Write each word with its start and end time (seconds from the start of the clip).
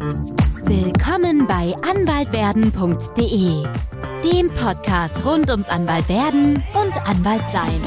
Willkommen 0.00 1.46
bei 1.46 1.74
anwaltwerden.de, 1.82 3.66
dem 4.24 4.48
Podcast 4.54 5.22
rund 5.26 5.50
ums 5.50 5.68
Anwaltwerden 5.68 6.54
und 6.72 7.06
Anwaltsein. 7.06 7.78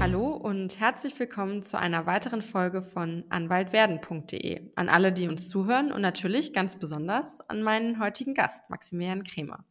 Hallo 0.00 0.28
und 0.28 0.80
herzlich 0.80 1.20
willkommen 1.20 1.62
zu 1.62 1.78
einer 1.78 2.06
weiteren 2.06 2.40
Folge 2.40 2.82
von 2.82 3.24
anwaltwerden.de. 3.28 4.70
An 4.74 4.88
alle, 4.88 5.12
die 5.12 5.28
uns 5.28 5.50
zuhören 5.50 5.92
und 5.92 6.00
natürlich 6.00 6.54
ganz 6.54 6.78
besonders 6.78 7.42
an 7.50 7.62
meinen 7.62 8.00
heutigen 8.00 8.32
Gast, 8.32 8.70
Maximilian 8.70 9.24
Kremer. 9.24 9.66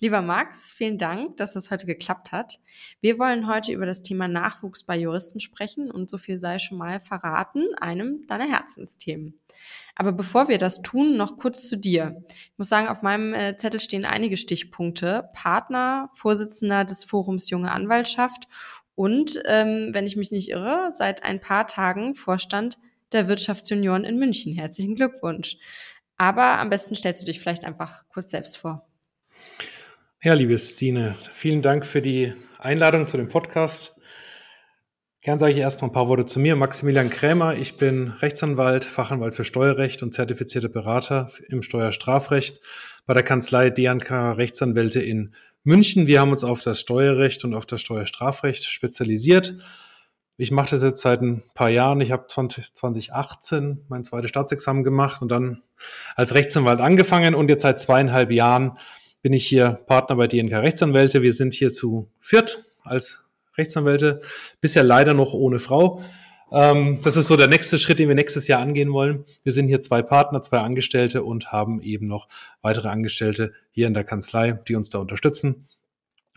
Lieber 0.00 0.22
Max, 0.22 0.72
vielen 0.72 0.98
Dank, 0.98 1.36
dass 1.36 1.52
das 1.52 1.70
heute 1.70 1.86
geklappt 1.86 2.32
hat. 2.32 2.58
Wir 3.00 3.18
wollen 3.18 3.46
heute 3.46 3.72
über 3.72 3.86
das 3.86 4.02
Thema 4.02 4.26
Nachwuchs 4.26 4.82
bei 4.82 4.98
Juristen 4.98 5.38
sprechen 5.38 5.90
und 5.90 6.10
so 6.10 6.18
viel 6.18 6.38
sei 6.38 6.58
schon 6.58 6.78
mal 6.78 6.98
verraten, 6.98 7.64
einem 7.80 8.26
deiner 8.26 8.48
Herzensthemen. 8.48 9.38
Aber 9.94 10.12
bevor 10.12 10.48
wir 10.48 10.58
das 10.58 10.82
tun, 10.82 11.16
noch 11.16 11.36
kurz 11.36 11.68
zu 11.68 11.76
dir. 11.76 12.22
Ich 12.28 12.58
muss 12.58 12.68
sagen, 12.68 12.88
auf 12.88 13.02
meinem 13.02 13.34
äh, 13.34 13.56
Zettel 13.56 13.78
stehen 13.78 14.04
einige 14.04 14.36
Stichpunkte. 14.36 15.30
Partner, 15.32 16.10
Vorsitzender 16.14 16.84
des 16.84 17.04
Forums 17.04 17.48
Junge 17.48 17.70
Anwaltschaft 17.70 18.48
und, 18.96 19.40
ähm, 19.46 19.90
wenn 19.92 20.06
ich 20.06 20.16
mich 20.16 20.32
nicht 20.32 20.50
irre, 20.50 20.90
seit 20.94 21.22
ein 21.22 21.40
paar 21.40 21.66
Tagen 21.68 22.14
Vorstand 22.16 22.78
der 23.12 23.28
Wirtschaftsjunioren 23.28 24.04
in 24.04 24.18
München. 24.18 24.54
Herzlichen 24.54 24.96
Glückwunsch. 24.96 25.56
Aber 26.16 26.58
am 26.58 26.70
besten 26.70 26.94
stellst 26.94 27.22
du 27.22 27.26
dich 27.26 27.40
vielleicht 27.40 27.64
einfach 27.64 28.08
kurz 28.08 28.30
selbst 28.30 28.56
vor. 28.56 28.86
Ja, 30.24 30.32
liebe 30.32 30.56
Stine, 30.56 31.16
vielen 31.34 31.60
Dank 31.60 31.84
für 31.84 32.00
die 32.00 32.32
Einladung 32.58 33.06
zu 33.06 33.18
dem 33.18 33.28
Podcast. 33.28 34.00
Gern 35.20 35.38
sage 35.38 35.52
ich 35.52 35.58
erstmal 35.58 35.90
ein 35.90 35.92
paar 35.92 36.08
Worte 36.08 36.24
zu 36.24 36.40
mir. 36.40 36.56
Maximilian 36.56 37.10
Krämer, 37.10 37.58
ich 37.58 37.76
bin 37.76 38.08
Rechtsanwalt, 38.08 38.86
Fachanwalt 38.86 39.34
für 39.34 39.44
Steuerrecht 39.44 40.02
und 40.02 40.14
zertifizierter 40.14 40.70
Berater 40.70 41.28
im 41.50 41.60
Steuerstrafrecht 41.60 42.62
bei 43.04 43.12
der 43.12 43.22
Kanzlei 43.22 43.68
DNK 43.68 44.38
Rechtsanwälte 44.38 45.02
in 45.02 45.34
München. 45.62 46.06
Wir 46.06 46.22
haben 46.22 46.32
uns 46.32 46.42
auf 46.42 46.62
das 46.62 46.80
Steuerrecht 46.80 47.44
und 47.44 47.52
auf 47.52 47.66
das 47.66 47.82
Steuerstrafrecht 47.82 48.64
spezialisiert. 48.64 49.56
Ich 50.38 50.50
mache 50.50 50.70
das 50.70 50.82
jetzt 50.82 51.02
seit 51.02 51.20
ein 51.20 51.42
paar 51.52 51.68
Jahren. 51.68 52.00
Ich 52.00 52.12
habe 52.12 52.28
2018 52.28 53.84
mein 53.88 54.04
zweites 54.04 54.30
Staatsexamen 54.30 54.84
gemacht 54.84 55.20
und 55.20 55.28
dann 55.28 55.60
als 56.16 56.32
Rechtsanwalt 56.32 56.80
angefangen 56.80 57.34
und 57.34 57.50
jetzt 57.50 57.60
seit 57.60 57.78
zweieinhalb 57.78 58.30
Jahren 58.30 58.78
bin 59.24 59.32
ich 59.32 59.46
hier 59.46 59.80
Partner 59.86 60.16
bei 60.16 60.26
DNK 60.26 60.52
Rechtsanwälte. 60.52 61.22
Wir 61.22 61.32
sind 61.32 61.54
hier 61.54 61.72
zu 61.72 62.10
viert 62.20 62.62
als 62.82 63.24
Rechtsanwälte, 63.56 64.20
bisher 64.60 64.82
leider 64.82 65.14
noch 65.14 65.32
ohne 65.32 65.60
Frau. 65.60 66.02
Ähm, 66.52 67.00
das 67.02 67.16
ist 67.16 67.28
so 67.28 67.36
der 67.38 67.48
nächste 67.48 67.78
Schritt, 67.78 67.98
den 68.00 68.08
wir 68.08 68.14
nächstes 68.14 68.48
Jahr 68.48 68.60
angehen 68.60 68.92
wollen. 68.92 69.24
Wir 69.42 69.54
sind 69.54 69.68
hier 69.68 69.80
zwei 69.80 70.02
Partner, 70.02 70.42
zwei 70.42 70.58
Angestellte 70.58 71.22
und 71.22 71.52
haben 71.52 71.80
eben 71.80 72.06
noch 72.06 72.28
weitere 72.60 72.88
Angestellte 72.88 73.54
hier 73.70 73.86
in 73.86 73.94
der 73.94 74.04
Kanzlei, 74.04 74.60
die 74.68 74.74
uns 74.74 74.90
da 74.90 74.98
unterstützen. 74.98 75.68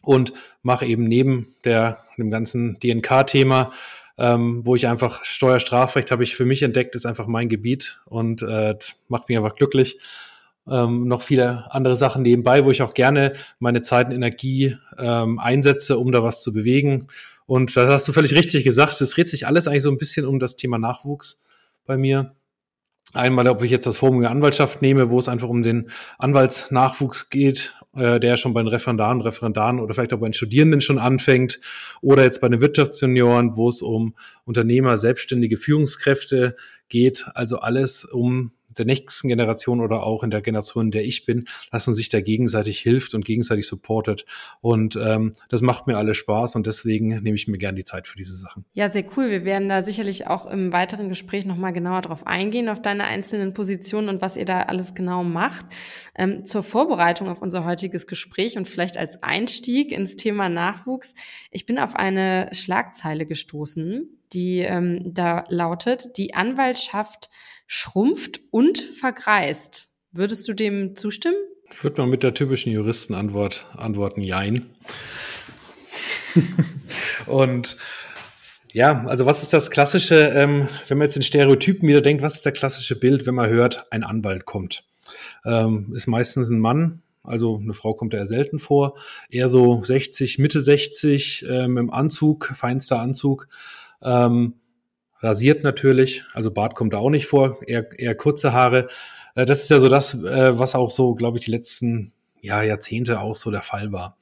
Und 0.02 0.32
mache 0.62 0.86
eben 0.86 1.04
neben 1.04 1.56
der, 1.66 2.06
dem 2.18 2.32
ganzen 2.32 2.80
DNK-Thema 2.80 3.74
ähm, 4.20 4.66
wo 4.66 4.76
ich 4.76 4.88
einfach 4.88 5.24
Steuerstrafrecht 5.24 6.10
habe 6.10 6.24
ich 6.24 6.36
für 6.36 6.46
mich 6.46 6.64
entdeckt, 6.64 6.96
ist 6.96 7.06
einfach 7.06 7.28
mein 7.28 7.50
Gebiet 7.50 8.02
und 8.06 8.42
äh, 8.42 8.76
macht 9.10 9.30
mich 9.30 9.38
einfach 9.38 9.54
glücklich 9.54 10.00
ähm, 10.70 11.08
noch 11.08 11.22
viele 11.22 11.72
andere 11.74 11.96
Sachen 11.96 12.22
nebenbei, 12.22 12.66
wo 12.66 12.72
ich 12.72 12.82
auch 12.82 12.94
gerne 12.94 13.34
meine 13.60 13.82
Zeit 13.82 14.08
und 14.08 14.14
Energie 14.14 14.78
ähm, 14.98 15.40
einsetze, 15.40 15.98
um 15.98 16.12
da 16.12 16.24
was 16.24 16.44
zu 16.44 16.54
bewegen. 16.54 17.08
Und 17.46 17.76
das 17.78 17.90
hast 17.90 18.08
du 18.08 18.14
völlig 18.14 18.34
richtig 18.34 18.64
gesagt. 18.64 19.00
Es 19.00 19.12
dreht 19.12 19.30
sich 19.30 19.48
alles 19.48 19.68
eigentlich 19.68 19.84
so 19.84 19.92
ein 19.92 19.98
bisschen 19.98 20.26
um 20.26 20.40
das 20.40 20.58
Thema 20.58 20.78
Nachwuchs 20.78 21.40
bei 21.86 21.98
mir. 21.98 22.36
Einmal, 23.14 23.48
ob 23.48 23.64
ich 23.64 23.72
jetzt 23.72 23.88
das 23.88 23.98
Forum 23.98 24.20
der 24.20 24.32
Anwaltschaft 24.32 24.82
nehme, 24.82 25.10
wo 25.10 25.18
es 25.18 25.30
einfach 25.30 25.48
um 25.48 25.64
den 25.64 25.90
Anwaltsnachwuchs 26.18 27.30
geht, 27.30 27.74
äh, 27.96 28.20
der 28.20 28.36
schon 28.36 28.54
bei 28.54 28.62
den 28.62 28.68
Referendaren, 28.68 29.22
Referendaren 29.22 29.80
oder 29.80 29.94
vielleicht 29.94 30.12
auch 30.12 30.20
bei 30.20 30.28
den 30.28 30.34
Studierenden 30.34 30.82
schon 30.82 31.00
anfängt, 31.00 31.62
oder 32.02 32.24
jetzt 32.24 32.42
bei 32.42 32.50
den 32.50 32.60
Wirtschaftsjunioren, 32.60 33.56
wo 33.56 33.70
es 33.70 33.82
um 33.82 34.14
Unternehmer, 34.44 34.98
selbstständige 34.98 35.56
Führungskräfte 35.56 36.58
geht, 36.90 37.26
also 37.34 37.60
alles 37.60 38.04
um 38.04 38.52
der 38.78 38.86
nächsten 38.86 39.28
Generation 39.28 39.82
oder 39.82 40.04
auch 40.04 40.24
in 40.24 40.32
der 40.32 40.42
Generation, 40.42 40.86
in 40.86 40.92
der 40.92 41.06
ich 41.06 41.26
bin, 41.26 41.46
dass 41.72 41.88
man 41.88 41.96
sich 41.96 42.10
da 42.10 42.22
gegenseitig 42.22 42.80
hilft 42.80 43.14
und 43.14 43.26
gegenseitig 43.26 43.68
supportet. 43.68 44.26
Und 44.62 44.96
ähm, 44.96 45.34
das 45.50 45.62
macht 45.62 45.88
mir 45.88 45.98
alles 45.98 46.18
Spaß 46.18 46.56
und 46.56 46.68
deswegen 46.68 47.08
nehme 47.22 47.36
ich 47.36 47.48
mir 47.48 47.58
gern 47.58 47.76
die 47.76 47.84
Zeit 47.84 48.08
für 48.08 48.18
diese 48.18 48.36
Sachen. 48.36 48.66
Ja, 48.74 48.92
sehr 48.92 49.06
cool. 49.16 49.30
Wir 49.30 49.46
werden 49.46 49.70
da 49.70 49.84
sicherlich 49.84 50.28
auch 50.28 50.46
im 50.46 50.72
weiteren 50.72 51.10
Gespräch 51.10 51.46
nochmal 51.46 51.74
genauer 51.74 52.02
drauf 52.02 52.26
eingehen, 52.28 52.70
auf 52.70 52.82
deine 52.82 53.06
einzelnen 53.06 53.54
Positionen 53.54 54.10
und 54.10 54.22
was 54.22 54.38
ihr 54.38 54.46
da 54.46 54.64
alles 54.64 54.94
genau 54.94 55.24
macht. 55.24 55.66
Ähm, 56.16 56.46
zur 56.46 56.64
Vorbereitung 56.64 57.30
auf 57.30 57.42
unser 57.42 57.66
heutiges 57.66 58.08
Gespräch 58.08 58.58
und 58.58 58.68
vielleicht 58.68 58.98
als 58.98 59.24
Einstieg 59.24 59.92
ins 59.92 60.16
Thema 60.16 60.50
Nachwuchs. 60.50 61.14
Ich 61.52 61.66
bin 61.66 61.80
auf 61.80 61.96
eine 61.96 62.50
Schlagzeile 62.54 63.26
gestoßen, 63.26 64.10
die 64.34 64.60
ähm, 64.60 65.14
da 65.14 65.46
lautet, 65.48 66.18
die 66.18 66.34
Anwaltschaft 66.34 67.30
schrumpft 67.68 68.40
und 68.52 68.80
vergreist. 68.80 69.92
Würdest 70.12 70.48
du 70.48 70.54
dem 70.54 70.96
zustimmen? 70.96 71.38
Ich 71.74 71.84
würde 71.84 72.02
mal 72.02 72.08
mit 72.08 72.24
der 72.24 72.34
typischen 72.34 72.72
Juristenantwort 72.72 73.66
antworten, 73.76 74.22
jein. 74.22 74.66
und 77.28 77.78
ja, 78.72 79.06
also 79.06 79.26
was 79.26 79.44
ist 79.44 79.54
das 79.54 79.70
klassische, 79.70 80.16
ähm, 80.16 80.70
wenn 80.88 80.98
man 80.98 81.08
jetzt 81.08 81.18
in 81.18 81.24
Stereotypen 81.24 81.88
wieder 81.88 82.02
denkt, 82.02 82.24
was 82.24 82.36
ist 82.36 82.46
der 82.46 82.52
klassische 82.52 82.98
Bild, 82.98 83.26
wenn 83.26 83.36
man 83.36 83.50
hört, 83.50 83.92
ein 83.92 84.04
Anwalt 84.04 84.46
kommt? 84.46 84.84
Ähm, 85.46 85.94
ist 85.96 86.08
meistens 86.08 86.50
ein 86.50 86.60
Mann, 86.60 87.02
also 87.24 87.58
eine 87.58 87.74
Frau 87.74 87.94
kommt 87.94 88.14
eher 88.14 88.28
selten 88.28 88.60
vor, 88.60 88.96
eher 89.30 89.50
so 89.50 89.84
60, 89.84 90.40
Mitte 90.40 90.62
60, 90.62 91.46
ähm, 91.50 91.78
im 91.78 91.90
Anzug, 91.92 92.52
feinster 92.56 93.00
Anzug. 93.00 93.48
Ähm, 94.02 94.54
rasiert 95.20 95.64
natürlich, 95.64 96.24
also 96.34 96.52
Bart 96.52 96.76
kommt 96.76 96.94
da 96.94 96.98
auch 96.98 97.10
nicht 97.10 97.26
vor, 97.26 97.60
eher, 97.66 97.88
eher 98.00 98.16
kurze 98.16 98.54
Haare. 98.54 98.88
Äh, 99.36 99.46
das 99.46 99.64
ist 99.64 99.70
ja 99.70 99.80
so 99.80 99.90
das, 99.90 100.14
äh, 100.14 100.58
was 100.58 100.76
auch 100.76 100.92
so, 100.92 101.16
glaube 101.16 101.38
ich, 101.38 101.46
die 101.46 101.52
letzten 101.52 102.14
ja, 102.42 102.62
Jahrzehnte 102.62 103.20
auch 103.20 103.36
so 103.36 103.52
der 103.52 103.62
Fall 103.62 103.92
war. 103.92 104.18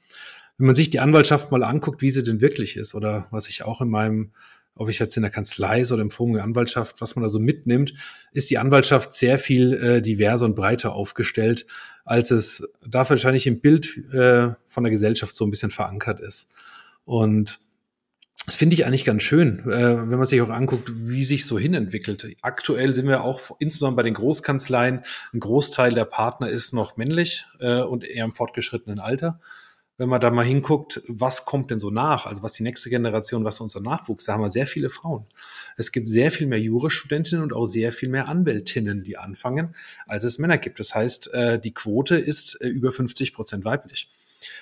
Wenn 0.58 0.68
man 0.68 0.76
sich 0.76 0.90
die 0.90 1.00
Anwaltschaft 1.00 1.52
mal 1.52 1.64
anguckt, 1.64 2.02
wie 2.02 2.12
sie 2.12 2.24
denn 2.24 2.42
wirklich 2.42 2.78
ist, 2.78 2.96
oder 2.96 3.28
was 3.32 3.50
ich 3.50 3.64
auch 3.64 3.82
in 3.82 3.90
meinem, 3.90 4.32
ob 4.74 4.90
ich 4.90 5.00
jetzt 5.00 5.18
in 5.18 5.24
der 5.24 5.32
Kanzlei 5.32 5.82
ist 5.82 5.92
oder 5.92 6.02
im 6.02 6.12
Forum 6.12 6.34
der 6.34 6.44
Anwaltschaft, 6.44 7.02
was 7.02 7.16
man 7.16 7.24
da 7.24 7.30
so 7.30 7.40
mitnimmt, 7.40 7.94
ist 8.32 8.50
die 8.50 8.58
Anwaltschaft 8.58 9.14
sehr 9.14 9.38
viel 9.38 9.74
äh, 9.74 10.02
diverser 10.02 10.46
und 10.46 10.56
breiter 10.56 10.94
aufgestellt, 10.94 11.66
als 12.06 12.32
es 12.32 12.68
da 12.88 13.10
wahrscheinlich 13.10 13.48
im 13.48 13.60
Bild 13.60 13.98
äh, 14.14 14.54
von 14.66 14.84
der 14.84 14.92
Gesellschaft 14.92 15.36
so 15.36 15.46
ein 15.46 15.52
bisschen 15.52 15.72
verankert 15.72 16.20
ist. 16.22 16.50
Und 17.04 17.60
das 18.46 18.56
finde 18.56 18.76
ich 18.76 18.86
eigentlich 18.86 19.06
ganz 19.06 19.24
schön, 19.24 19.60
äh, 19.62 19.98
wenn 19.98 20.18
man 20.18 20.26
sich 20.26 20.42
auch 20.42 20.50
anguckt, 20.50 20.92
wie 20.94 21.26
sich 21.26 21.46
so 21.46 21.58
hinentwickelt. 21.58 22.36
Aktuell 22.42 22.94
sind 22.94 23.08
wir 23.08 23.24
auch 23.24 23.40
insbesondere 23.60 23.98
bei 23.98 24.04
den 24.04 24.14
Großkanzleien, 24.14 25.04
ein 25.34 25.40
Großteil 25.40 25.94
der 25.94 26.06
Partner 26.06 26.50
ist 26.50 26.74
noch 26.74 26.96
männlich 26.96 27.46
äh, 27.60 27.82
und 27.82 28.04
eher 28.04 28.24
im 28.24 28.34
fortgeschrittenen 28.34 29.00
Alter. 29.00 29.40
Wenn 29.98 30.10
man 30.10 30.20
da 30.20 30.30
mal 30.30 30.46
hinguckt, 30.46 31.02
was 31.08 31.46
kommt 31.46 31.72
denn 31.72 31.80
so 31.80 31.90
nach? 31.90 32.26
Also 32.26 32.44
was 32.44 32.52
die 32.52 32.64
nächste 32.64 32.90
Generation, 32.90 33.46
was 33.46 33.62
unser 33.62 33.80
Nachwuchs, 33.80 34.26
da 34.26 34.34
haben 34.34 34.42
wir 34.42 34.50
sehr 34.50 34.68
viele 34.68 34.90
Frauen. 34.90 35.26
Es 35.78 35.94
gibt 35.94 36.10
sehr 36.10 36.32
viel 36.32 36.48
mehr 36.48 36.60
Jurastudentinnen 36.60 37.42
und 37.42 37.54
auch 37.54 37.66
sehr 37.66 37.94
viel 37.94 38.10
mehr 38.10 38.28
Anwältinnen, 38.28 39.04
die 39.04 39.18
anfangen, 39.18 39.74
als 40.06 40.26
es 40.26 40.38
Männer 40.38 40.58
gibt. 40.58 40.80
Das 40.82 40.94
heißt, 40.94 41.34
äh, 41.34 41.60
die 41.60 41.74
Quote 41.74 42.18
ist 42.18 42.62
äh, 42.62 42.68
über 42.68 42.92
50 42.92 43.34
Prozent 43.34 43.64
weiblich. 43.64 44.12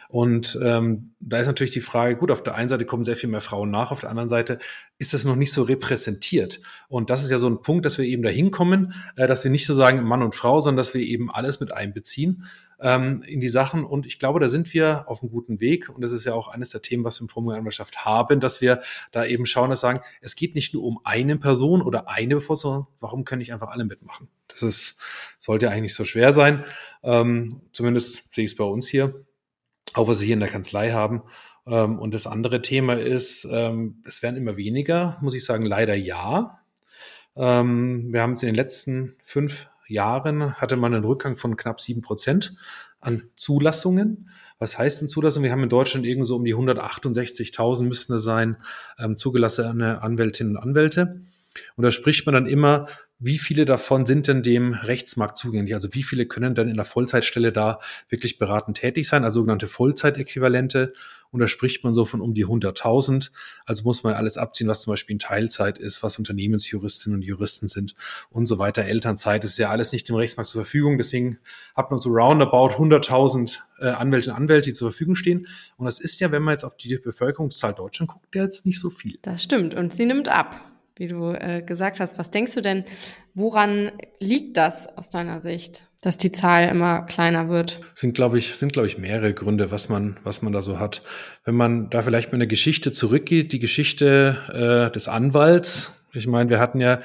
Und 0.09 0.59
ähm, 0.63 1.13
da 1.19 1.39
ist 1.39 1.47
natürlich 1.47 1.73
die 1.73 1.81
Frage, 1.81 2.15
gut, 2.15 2.31
auf 2.31 2.43
der 2.43 2.55
einen 2.55 2.69
Seite 2.69 2.85
kommen 2.85 3.05
sehr 3.05 3.15
viel 3.15 3.29
mehr 3.29 3.41
Frauen 3.41 3.71
nach, 3.71 3.91
auf 3.91 4.01
der 4.01 4.09
anderen 4.09 4.29
Seite 4.29 4.59
ist 4.97 5.13
das 5.13 5.25
noch 5.25 5.35
nicht 5.35 5.51
so 5.51 5.63
repräsentiert. 5.63 6.61
Und 6.87 7.09
das 7.09 7.23
ist 7.23 7.31
ja 7.31 7.37
so 7.37 7.49
ein 7.49 7.61
Punkt, 7.61 7.85
dass 7.85 7.97
wir 7.97 8.05
eben 8.05 8.23
dahin 8.23 8.51
kommen, 8.51 8.93
äh, 9.15 9.27
dass 9.27 9.43
wir 9.43 9.51
nicht 9.51 9.65
so 9.65 9.75
sagen 9.75 10.03
Mann 10.03 10.21
und 10.21 10.35
Frau, 10.35 10.61
sondern 10.61 10.77
dass 10.77 10.93
wir 10.93 11.01
eben 11.01 11.31
alles 11.31 11.59
mit 11.59 11.71
einbeziehen 11.71 12.45
ähm, 12.79 13.23
in 13.23 13.39
die 13.39 13.49
Sachen. 13.49 13.83
Und 13.83 14.05
ich 14.05 14.19
glaube, 14.19 14.39
da 14.39 14.49
sind 14.49 14.73
wir 14.73 15.05
auf 15.07 15.23
einem 15.23 15.31
guten 15.31 15.59
Weg. 15.59 15.89
Und 15.89 16.01
das 16.01 16.11
ist 16.11 16.25
ja 16.25 16.33
auch 16.33 16.49
eines 16.49 16.69
der 16.71 16.81
Themen, 16.81 17.03
was 17.03 17.19
wir 17.19 17.23
im 17.23 17.29
Forum 17.29 17.49
der 17.49 17.57
Anwaltschaft 17.57 18.05
haben, 18.05 18.39
dass 18.39 18.61
wir 18.61 18.81
da 19.11 19.25
eben 19.25 19.45
schauen, 19.45 19.69
dass 19.69 19.81
sagen, 19.81 20.01
es 20.21 20.35
geht 20.35 20.53
nicht 20.53 20.73
nur 20.73 20.83
um 20.83 20.99
eine 21.03 21.37
Person 21.37 21.81
oder 21.81 22.09
eine 22.09 22.35
Bevorzugung, 22.35 22.87
warum 22.99 23.25
können 23.25 23.39
nicht 23.39 23.53
einfach 23.53 23.69
alle 23.69 23.85
mitmachen? 23.85 24.27
Das 24.47 24.61
ist, 24.61 24.99
sollte 25.39 25.69
eigentlich 25.69 25.95
so 25.95 26.05
schwer 26.05 26.33
sein. 26.33 26.63
Ähm, 27.03 27.61
zumindest 27.71 28.33
sehe 28.33 28.45
ich 28.45 28.51
es 28.51 28.57
bei 28.57 28.63
uns 28.63 28.87
hier 28.87 29.25
auch 29.93 30.07
was 30.07 30.19
wir 30.19 30.25
hier 30.25 30.33
in 30.33 30.39
der 30.39 30.49
Kanzlei 30.49 30.91
haben. 30.91 31.23
Ähm, 31.65 31.99
und 31.99 32.13
das 32.13 32.27
andere 32.27 32.61
Thema 32.61 32.99
ist, 32.99 33.47
ähm, 33.49 34.01
es 34.05 34.21
werden 34.21 34.35
immer 34.37 34.57
weniger, 34.57 35.17
muss 35.21 35.35
ich 35.35 35.45
sagen, 35.45 35.65
leider 35.65 35.95
ja. 35.95 36.59
Ähm, 37.35 38.11
wir 38.11 38.21
haben 38.21 38.33
es 38.33 38.43
in 38.43 38.47
den 38.47 38.55
letzten 38.55 39.15
fünf 39.21 39.69
Jahren, 39.87 40.53
hatte 40.59 40.75
man 40.75 40.93
einen 40.93 41.03
Rückgang 41.03 41.37
von 41.37 41.57
knapp 41.57 41.81
sieben 41.81 42.01
Prozent 42.01 42.55
an 42.99 43.29
Zulassungen. 43.35 44.29
Was 44.59 44.77
heißt 44.77 45.01
denn 45.01 45.09
Zulassung? 45.09 45.43
Wir 45.43 45.51
haben 45.51 45.63
in 45.63 45.69
Deutschland 45.69 46.05
irgendwo 46.05 46.25
so 46.25 46.35
um 46.37 46.45
die 46.45 46.55
168.000 46.55 47.83
müssten 47.83 48.13
es 48.13 48.23
sein, 48.23 48.55
zugelassene 49.15 50.01
Anwältinnen 50.01 50.55
und 50.55 50.63
Anwälte. 50.63 51.21
Und 51.75 51.83
da 51.83 51.91
spricht 51.91 52.25
man 52.25 52.33
dann 52.33 52.47
immer 52.47 52.87
wie 53.25 53.37
viele 53.37 53.63
davon 53.63 54.05
sind 54.05 54.27
denn 54.27 54.43
dem 54.43 54.73
Rechtsmarkt 54.73 55.37
zugänglich? 55.37 55.73
Also 55.75 55.93
wie 55.93 56.03
viele 56.03 56.25
können 56.25 56.55
dann 56.55 56.67
in 56.67 56.75
der 56.75 56.83
Vollzeitstelle 56.83 57.53
da 57.53 57.79
wirklich 58.09 58.37
beratend 58.37 58.77
tätig 58.77 59.07
sein, 59.07 59.23
also 59.23 59.39
sogenannte 59.39 59.67
Vollzeitäquivalente? 59.67 60.93
Und 61.31 61.39
da 61.39 61.47
spricht 61.47 61.85
man 61.85 61.93
so 61.93 62.03
von 62.03 62.19
um 62.19 62.33
die 62.33 62.45
100.000. 62.45 63.31
Also 63.65 63.83
muss 63.83 64.03
man 64.03 64.13
alles 64.13 64.37
abziehen, 64.37 64.67
was 64.67 64.81
zum 64.81 64.91
Beispiel 64.91 65.13
in 65.13 65.19
Teilzeit 65.19 65.77
ist, 65.77 66.03
was 66.03 66.19
Unternehmensjuristinnen 66.19 67.19
und 67.19 67.23
Juristen 67.23 67.69
sind 67.69 67.95
und 68.29 68.45
so 68.45 68.59
weiter. 68.59 68.83
Elternzeit 68.83 69.45
ist 69.45 69.57
ja 69.57 69.69
alles 69.69 69.93
nicht 69.93 70.09
im 70.09 70.15
Rechtsmarkt 70.15 70.49
zur 70.49 70.63
Verfügung. 70.63 70.97
Deswegen 70.97 71.39
hat 71.75 71.91
man 71.91 72.01
so 72.01 72.09
roundabout 72.09 72.75
100.000 72.75 73.59
äh, 73.79 73.87
Anwälte 73.87 74.31
und 74.31 74.35
Anwälte, 74.35 74.71
die 74.71 74.73
zur 74.73 74.91
Verfügung 74.91 75.15
stehen. 75.15 75.47
Und 75.77 75.85
das 75.85 76.01
ist 76.01 76.19
ja, 76.19 76.29
wenn 76.31 76.43
man 76.43 76.55
jetzt 76.55 76.65
auf 76.65 76.75
die 76.75 76.97
Bevölkerungszahl 76.97 77.73
Deutschland 77.73 78.11
guckt, 78.11 78.35
jetzt 78.35 78.65
nicht 78.65 78.81
so 78.81 78.89
viel. 78.89 79.17
Das 79.21 79.41
stimmt. 79.41 79.73
Und 79.73 79.93
sie 79.93 80.05
nimmt 80.05 80.27
ab 80.27 80.72
wie 80.95 81.07
du 81.07 81.31
äh, 81.31 81.61
gesagt 81.61 81.99
hast. 81.99 82.19
Was 82.19 82.31
denkst 82.31 82.53
du 82.53 82.61
denn, 82.61 82.83
woran 83.33 83.91
liegt 84.19 84.57
das 84.57 84.97
aus 84.97 85.09
deiner 85.09 85.41
Sicht, 85.41 85.89
dass 86.01 86.17
die 86.17 86.31
Zahl 86.31 86.67
immer 86.69 87.01
kleiner 87.03 87.49
wird? 87.49 87.81
Sind, 87.95 88.13
glaube 88.13 88.37
ich, 88.37 88.55
sind, 88.55 88.73
glaube 88.73 88.87
ich, 88.87 88.97
mehrere 88.97 89.33
Gründe, 89.33 89.71
was 89.71 89.89
man, 89.89 90.17
was 90.23 90.41
man 90.41 90.53
da 90.53 90.61
so 90.61 90.79
hat. 90.79 91.01
Wenn 91.45 91.55
man 91.55 91.89
da 91.89 92.01
vielleicht 92.01 92.31
mit 92.31 92.35
einer 92.35 92.47
Geschichte 92.47 92.93
zurückgeht, 92.93 93.53
die 93.53 93.59
Geschichte 93.59 94.89
äh, 94.89 94.91
des 94.91 95.07
Anwalts. 95.07 96.05
Ich 96.13 96.27
meine, 96.27 96.49
wir 96.49 96.59
hatten 96.59 96.79
ja 96.79 97.01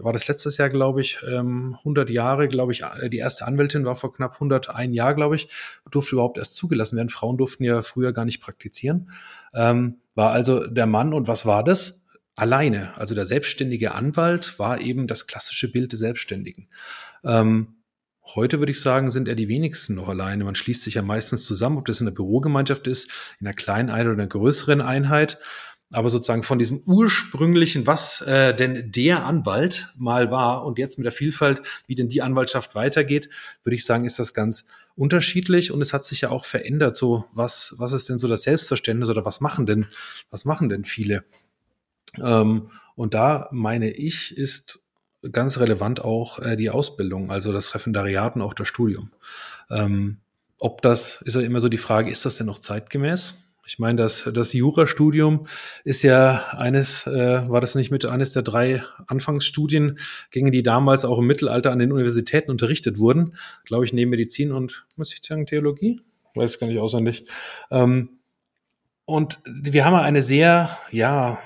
war 0.00 0.12
das 0.12 0.26
letztes 0.26 0.56
Jahr, 0.56 0.68
glaube 0.68 1.00
ich, 1.00 1.22
100 1.22 2.08
ähm, 2.08 2.14
Jahre, 2.14 2.48
glaube 2.48 2.72
ich, 2.72 2.82
äh, 2.82 3.08
die 3.08 3.18
erste 3.18 3.46
Anwältin 3.46 3.84
war 3.84 3.96
vor 3.96 4.12
knapp 4.12 4.34
101 4.34 4.94
Jahr, 4.94 5.14
glaube 5.14 5.36
ich, 5.36 5.48
durfte 5.90 6.16
überhaupt 6.16 6.38
erst 6.38 6.54
zugelassen 6.54 6.96
werden. 6.96 7.08
Frauen 7.08 7.36
durften 7.36 7.64
ja 7.64 7.82
früher 7.82 8.12
gar 8.12 8.24
nicht 8.24 8.40
praktizieren. 8.40 9.10
Ähm, 9.54 9.98
war 10.14 10.30
also 10.30 10.66
der 10.66 10.86
Mann 10.86 11.12
und 11.12 11.28
was 11.28 11.46
war 11.46 11.64
das? 11.64 12.03
Alleine. 12.36 12.96
Also 12.96 13.14
der 13.14 13.26
selbstständige 13.26 13.94
Anwalt 13.94 14.58
war 14.58 14.80
eben 14.80 15.06
das 15.06 15.26
klassische 15.26 15.70
Bild 15.70 15.92
des 15.92 16.00
Selbstständigen. 16.00 16.68
Ähm, 17.24 17.76
heute 18.34 18.58
würde 18.58 18.72
ich 18.72 18.80
sagen, 18.80 19.10
sind 19.10 19.28
er 19.28 19.34
die 19.34 19.48
wenigsten 19.48 19.94
noch 19.94 20.08
alleine. 20.08 20.44
Man 20.44 20.54
schließt 20.54 20.82
sich 20.82 20.94
ja 20.94 21.02
meistens 21.02 21.44
zusammen, 21.44 21.78
ob 21.78 21.86
das 21.86 22.00
in 22.00 22.06
der 22.06 22.12
Bürogemeinschaft 22.12 22.86
ist, 22.86 23.10
in 23.40 23.46
einer 23.46 23.54
kleinen 23.54 23.90
Einheit 23.90 24.06
oder 24.06 24.22
einer 24.22 24.26
größeren 24.26 24.80
Einheit. 24.80 25.38
Aber 25.92 26.10
sozusagen 26.10 26.42
von 26.42 26.58
diesem 26.58 26.80
ursprünglichen, 26.86 27.86
was 27.86 28.20
äh, 28.22 28.54
denn 28.54 28.90
der 28.90 29.24
Anwalt 29.24 29.92
mal 29.96 30.30
war 30.30 30.64
und 30.64 30.78
jetzt 30.78 30.98
mit 30.98 31.04
der 31.04 31.12
Vielfalt, 31.12 31.62
wie 31.86 31.94
denn 31.94 32.08
die 32.08 32.22
Anwaltschaft 32.22 32.74
weitergeht, 32.74 33.28
würde 33.62 33.76
ich 33.76 33.84
sagen, 33.84 34.04
ist 34.04 34.18
das 34.18 34.34
ganz 34.34 34.66
unterschiedlich 34.96 35.70
und 35.70 35.80
es 35.82 35.92
hat 35.92 36.04
sich 36.04 36.22
ja 36.22 36.30
auch 36.30 36.46
verändert. 36.46 36.96
So, 36.96 37.26
was, 37.32 37.74
was 37.78 37.92
ist 37.92 38.08
denn 38.08 38.18
so 38.18 38.26
das 38.26 38.42
Selbstverständnis 38.42 39.08
oder 39.08 39.24
was 39.24 39.40
machen 39.40 39.66
denn, 39.66 39.86
was 40.30 40.44
machen 40.44 40.68
denn 40.68 40.84
viele? 40.84 41.24
Ähm, 42.22 42.70
und 42.94 43.14
da 43.14 43.48
meine 43.50 43.90
ich, 43.90 44.36
ist 44.36 44.80
ganz 45.32 45.58
relevant 45.58 46.00
auch 46.00 46.38
äh, 46.38 46.56
die 46.56 46.70
Ausbildung, 46.70 47.30
also 47.30 47.52
das 47.52 47.74
Referendariat 47.74 48.36
und 48.36 48.42
auch 48.42 48.54
das 48.54 48.68
Studium. 48.68 49.10
Ähm, 49.70 50.18
ob 50.60 50.82
das, 50.82 51.22
ist 51.22 51.34
ja 51.34 51.40
immer 51.40 51.60
so 51.60 51.68
die 51.68 51.78
Frage, 51.78 52.10
ist 52.10 52.24
das 52.24 52.36
denn 52.36 52.46
noch 52.46 52.58
zeitgemäß? 52.58 53.34
Ich 53.66 53.78
meine, 53.78 54.02
das, 54.02 54.28
das 54.32 54.52
Jurastudium 54.52 55.46
ist 55.84 56.02
ja 56.02 56.48
eines, 56.50 57.06
äh, 57.06 57.48
war 57.48 57.62
das 57.62 57.74
nicht 57.74 57.90
mit 57.90 58.04
eines 58.04 58.34
der 58.34 58.42
drei 58.42 58.84
Anfangsstudiengänge, 59.06 60.50
die 60.50 60.62
damals 60.62 61.06
auch 61.06 61.18
im 61.18 61.26
Mittelalter 61.26 61.72
an 61.72 61.78
den 61.78 61.92
Universitäten 61.92 62.50
unterrichtet 62.50 62.98
wurden, 62.98 63.36
glaube 63.64 63.86
ich, 63.86 63.94
neben 63.94 64.10
Medizin 64.10 64.52
und, 64.52 64.86
muss 64.96 65.14
ich 65.14 65.20
sagen, 65.24 65.46
Theologie? 65.46 66.02
Weiß 66.34 66.58
gar 66.58 66.66
nicht 66.66 66.78
auswendig. 66.78 67.26
Ähm, 67.70 68.10
und 69.06 69.38
wir 69.46 69.84
haben 69.84 69.94
eine 69.94 70.20
sehr, 70.20 70.76
ja, 70.90 71.38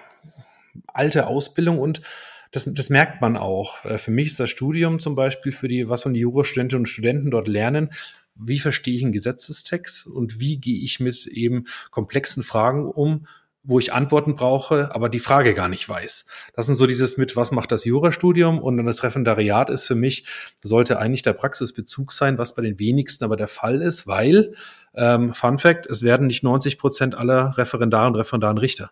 alte 0.86 1.26
Ausbildung 1.26 1.78
und 1.78 2.02
das, 2.50 2.68
das 2.72 2.88
merkt 2.88 3.20
man 3.20 3.36
auch. 3.36 3.84
Äh, 3.84 3.98
für 3.98 4.10
mich 4.10 4.28
ist 4.28 4.40
das 4.40 4.50
Studium 4.50 5.00
zum 5.00 5.14
Beispiel 5.14 5.52
für 5.52 5.68
die, 5.68 5.88
was 5.88 6.02
von 6.02 6.14
die 6.14 6.20
Jurastudentinnen 6.20 6.82
und 6.82 6.86
Studenten 6.86 7.30
dort 7.30 7.48
lernen, 7.48 7.90
wie 8.34 8.58
verstehe 8.58 8.94
ich 8.94 9.02
einen 9.02 9.12
Gesetzestext 9.12 10.06
und 10.06 10.40
wie 10.40 10.58
gehe 10.58 10.82
ich 10.82 11.00
mit 11.00 11.26
eben 11.26 11.66
komplexen 11.90 12.42
Fragen 12.42 12.86
um, 12.86 13.26
wo 13.64 13.78
ich 13.78 13.92
Antworten 13.92 14.36
brauche, 14.36 14.94
aber 14.94 15.08
die 15.08 15.18
Frage 15.18 15.52
gar 15.52 15.68
nicht 15.68 15.86
weiß. 15.86 16.26
Das 16.54 16.66
sind 16.66 16.76
so 16.76 16.86
dieses 16.86 17.18
mit, 17.18 17.36
was 17.36 17.50
macht 17.50 17.72
das 17.72 17.84
Jurastudium 17.84 18.60
und 18.60 18.76
dann 18.76 18.86
das 18.86 19.02
Referendariat 19.02 19.68
ist 19.68 19.86
für 19.86 19.96
mich, 19.96 20.26
sollte 20.62 20.98
eigentlich 20.98 21.22
der 21.22 21.32
Praxisbezug 21.34 22.12
sein, 22.12 22.38
was 22.38 22.54
bei 22.54 22.62
den 22.62 22.78
wenigsten 22.78 23.24
aber 23.24 23.36
der 23.36 23.48
Fall 23.48 23.82
ist, 23.82 24.06
weil, 24.06 24.54
ähm, 24.94 25.34
Fun 25.34 25.58
Fact, 25.58 25.86
es 25.86 26.02
werden 26.02 26.28
nicht 26.28 26.42
90 26.42 26.78
Prozent 26.78 27.14
aller 27.14 27.58
Referendare 27.58 28.06
und 28.06 28.14
Referendaren 28.14 28.58
Richter. 28.58 28.90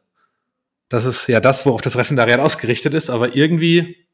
Das 0.88 1.05
ist 1.05 1.27
ja 1.27 1.41
das, 1.41 1.67
worauf 1.67 1.83
das 1.83 1.97
Referendariat 1.97 2.41
ausgerichtet 2.41 2.94
ist, 2.94 3.11
aber 3.11 3.35
irgendwie 3.35 4.06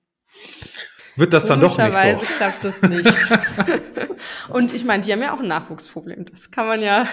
wird 1.16 1.34
das 1.34 1.44
dann 1.44 1.60
doch 1.60 1.76
nicht 1.76 1.92
so. 1.94 2.36
klappt 2.36 2.64
das 2.64 2.82
nicht. 2.82 3.30
Und 4.48 4.74
ich 4.74 4.84
meine, 4.84 5.02
die 5.02 5.12
haben 5.12 5.20
ja 5.20 5.34
auch 5.34 5.40
ein 5.40 5.48
Nachwuchsproblem. 5.48 6.24
Das 6.26 6.50
kann 6.50 6.66
man 6.66 6.80
ja, 6.80 7.06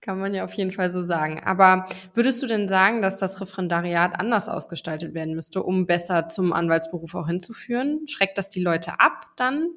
kann 0.00 0.18
man 0.18 0.34
ja 0.34 0.44
auf 0.44 0.52
jeden 0.54 0.72
Fall 0.72 0.90
so 0.90 1.00
sagen. 1.00 1.40
Aber 1.44 1.86
würdest 2.14 2.42
du 2.42 2.46
denn 2.46 2.68
sagen, 2.68 3.02
dass 3.02 3.18
das 3.18 3.40
Referendariat 3.40 4.18
anders 4.18 4.48
ausgestaltet 4.48 5.14
werden 5.14 5.34
müsste, 5.34 5.62
um 5.62 5.86
besser 5.86 6.28
zum 6.28 6.52
Anwaltsberuf 6.52 7.14
auch 7.14 7.28
hinzuführen? 7.28 8.06
Schreckt 8.08 8.38
das 8.38 8.50
die 8.50 8.62
Leute 8.62 8.98
ab, 8.98 9.28
dann 9.36 9.68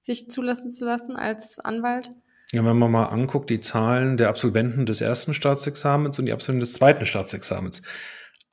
sich 0.00 0.28
zulassen 0.30 0.68
zu 0.68 0.84
lassen 0.84 1.14
als 1.14 1.60
Anwalt? 1.60 2.10
Ja, 2.50 2.64
wenn 2.64 2.76
man 2.76 2.90
mal 2.90 3.06
anguckt, 3.06 3.48
die 3.48 3.60
Zahlen 3.60 4.16
der 4.16 4.28
Absolventen 4.28 4.84
des 4.84 5.00
ersten 5.00 5.32
Staatsexamens 5.32 6.18
und 6.18 6.26
die 6.26 6.32
Absolventen 6.32 6.66
des 6.66 6.74
zweiten 6.74 7.06
Staatsexamens 7.06 7.80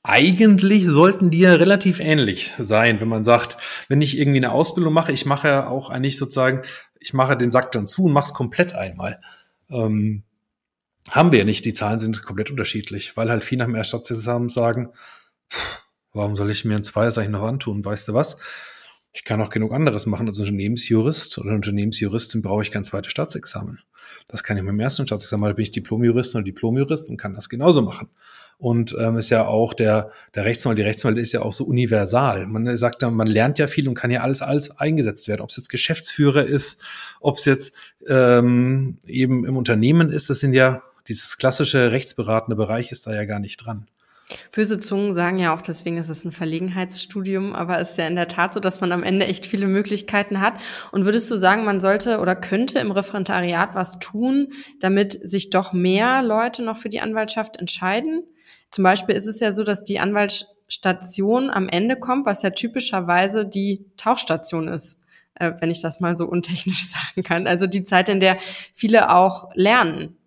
eigentlich 0.10 0.86
sollten 0.86 1.30
die 1.30 1.40
ja 1.40 1.54
relativ 1.54 2.00
ähnlich 2.00 2.54
sein, 2.58 3.00
wenn 3.00 3.08
man 3.08 3.24
sagt, 3.24 3.58
wenn 3.88 4.02
ich 4.02 4.18
irgendwie 4.18 4.40
eine 4.40 4.52
Ausbildung 4.52 4.92
mache, 4.94 5.12
ich 5.12 5.26
mache 5.26 5.48
ja 5.48 5.68
auch 5.68 5.90
eigentlich 5.90 6.18
sozusagen, 6.18 6.64
ich 7.00 7.14
mache 7.14 7.38
den 7.38 7.52
Sack 7.52 7.72
dann 7.72 7.88
zu 7.88 8.06
und 8.06 8.14
mache 8.14 8.28
es 8.28 8.34
komplett 8.34 8.74
einmal. 8.74 9.22
Ähm, 9.70 10.24
haben 11.10 11.32
wir 11.32 11.40
ja 11.40 11.46
nicht, 11.46 11.64
die 11.66 11.74
Zahlen 11.74 12.00
sind 12.00 12.24
komplett 12.24 12.50
unterschiedlich, 12.52 13.16
weil 13.18 13.30
halt 13.30 13.44
viele 13.44 13.60
nach 13.60 13.66
dem 13.68 13.76
Erststaatsexamen 13.76 14.50
sagen, 14.50 14.90
warum 16.14 16.36
soll 16.36 16.50
ich 16.50 16.66
mir 16.66 16.76
ein 16.76 16.84
Zweier 16.84 17.16
eigentlich 17.18 17.30
noch 17.30 17.44
antun, 17.44 17.86
weißt 17.86 18.08
du 18.08 18.14
was? 18.14 18.38
Ich 19.14 19.24
kann 19.24 19.42
auch 19.42 19.50
genug 19.50 19.74
anderes 19.74 20.06
machen. 20.06 20.28
Als 20.28 20.38
Unternehmensjurist 20.38 21.38
oder 21.40 21.54
Unternehmensjuristin 21.54 22.42
brauche 22.42 22.62
ich 22.62 22.72
kein 22.72 22.84
zweites 22.84 23.12
Staatsexamen. 23.12 23.80
Das 24.28 24.44
kann 24.44 24.58
ich 24.58 24.64
mit 24.64 24.72
dem 24.72 24.80
ersten 24.80 25.08
Staatsexamen, 25.08 25.46
weil 25.46 25.56
bin 25.56 25.64
ich 25.64 25.72
Diplomjurist 25.72 26.36
oder 26.36 26.44
Diplomjurist 26.44 27.10
und 27.10 27.18
kann 27.18 27.34
das 27.34 27.50
genauso 27.50 27.82
machen 27.82 28.10
und 28.60 28.94
ähm, 29.00 29.18
ist 29.18 29.30
ja 29.30 29.48
auch 29.48 29.74
der, 29.74 30.12
der 30.36 30.44
Rechtsanwalt, 30.44 30.78
die 30.78 30.84
Rechtsanwalt 30.84 31.18
ist 31.18 31.32
ja 31.32 31.42
auch 31.42 31.54
so 31.54 31.64
universal. 31.64 32.46
Man 32.46 32.76
sagt 32.76 33.02
dann, 33.02 33.14
man 33.14 33.28
lernt 33.28 33.58
ja 33.58 33.68
viel 33.68 33.88
und 33.88 33.96
kann 33.96 34.12
ja 34.12 34.20
alles, 34.20 34.42
alles 34.42 34.78
eingesetzt 34.78 35.30
werden. 35.30 35.42
Ob 35.42 35.50
es 35.50 35.56
jetzt 35.56 35.70
Geschäftsführer 35.70 36.46
ist, 36.46 36.84
ob 37.22 37.38
es 37.38 37.46
jetzt 37.46 37.74
ähm, 38.06 38.98
eben 39.08 39.46
im 39.46 39.56
Unternehmen 39.56 40.12
ist, 40.12 40.30
das 40.30 40.42
sind 40.42 40.54
ja, 40.54 40.84
dieses 41.08 41.38
klassische 41.38 41.92
rechtsberatende 41.92 42.58
Bereich 42.58 42.92
ist 42.92 43.08
da 43.08 43.14
ja 43.14 43.24
gar 43.24 43.40
nicht 43.40 43.58
dran. 43.58 43.88
Böse 44.52 44.78
Zungen 44.78 45.14
sagen 45.14 45.40
ja 45.40 45.56
auch, 45.56 45.62
deswegen 45.62 45.98
ist 45.98 46.10
es 46.10 46.26
ein 46.26 46.34
Verlegenheitsstudium, 46.34 47.56
aber 47.56 47.80
es 47.80 47.92
ist 47.92 47.98
ja 47.98 48.08
in 48.08 48.16
der 48.16 48.28
Tat 48.28 48.54
so, 48.54 48.60
dass 48.60 48.82
man 48.82 48.92
am 48.92 49.04
Ende 49.04 49.26
echt 49.26 49.48
viele 49.48 49.68
Möglichkeiten 49.68 50.42
hat. 50.42 50.56
Und 50.92 51.06
würdest 51.06 51.32
du 51.32 51.38
sagen, 51.38 51.64
man 51.64 51.80
sollte 51.80 52.20
oder 52.20 52.36
könnte 52.36 52.80
im 52.80 52.92
Referendariat 52.92 53.74
was 53.74 54.00
tun, 54.00 54.50
damit 54.82 55.14
sich 55.14 55.50
doch 55.50 55.72
mehr 55.72 56.22
Leute 56.22 56.62
noch 56.62 56.78
für 56.78 56.90
die 56.90 57.00
Anwaltschaft 57.00 57.58
entscheiden? 57.58 58.24
Zum 58.72 58.84
Beispiel 58.84 59.16
ist 59.16 59.28
es 59.28 59.40
ja 59.40 59.54
so, 59.54 59.64
dass 59.64 59.84
die 59.84 60.00
Anwaltsstation 60.00 61.50
am 61.50 61.70
Ende 61.70 61.96
kommt, 61.96 62.26
was 62.26 62.42
ja 62.42 62.52
typischerweise 62.52 63.46
die 63.46 63.86
Tauchstation 63.98 64.68
ist, 64.68 65.02
äh, 65.36 65.52
wenn 65.60 65.72
ich 65.72 65.82
das 65.82 66.00
mal 66.00 66.18
so 66.18 66.26
untechnisch 66.26 66.88
sagen 66.90 67.24
kann. 67.24 67.48
Also 67.48 67.68
die 67.68 67.84
Zeit, 67.84 68.10
in 68.10 68.20
der 68.20 68.38
viele 68.74 69.14
auch 69.14 69.50
lernen, 69.56 70.18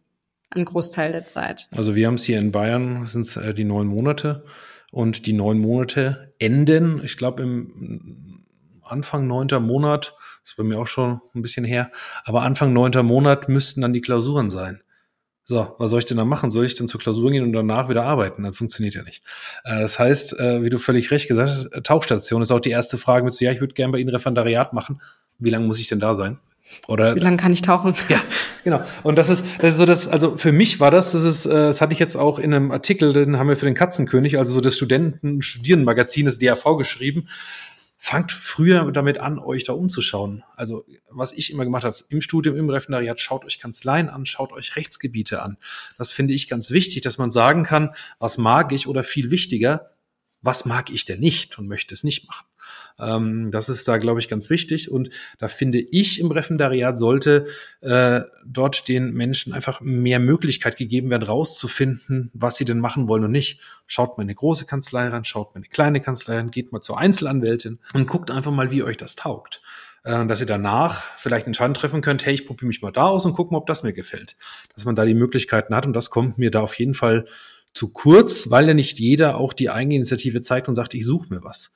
ein 0.51 0.65
Großteil 0.65 1.13
der 1.13 1.27
Zeit. 1.27 1.69
Also 1.75 1.95
wir 1.95 2.07
haben 2.07 2.15
es 2.15 2.25
hier 2.25 2.39
in 2.39 2.53
Bayern, 2.53 3.07
sind 3.07 3.27
es 3.27 3.37
äh, 3.37 3.55
die 3.55 3.65
neun 3.65 3.87
Monate 3.87 4.45
und 4.91 5.27
die 5.27 5.33
neun 5.33 5.59
Monate 5.59 6.35
enden, 6.39 7.03
ich 7.03 7.17
glaube 7.17 7.43
im 7.43 8.45
Anfang 8.83 9.27
neunter 9.27 9.61
Monat, 9.61 10.15
das 10.43 10.51
ist 10.51 10.57
bei 10.57 10.65
mir 10.65 10.79
auch 10.79 10.87
schon 10.87 11.21
ein 11.35 11.41
bisschen 11.43 11.65
her, 11.65 11.91
aber 12.25 12.43
Anfang 12.43 12.73
neunter 12.73 13.03
Monat 13.03 13.49
müssten 13.49 13.81
dann 13.81 13.95
die 13.95 14.03
Klausuren 14.03 14.51
sein. 14.51 14.83
So, 15.53 15.75
was 15.77 15.91
soll 15.91 15.99
ich 15.99 16.07
denn 16.07 16.17
da 16.17 16.25
machen? 16.25 16.51
Soll 16.51 16.65
ich 16.65 16.77
dann 16.77 16.89
zur 16.89 16.99
Klausur 16.99 17.31
gehen 17.31 17.45
und 17.45 17.53
danach 17.53 17.91
wieder 17.91 18.05
arbeiten? 18.05 18.43
Das 18.43 18.57
funktioniert 18.57 18.95
ja 18.95 19.03
nicht. 19.03 19.23
Äh, 19.65 19.81
das 19.81 19.99
heißt, 19.99 20.41
äh, 20.41 20.63
wie 20.63 20.71
du 20.71 20.79
völlig 20.79 21.11
recht 21.11 21.29
gesagt 21.29 21.51
hast, 21.51 21.67
äh, 21.67 21.83
Tauchstation 21.83 22.41
ist 22.41 22.51
auch 22.51 22.59
die 22.59 22.71
erste 22.71 22.97
Frage 22.97 23.23
mit 23.27 23.35
so, 23.35 23.45
ja, 23.45 23.53
ich 23.53 23.61
würde 23.61 23.75
gerne 23.75 23.93
bei 23.93 23.99
Ihnen 23.99 24.09
Referendariat 24.09 24.73
machen. 24.73 25.03
Wie 25.39 25.51
lange 25.51 25.67
muss 25.67 25.79
ich 25.79 25.89
denn 25.89 26.01
da 26.01 26.15
sein? 26.15 26.39
Oder, 26.89 27.17
Wie 27.17 27.21
lange 27.21 27.37
kann 27.37 27.53
ich 27.53 27.61
tauchen? 27.61 27.93
Ja, 28.09 28.19
genau. 28.65 28.81
Und 29.03 29.19
das 29.19 29.29
ist, 29.29 29.45
das 29.59 29.73
ist 29.73 29.77
so 29.77 29.85
das, 29.85 30.09
also 30.09 30.39
für 30.39 30.53
mich 30.53 30.81
war 30.81 30.91
das, 30.91 31.13
das 31.13 31.23
ist, 31.23 31.45
das 31.45 31.83
hatte 31.83 31.93
ich 31.93 31.99
jetzt 31.99 32.17
auch 32.17 32.39
in 32.39 32.55
einem 32.55 32.71
Artikel, 32.71 33.13
den 33.13 33.39
haben 33.39 33.51
wir 33.51 33.59
für 33.59 33.67
den 33.67 33.75
Katzenkönig, 33.75 34.39
also 34.39 34.53
so 34.53 34.63
das 34.63 34.75
Studenten-Studierendenmagazin, 34.77 36.25
das 36.25 36.39
DAV 36.39 36.79
geschrieben 36.79 37.29
fangt 38.05 38.33
früher 38.33 38.91
damit 38.91 39.19
an, 39.19 39.39
euch 39.39 39.63
da 39.63 39.75
umzuschauen. 39.75 40.43
Also 40.57 40.85
was 41.09 41.33
ich 41.33 41.53
immer 41.53 41.63
gemacht 41.63 41.85
habe, 41.85 41.97
im 42.09 42.21
Studium, 42.21 42.57
im 42.57 42.69
Referendariat, 42.69 43.21
schaut 43.21 43.45
euch 43.45 43.61
Kanzleien 43.61 44.09
an, 44.09 44.27
schaut 44.27 44.51
euch 44.51 44.75
Rechtsgebiete 44.75 45.41
an. 45.41 45.57
Das 45.99 46.11
finde 46.11 46.35
ich 46.35 46.49
ganz 46.49 46.73
wichtig, 46.73 47.03
dass 47.03 47.19
man 47.19 47.31
sagen 47.31 47.63
kann, 47.63 47.95
was 48.19 48.39
mag 48.39 48.73
ich 48.73 48.89
oder 48.89 49.05
viel 49.05 49.31
wichtiger, 49.31 49.93
was 50.41 50.65
mag 50.65 50.91
ich 50.91 51.05
denn 51.05 51.21
nicht 51.21 51.61
und 51.61 51.69
möchte 51.69 51.95
es 51.95 52.03
nicht 52.03 52.27
machen. 52.27 52.45
Ähm, 53.03 53.51
das 53.51 53.69
ist 53.69 53.87
da, 53.89 53.99
glaube 53.99 54.21
ich, 54.21 54.29
ganz 54.29 54.51
wichtig. 54.51 54.91
Und 54.91 55.11
da 55.39 55.49
finde 55.49 55.79
ich, 55.79 56.21
im 56.21 56.31
Referendariat 56.31 56.99
sollte 56.99 57.47
äh, 57.81 58.21
dort 58.47 58.89
den 58.89 59.13
Menschen 59.13 59.53
einfach 59.53 59.81
mehr 59.81 60.21
Möglichkeit 60.21 60.77
gegeben 60.77 61.11
werden, 61.11 61.25
rauszufinden, 61.25 62.31
was 62.33 62.57
sie 62.57 62.65
denn 62.65 62.79
machen 62.79 63.09
wollen 63.09 63.25
und 63.25 63.33
nicht. 63.33 63.61
Schaut 63.87 64.17
mal 64.17 64.23
eine 64.23 64.35
große 64.35 64.67
Kanzlei 64.67 65.09
ran, 65.09 65.25
schaut 65.25 65.55
mal 65.55 65.61
eine 65.61 65.69
kleine 65.69 66.01
Kanzlei 66.01 66.37
ran, 66.37 66.51
geht 66.51 66.73
mal 66.73 66.81
zur 66.81 66.99
Einzelanwältin 66.99 67.81
und 67.93 68.07
guckt 68.07 68.31
einfach 68.31 68.53
mal, 68.53 68.71
wie 68.71 68.83
euch 68.83 68.97
das 68.97 69.17
taugt 69.17 69.61
äh, 70.05 70.27
dass 70.27 70.41
ihr 70.41 70.47
danach 70.47 71.03
vielleicht 71.17 71.47
Entscheidung 71.47 71.75
treffen 71.75 72.01
könnt, 72.01 72.27
hey, 72.27 72.35
ich 72.35 72.47
probiere 72.47 72.67
mich 72.67 72.83
mal 72.83 72.91
da 72.91 73.05
aus 73.05 73.25
und 73.25 73.35
gucke 73.35 73.53
mal, 73.53 73.59
ob 73.59 73.67
das 73.67 73.83
mir 73.83 73.93
gefällt. 73.93 74.37
Dass 74.75 74.85
man 74.85 74.97
da 74.97 75.05
die 75.05 75.15
Möglichkeiten 75.15 75.75
hat 75.75 75.87
und 75.87 75.93
das 75.93 76.11
kommt 76.11 76.39
mir 76.39 76.51
da 76.51 76.61
auf 76.61 76.77
jeden 76.79 76.95
Fall 76.95 77.27
zu 77.75 77.93
kurz, 77.93 78.51
weil 78.51 78.69
ja 78.69 78.75
nicht 78.75 78.99
jeder 78.99 79.37
auch 79.37 79.53
die 79.53 79.71
Eigeninitiative 79.71 80.43
zeigt 80.43 80.69
und 80.69 80.75
sagt, 80.75 80.95
ich 80.95 81.05
suche 81.05 81.33
mir 81.33 81.43
was. 81.43 81.73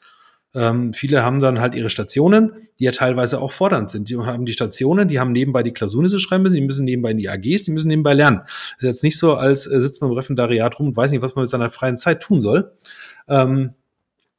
Ähm, 0.57 0.95
viele 0.95 1.23
haben 1.23 1.41
dann 1.41 1.61
halt 1.61 1.75
ihre 1.75 1.91
Stationen, 1.91 2.53
die 2.79 2.85
ja 2.85 2.91
teilweise 2.91 3.41
auch 3.43 3.53
fordernd 3.53 3.91
sind. 3.91 4.09
Die 4.09 4.17
haben 4.17 4.47
die 4.47 4.55
Stationen, 4.55 5.07
die 5.07 5.21
haben 5.21 5.33
nebenbei 5.33 5.63
die 5.63 5.73
Klausuren, 5.73 6.05
die 6.05 6.11
sie 6.11 6.19
schreiben 6.19 6.45
müssen, 6.45 6.55
die 6.55 6.63
müssen 6.63 6.87
nebenbei 6.87 7.11
in 7.11 7.19
die 7.19 7.29
AGs, 7.29 7.65
die 7.65 7.73
müssen 7.73 7.89
nebenbei 7.89 8.15
lernen. 8.15 8.41
Das 8.47 8.79
ist 8.79 8.85
jetzt 8.85 9.03
nicht 9.03 9.19
so, 9.19 9.35
als 9.35 9.67
äh, 9.67 9.81
sitzt 9.83 10.01
man 10.01 10.11
im 10.11 10.17
Referendariat 10.17 10.79
rum 10.79 10.89
und 10.89 10.97
weiß 10.97 11.11
nicht, 11.11 11.21
was 11.21 11.35
man 11.35 11.43
mit 11.43 11.51
seiner 11.51 11.69
freien 11.69 11.99
Zeit 11.99 12.23
tun 12.23 12.41
soll. 12.41 12.73
Ähm, 13.29 13.75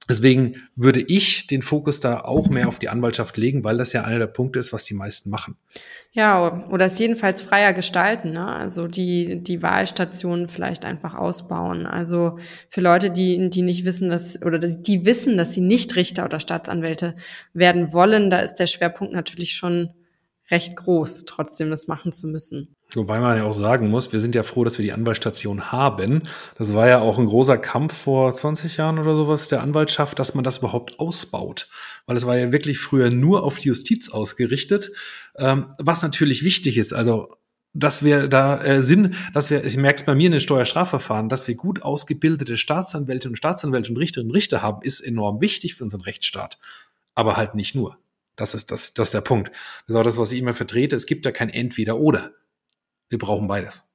Deswegen 0.10 0.56
würde 0.76 1.02
ich 1.02 1.48
den 1.48 1.62
Fokus 1.62 2.00
da 2.00 2.22
auch 2.22 2.50
mehr 2.50 2.68
auf 2.68 2.80
die 2.80 2.88
Anwaltschaft 2.88 3.36
legen, 3.36 3.64
weil 3.64 3.78
das 3.78 3.92
ja 3.92 4.04
einer 4.04 4.20
der 4.20 4.28
Punkte 4.28 4.60
ist, 4.60 4.72
was 4.72 4.86
die 4.86 4.94
meisten 4.94 5.30
machen. 5.30 5.58
Ja, 6.12 6.66
oder 6.70 6.86
es 6.86 6.98
jedenfalls 6.98 7.42
freier 7.42 7.74
gestalten, 7.74 8.32
ne? 8.32 8.48
Also 8.48 8.88
die, 8.88 9.44
die 9.44 9.62
Wahlstationen 9.62 10.48
vielleicht 10.48 10.86
einfach 10.86 11.14
ausbauen. 11.14 11.86
Also 11.86 12.40
für 12.70 12.82
Leute, 12.82 13.12
die, 13.12 13.50
die 13.50 13.62
nicht 13.62 13.84
wissen, 13.84 14.10
dass, 14.10 14.42
oder 14.42 14.60
die 14.60 15.06
wissen, 15.06 15.36
dass 15.36 15.54
sie 15.54 15.62
nicht 15.62 15.96
Richter 15.98 16.24
oder 16.24 16.40
Staatsanwälte 16.40 17.16
werden 17.54 17.92
wollen, 17.92 18.30
da 18.30 18.40
ist 18.40 18.56
der 18.56 18.68
Schwerpunkt 18.68 19.14
natürlich 19.14 19.56
schon 19.56 19.90
recht 20.50 20.78
groß, 20.78 21.26
trotzdem 21.26 21.70
das 21.70 21.88
machen 21.88 22.14
zu 22.14 22.28
müssen. 22.28 22.77
Wobei 22.94 23.20
man 23.20 23.38
ja 23.38 23.44
auch 23.44 23.54
sagen 23.54 23.90
muss, 23.90 24.14
wir 24.14 24.22
sind 24.22 24.34
ja 24.34 24.44
froh, 24.44 24.64
dass 24.64 24.78
wir 24.78 24.84
die 24.84 24.94
Anwaltsstation 24.94 25.74
haben. 25.74 26.22
Das 26.58 26.74
war 26.74 26.88
ja 26.88 27.00
auch 27.00 27.20
ein 27.20 27.26
großer 27.26 27.58
Kampf 27.58 27.94
vor 27.94 28.32
20 28.32 28.78
Jahren 28.78 28.98
oder 28.98 29.16
sowas 29.16 29.50
der 29.50 29.62
Anwaltschaft, 29.62 30.18
dass 30.20 30.34
man 30.36 30.46
das 30.46 30.60
überhaupt 30.60 30.98
ausbaut. 31.00 31.70
Weil 32.06 32.16
es 32.16 32.26
war 32.26 32.38
ja 32.38 32.54
wirklich 32.54 32.80
früher 32.80 33.10
nur 33.10 33.44
auf 33.44 33.60
Justiz 33.60 34.10
ausgerichtet, 34.10 34.92
ähm, 35.36 35.74
was 35.80 36.02
natürlich 36.02 36.44
wichtig 36.44 36.78
ist. 36.78 36.94
Also 36.94 37.36
dass 37.74 38.04
wir 38.04 38.28
da 38.28 38.64
äh, 38.64 38.82
sind, 38.82 39.16
dass 39.34 39.50
wir, 39.50 39.64
ich 39.64 39.78
merke 39.78 40.00
es 40.00 40.06
bei 40.06 40.16
mir 40.16 40.28
in 40.28 40.32
den 40.32 40.42
Steuerstrafverfahren, 40.42 41.30
dass 41.30 41.48
wir 41.48 41.56
gut 41.56 41.84
ausgebildete 41.84 42.58
Staatsanwälte 42.58 43.30
und 43.30 43.36
Staatsanwälte 43.36 43.92
und 43.92 43.98
Richterinnen 43.98 44.32
und 44.32 44.36
Richter 44.36 44.64
haben, 44.64 44.82
ist 44.82 45.00
enorm 45.02 45.42
wichtig 45.42 45.76
für 45.76 45.84
unseren 45.84 46.02
Rechtsstaat. 46.02 46.58
Aber 47.14 47.38
halt 47.38 47.54
nicht 47.54 47.76
nur. 47.76 47.98
Das 48.36 48.54
ist, 48.56 48.72
das, 48.72 48.94
das 48.94 49.10
ist 49.10 49.14
der 49.14 49.22
Punkt. 49.22 49.50
Das 49.50 49.90
ist 49.90 49.96
auch 49.96 50.04
das, 50.04 50.18
was 50.18 50.32
ich 50.32 50.40
immer 50.40 50.54
vertrete. 50.54 50.96
Es 50.96 51.06
gibt 51.06 51.26
da 51.26 51.32
kein 51.32 51.50
Entweder-Oder. 51.50 52.32
Wir 53.10 53.18
brauchen 53.18 53.48
beides. 53.48 53.88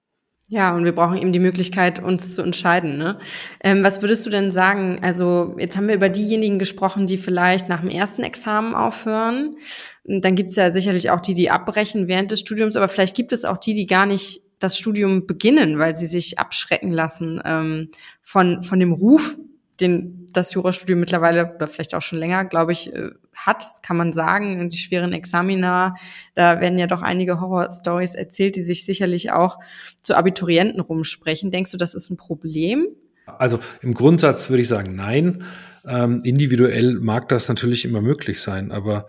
Ja, 0.48 0.74
und 0.74 0.84
wir 0.84 0.94
brauchen 0.94 1.16
eben 1.16 1.32
die 1.32 1.38
Möglichkeit, 1.38 2.02
uns 2.02 2.34
zu 2.34 2.42
entscheiden. 2.42 2.98
Ne? 2.98 3.18
Ähm, 3.62 3.82
was 3.82 4.02
würdest 4.02 4.26
du 4.26 4.30
denn 4.30 4.50
sagen? 4.50 4.98
Also 5.00 5.56
jetzt 5.58 5.78
haben 5.78 5.88
wir 5.88 5.94
über 5.94 6.10
diejenigen 6.10 6.58
gesprochen, 6.58 7.06
die 7.06 7.16
vielleicht 7.16 7.70
nach 7.70 7.80
dem 7.80 7.88
ersten 7.88 8.22
Examen 8.22 8.74
aufhören. 8.74 9.56
Dann 10.04 10.34
gibt 10.34 10.50
es 10.50 10.56
ja 10.56 10.70
sicherlich 10.70 11.10
auch 11.10 11.20
die, 11.20 11.32
die 11.32 11.50
abbrechen 11.50 12.06
während 12.06 12.32
des 12.32 12.40
Studiums, 12.40 12.76
aber 12.76 12.88
vielleicht 12.88 13.16
gibt 13.16 13.32
es 13.32 13.46
auch 13.46 13.56
die, 13.56 13.72
die 13.72 13.86
gar 13.86 14.04
nicht 14.04 14.42
das 14.58 14.76
Studium 14.76 15.26
beginnen, 15.26 15.78
weil 15.78 15.96
sie 15.96 16.06
sich 16.06 16.38
abschrecken 16.38 16.92
lassen 16.92 17.40
ähm, 17.44 17.88
von, 18.20 18.62
von 18.62 18.78
dem 18.78 18.92
Ruf, 18.92 19.38
den 19.80 20.21
das 20.36 20.54
Jurastudium 20.54 21.00
mittlerweile 21.00 21.54
oder 21.54 21.66
vielleicht 21.66 21.94
auch 21.94 22.02
schon 22.02 22.18
länger, 22.18 22.44
glaube 22.44 22.72
ich, 22.72 22.92
äh, 22.92 23.10
hat, 23.34 23.64
kann 23.82 23.96
man 23.96 24.12
sagen. 24.12 24.70
Die 24.70 24.76
schweren 24.76 25.12
Examina, 25.12 25.94
da 26.34 26.60
werden 26.60 26.78
ja 26.78 26.86
doch 26.86 27.02
einige 27.02 27.40
Horror-Stories 27.40 28.14
erzählt, 28.14 28.56
die 28.56 28.62
sich 28.62 28.84
sicherlich 28.84 29.32
auch 29.32 29.58
zu 30.02 30.14
Abiturienten 30.14 30.80
rumsprechen. 30.80 31.50
Denkst 31.50 31.72
du, 31.72 31.76
das 31.76 31.94
ist 31.94 32.10
ein 32.10 32.16
Problem? 32.16 32.88
Also 33.26 33.60
im 33.80 33.94
Grundsatz 33.94 34.50
würde 34.50 34.62
ich 34.62 34.68
sagen, 34.68 34.94
nein. 34.94 35.44
Ähm, 35.84 36.20
individuell 36.22 36.94
mag 36.94 37.28
das 37.28 37.48
natürlich 37.48 37.84
immer 37.84 38.00
möglich 38.00 38.40
sein, 38.40 38.70
aber 38.70 39.08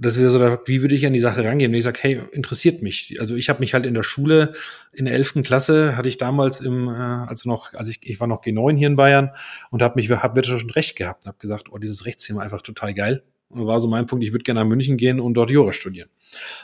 das 0.00 0.16
wäre 0.16 0.30
so, 0.30 0.38
wie 0.66 0.80
würde 0.80 0.94
ich 0.94 1.04
an 1.06 1.12
die 1.12 1.18
Sache 1.18 1.44
rangehen, 1.44 1.72
wenn 1.72 1.78
ich 1.78 1.84
sage, 1.84 1.98
hey, 2.00 2.20
interessiert 2.30 2.82
mich. 2.82 3.16
Also 3.18 3.34
ich 3.34 3.48
habe 3.48 3.58
mich 3.58 3.74
halt 3.74 3.84
in 3.84 3.94
der 3.94 4.04
Schule, 4.04 4.52
in 4.92 5.06
der 5.06 5.14
elften 5.14 5.42
Klasse, 5.42 5.96
hatte 5.96 6.08
ich 6.08 6.18
damals 6.18 6.60
im, 6.60 6.88
äh, 6.88 6.92
also 6.92 7.48
noch, 7.48 7.74
also 7.74 7.90
ich, 7.90 8.08
ich 8.08 8.20
war 8.20 8.28
noch 8.28 8.40
G9 8.42 8.76
hier 8.76 8.86
in 8.86 8.96
Bayern 8.96 9.32
und 9.70 9.82
habe 9.82 9.96
mich, 9.96 10.08
habe 10.08 10.44
schon 10.44 10.70
recht 10.70 10.94
gehabt, 10.94 11.26
habe 11.26 11.38
gesagt, 11.38 11.66
oh, 11.72 11.78
dieses 11.78 12.06
Rechtsthema 12.06 12.42
einfach 12.42 12.62
total 12.62 12.94
geil. 12.94 13.24
Und 13.48 13.66
war 13.66 13.80
so 13.80 13.88
mein 13.88 14.06
Punkt, 14.06 14.24
ich 14.24 14.32
würde 14.32 14.44
gerne 14.44 14.60
nach 14.60 14.68
München 14.68 14.98
gehen 14.98 15.18
und 15.18 15.34
dort 15.34 15.50
Jura 15.50 15.72
studieren. 15.72 16.10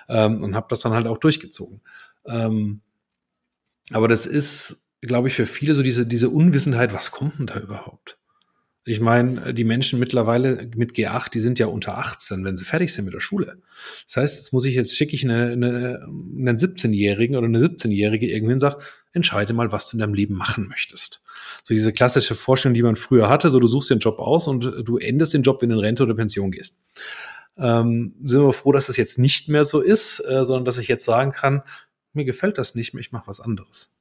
Ähm, 0.08 0.42
und 0.42 0.54
habe 0.54 0.66
das 0.70 0.80
dann 0.80 0.92
halt 0.92 1.08
auch 1.08 1.18
durchgezogen. 1.18 1.80
Ähm, 2.26 2.82
aber 3.90 4.06
das 4.06 4.26
ist, 4.26 4.86
glaube 5.00 5.28
ich, 5.28 5.34
für 5.34 5.46
viele 5.46 5.74
so 5.74 5.82
diese, 5.82 6.06
diese 6.06 6.30
Unwissenheit, 6.30 6.94
was 6.94 7.10
kommt 7.10 7.38
denn 7.38 7.46
da 7.46 7.58
überhaupt? 7.58 8.16
Ich 8.86 9.00
meine, 9.00 9.54
die 9.54 9.64
Menschen 9.64 9.98
mittlerweile 9.98 10.68
mit 10.76 10.92
G8, 10.92 11.30
die 11.30 11.40
sind 11.40 11.58
ja 11.58 11.66
unter 11.66 11.96
18, 11.96 12.44
wenn 12.44 12.58
sie 12.58 12.66
fertig 12.66 12.92
sind 12.92 13.06
mit 13.06 13.14
der 13.14 13.20
Schule. 13.20 13.56
Das 14.06 14.16
heißt, 14.18 14.36
jetzt 14.36 14.52
muss 14.52 14.66
ich 14.66 14.74
jetzt 14.74 14.94
schicke 14.94 15.14
ich 15.14 15.24
eine, 15.24 15.52
eine, 15.52 16.02
einen 16.04 16.58
17-Jährigen 16.58 17.36
oder 17.36 17.46
eine 17.46 17.60
17-Jährige 17.60 18.30
irgendwie 18.30 18.52
und 18.52 18.60
sag, 18.60 18.76
entscheide 19.14 19.54
mal, 19.54 19.72
was 19.72 19.88
du 19.88 19.96
in 19.96 20.00
deinem 20.00 20.12
Leben 20.12 20.34
machen 20.34 20.68
möchtest. 20.68 21.22
So 21.62 21.72
diese 21.72 21.92
klassische 21.92 22.34
Vorstellung, 22.34 22.74
die 22.74 22.82
man 22.82 22.96
früher 22.96 23.30
hatte, 23.30 23.48
so 23.48 23.58
du 23.58 23.68
suchst 23.68 23.88
den 23.88 24.00
Job 24.00 24.18
aus 24.18 24.48
und 24.48 24.64
du 24.64 24.98
endest 24.98 25.32
den 25.32 25.42
Job, 25.42 25.62
wenn 25.62 25.70
du 25.70 25.76
in 25.76 25.80
Rente 25.80 26.02
oder 26.02 26.14
Pension 26.14 26.50
gehst. 26.50 26.82
Ähm, 27.56 28.14
sind 28.22 28.42
wir 28.42 28.52
froh, 28.52 28.72
dass 28.72 28.88
das 28.88 28.98
jetzt 28.98 29.18
nicht 29.18 29.48
mehr 29.48 29.64
so 29.64 29.80
ist, 29.80 30.20
äh, 30.20 30.44
sondern 30.44 30.66
dass 30.66 30.76
ich 30.76 30.88
jetzt 30.88 31.06
sagen 31.06 31.32
kann, 31.32 31.62
mir 32.12 32.26
gefällt 32.26 32.58
das 32.58 32.74
nicht 32.74 32.92
mehr, 32.92 33.00
ich 33.00 33.12
mache 33.12 33.28
was 33.28 33.40
anderes. 33.40 33.93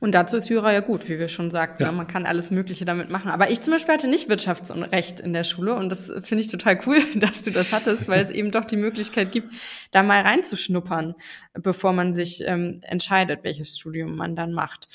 Und 0.00 0.14
dazu 0.14 0.36
ist 0.36 0.48
Jura 0.48 0.72
ja 0.72 0.80
gut, 0.80 1.08
wie 1.08 1.18
wir 1.18 1.28
schon 1.28 1.50
sagten. 1.50 1.82
Ja. 1.82 1.90
Ne? 1.90 1.96
Man 1.96 2.06
kann 2.06 2.26
alles 2.26 2.50
Mögliche 2.50 2.84
damit 2.84 3.10
machen. 3.10 3.30
Aber 3.30 3.50
ich 3.50 3.60
zum 3.60 3.72
Beispiel 3.72 3.94
hatte 3.94 4.08
nicht 4.08 4.28
Wirtschaftsrecht 4.28 5.20
in 5.20 5.32
der 5.32 5.44
Schule 5.44 5.74
und 5.74 5.90
das 5.90 6.12
finde 6.22 6.42
ich 6.42 6.48
total 6.48 6.80
cool, 6.86 7.02
dass 7.14 7.42
du 7.42 7.50
das 7.50 7.72
hattest, 7.72 8.08
weil 8.08 8.22
es 8.22 8.30
eben 8.38 8.50
doch 8.50 8.64
die 8.64 8.76
Möglichkeit 8.76 9.32
gibt, 9.32 9.54
da 9.90 10.02
mal 10.02 10.22
reinzuschnuppern, 10.22 11.14
bevor 11.54 11.92
man 11.92 12.14
sich 12.14 12.42
ähm, 12.46 12.80
entscheidet, 12.82 13.40
welches 13.42 13.78
Studium 13.78 14.16
man 14.16 14.36
dann 14.36 14.52
macht. 14.52 14.88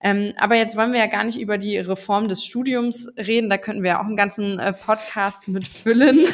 Ähm, 0.00 0.34
aber 0.36 0.56
jetzt 0.56 0.76
wollen 0.76 0.92
wir 0.92 1.00
ja 1.00 1.06
gar 1.06 1.24
nicht 1.24 1.40
über 1.40 1.56
die 1.56 1.78
Reform 1.78 2.28
des 2.28 2.44
Studiums 2.44 3.10
reden. 3.16 3.48
Da 3.48 3.56
könnten 3.56 3.82
wir 3.82 3.92
ja 3.92 4.00
auch 4.00 4.06
einen 4.06 4.16
ganzen 4.16 4.58
äh, 4.58 4.72
Podcast 4.72 5.48
mit 5.48 5.66
füllen. 5.68 6.26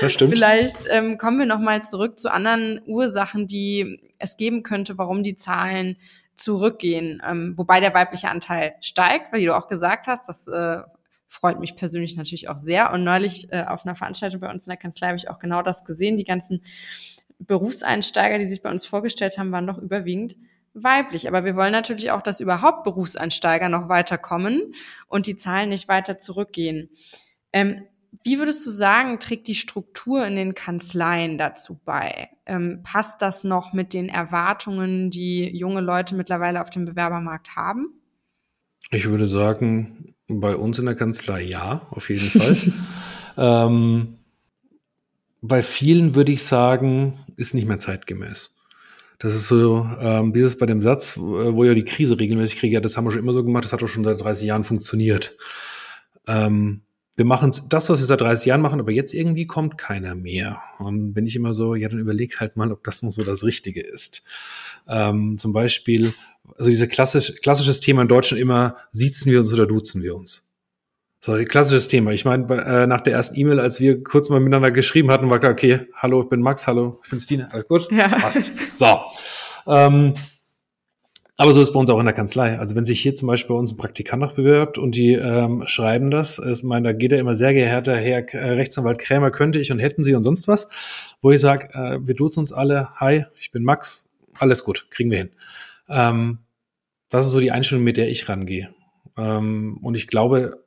Das 0.00 0.12
stimmt. 0.12 0.32
Vielleicht 0.32 0.86
ähm, 0.90 1.16
kommen 1.16 1.38
wir 1.38 1.46
noch 1.46 1.58
mal 1.58 1.82
zurück 1.82 2.18
zu 2.18 2.30
anderen 2.30 2.80
Ursachen, 2.86 3.46
die 3.46 4.00
es 4.18 4.36
geben 4.36 4.62
könnte, 4.62 4.98
warum 4.98 5.22
die 5.22 5.34
Zahlen 5.34 5.96
zurückgehen, 6.34 7.22
ähm, 7.26 7.54
wobei 7.56 7.80
der 7.80 7.94
weibliche 7.94 8.30
Anteil 8.30 8.74
steigt, 8.80 9.32
weil 9.32 9.40
wie 9.40 9.46
du 9.46 9.56
auch 9.56 9.68
gesagt 9.68 10.06
hast, 10.06 10.28
das 10.28 10.48
äh, 10.48 10.82
freut 11.26 11.60
mich 11.60 11.76
persönlich 11.76 12.16
natürlich 12.16 12.48
auch 12.48 12.58
sehr. 12.58 12.92
Und 12.92 13.04
neulich 13.04 13.50
äh, 13.52 13.64
auf 13.64 13.84
einer 13.84 13.94
Veranstaltung 13.94 14.40
bei 14.40 14.50
uns 14.50 14.66
in 14.66 14.70
der 14.70 14.76
Kanzlei 14.76 15.08
habe 15.08 15.16
ich 15.16 15.30
auch 15.30 15.38
genau 15.38 15.62
das 15.62 15.84
gesehen. 15.84 16.16
Die 16.16 16.24
ganzen 16.24 16.62
Berufseinsteiger, 17.38 18.38
die 18.38 18.46
sich 18.46 18.62
bei 18.62 18.70
uns 18.70 18.84
vorgestellt 18.84 19.38
haben, 19.38 19.52
waren 19.52 19.66
doch 19.66 19.78
überwiegend 19.78 20.36
weiblich. 20.74 21.28
Aber 21.28 21.44
wir 21.44 21.56
wollen 21.56 21.72
natürlich 21.72 22.10
auch, 22.10 22.22
dass 22.22 22.40
überhaupt 22.40 22.84
Berufseinsteiger 22.84 23.68
noch 23.68 23.88
weiterkommen 23.88 24.74
und 25.08 25.26
die 25.26 25.36
Zahlen 25.36 25.68
nicht 25.68 25.88
weiter 25.88 26.18
zurückgehen. 26.18 26.90
Ähm, 27.52 27.86
wie 28.22 28.38
würdest 28.38 28.64
du 28.66 28.70
sagen, 28.70 29.18
trägt 29.18 29.48
die 29.48 29.54
Struktur 29.54 30.26
in 30.26 30.36
den 30.36 30.54
Kanzleien 30.54 31.38
dazu 31.38 31.80
bei? 31.84 32.28
Ähm, 32.46 32.80
passt 32.82 33.22
das 33.22 33.42
noch 33.42 33.72
mit 33.72 33.94
den 33.94 34.08
Erwartungen, 34.08 35.10
die 35.10 35.48
junge 35.56 35.80
Leute 35.80 36.14
mittlerweile 36.14 36.60
auf 36.60 36.70
dem 36.70 36.84
Bewerbermarkt 36.84 37.56
haben? 37.56 37.88
Ich 38.90 39.08
würde 39.08 39.26
sagen, 39.26 40.14
bei 40.28 40.54
uns 40.54 40.78
in 40.78 40.84
der 40.84 40.94
Kanzlei 40.94 41.42
ja, 41.42 41.86
auf 41.90 42.10
jeden 42.10 42.28
Fall. 42.40 42.56
ähm, 43.38 44.18
bei 45.40 45.62
vielen 45.62 46.14
würde 46.14 46.32
ich 46.32 46.44
sagen, 46.44 47.18
ist 47.36 47.54
nicht 47.54 47.66
mehr 47.66 47.80
zeitgemäß. 47.80 48.52
Das 49.22 49.36
ist 49.36 49.46
so, 49.46 49.88
ähm, 50.00 50.32
dieses 50.32 50.58
bei 50.58 50.66
dem 50.66 50.82
Satz, 50.82 51.16
wo 51.16 51.62
ja 51.62 51.74
die 51.74 51.84
Krise 51.84 52.18
regelmäßig 52.18 52.58
kriege, 52.58 52.74
ja, 52.74 52.80
das 52.80 52.96
haben 52.96 53.04
wir 53.04 53.12
schon 53.12 53.20
immer 53.20 53.32
so 53.32 53.44
gemacht, 53.44 53.62
das 53.62 53.72
hat 53.72 53.80
doch 53.80 53.86
schon 53.86 54.02
seit 54.02 54.20
30 54.20 54.48
Jahren 54.48 54.64
funktioniert. 54.64 55.36
Ähm, 56.26 56.82
wir 57.14 57.24
machen 57.24 57.52
das, 57.68 57.88
was 57.88 58.00
wir 58.00 58.06
seit 58.06 58.20
30 58.20 58.46
Jahren 58.46 58.60
machen, 58.60 58.80
aber 58.80 58.90
jetzt 58.90 59.14
irgendwie 59.14 59.46
kommt 59.46 59.78
keiner 59.78 60.16
mehr. 60.16 60.60
Und 60.80 61.12
bin 61.12 61.24
ich 61.24 61.36
immer 61.36 61.54
so, 61.54 61.76
ja, 61.76 61.88
dann 61.88 62.00
überleg 62.00 62.40
halt 62.40 62.56
mal, 62.56 62.72
ob 62.72 62.82
das 62.82 63.04
noch 63.04 63.12
so 63.12 63.22
das 63.22 63.44
Richtige 63.44 63.80
ist. 63.80 64.24
Ähm, 64.88 65.38
zum 65.38 65.52
Beispiel, 65.52 66.14
also 66.56 66.70
diese 66.70 66.88
klassisch, 66.88 67.32
klassisches 67.42 67.78
Thema 67.78 68.02
in 68.02 68.08
Deutschland 68.08 68.40
immer, 68.40 68.76
siezen 68.90 69.30
wir 69.30 69.38
uns 69.38 69.52
oder 69.52 69.68
duzen 69.68 70.02
wir 70.02 70.16
uns? 70.16 70.51
So, 71.24 71.36
klassisches 71.44 71.86
Thema. 71.86 72.10
Ich 72.10 72.24
meine, 72.24 72.52
äh, 72.52 72.86
nach 72.88 73.00
der 73.00 73.12
ersten 73.12 73.38
E-Mail, 73.38 73.60
als 73.60 73.78
wir 73.78 74.02
kurz 74.02 74.28
mal 74.28 74.40
miteinander 74.40 74.72
geschrieben 74.72 75.08
hatten, 75.12 75.30
war 75.30 75.38
klar, 75.38 75.52
okay, 75.52 75.86
hallo, 75.94 76.22
ich 76.22 76.28
bin 76.28 76.40
Max, 76.40 76.66
hallo, 76.66 77.00
ich 77.04 77.10
bin 77.10 77.20
Stine, 77.20 77.48
alles 77.52 77.68
gut? 77.68 77.88
Ja. 77.92 78.08
Passt. 78.08 78.50
So. 78.76 78.98
Ähm, 79.68 80.14
Aber 81.36 81.52
so 81.52 81.60
ist 81.60 81.68
es 81.68 81.72
bei 81.72 81.78
uns 81.78 81.88
auch 81.90 82.00
in 82.00 82.06
der 82.06 82.14
Kanzlei. 82.14 82.58
Also 82.58 82.74
wenn 82.74 82.84
sich 82.84 83.00
hier 83.00 83.14
zum 83.14 83.28
Beispiel 83.28 83.54
bei 83.54 83.60
uns 83.60 83.72
ein 83.72 83.76
Praktikant 83.76 84.20
noch 84.20 84.32
bewirbt 84.32 84.78
und 84.78 84.96
die 84.96 85.12
ähm, 85.12 85.62
schreiben 85.66 86.10
das, 86.10 86.40
ich 86.40 86.64
meine, 86.64 86.88
da 86.88 86.92
geht 86.92 87.12
er 87.12 87.20
immer 87.20 87.36
sehr 87.36 87.54
geehrter 87.54 87.96
Herr 87.96 88.34
äh, 88.34 88.50
Rechtsanwalt 88.54 88.98
Krämer, 88.98 89.30
könnte 89.30 89.60
ich 89.60 89.70
und 89.70 89.78
hätten 89.78 90.02
Sie 90.02 90.14
und 90.14 90.24
sonst 90.24 90.48
was, 90.48 90.68
wo 91.20 91.30
ich 91.30 91.40
sage, 91.40 91.68
äh, 91.72 91.98
wir 92.04 92.14
duzen 92.16 92.40
uns 92.40 92.52
alle, 92.52 92.88
hi, 92.96 93.26
ich 93.38 93.52
bin 93.52 93.62
Max, 93.62 94.10
alles 94.40 94.64
gut, 94.64 94.88
kriegen 94.90 95.12
wir 95.12 95.18
hin. 95.18 95.30
Ähm, 95.88 96.38
das 97.10 97.26
ist 97.26 97.32
so 97.32 97.38
die 97.38 97.52
Einstellung, 97.52 97.84
mit 97.84 97.96
der 97.96 98.08
ich 98.08 98.28
rangehe. 98.28 98.74
Ähm, 99.16 99.78
und 99.82 99.94
ich 99.94 100.08
glaube, 100.08 100.64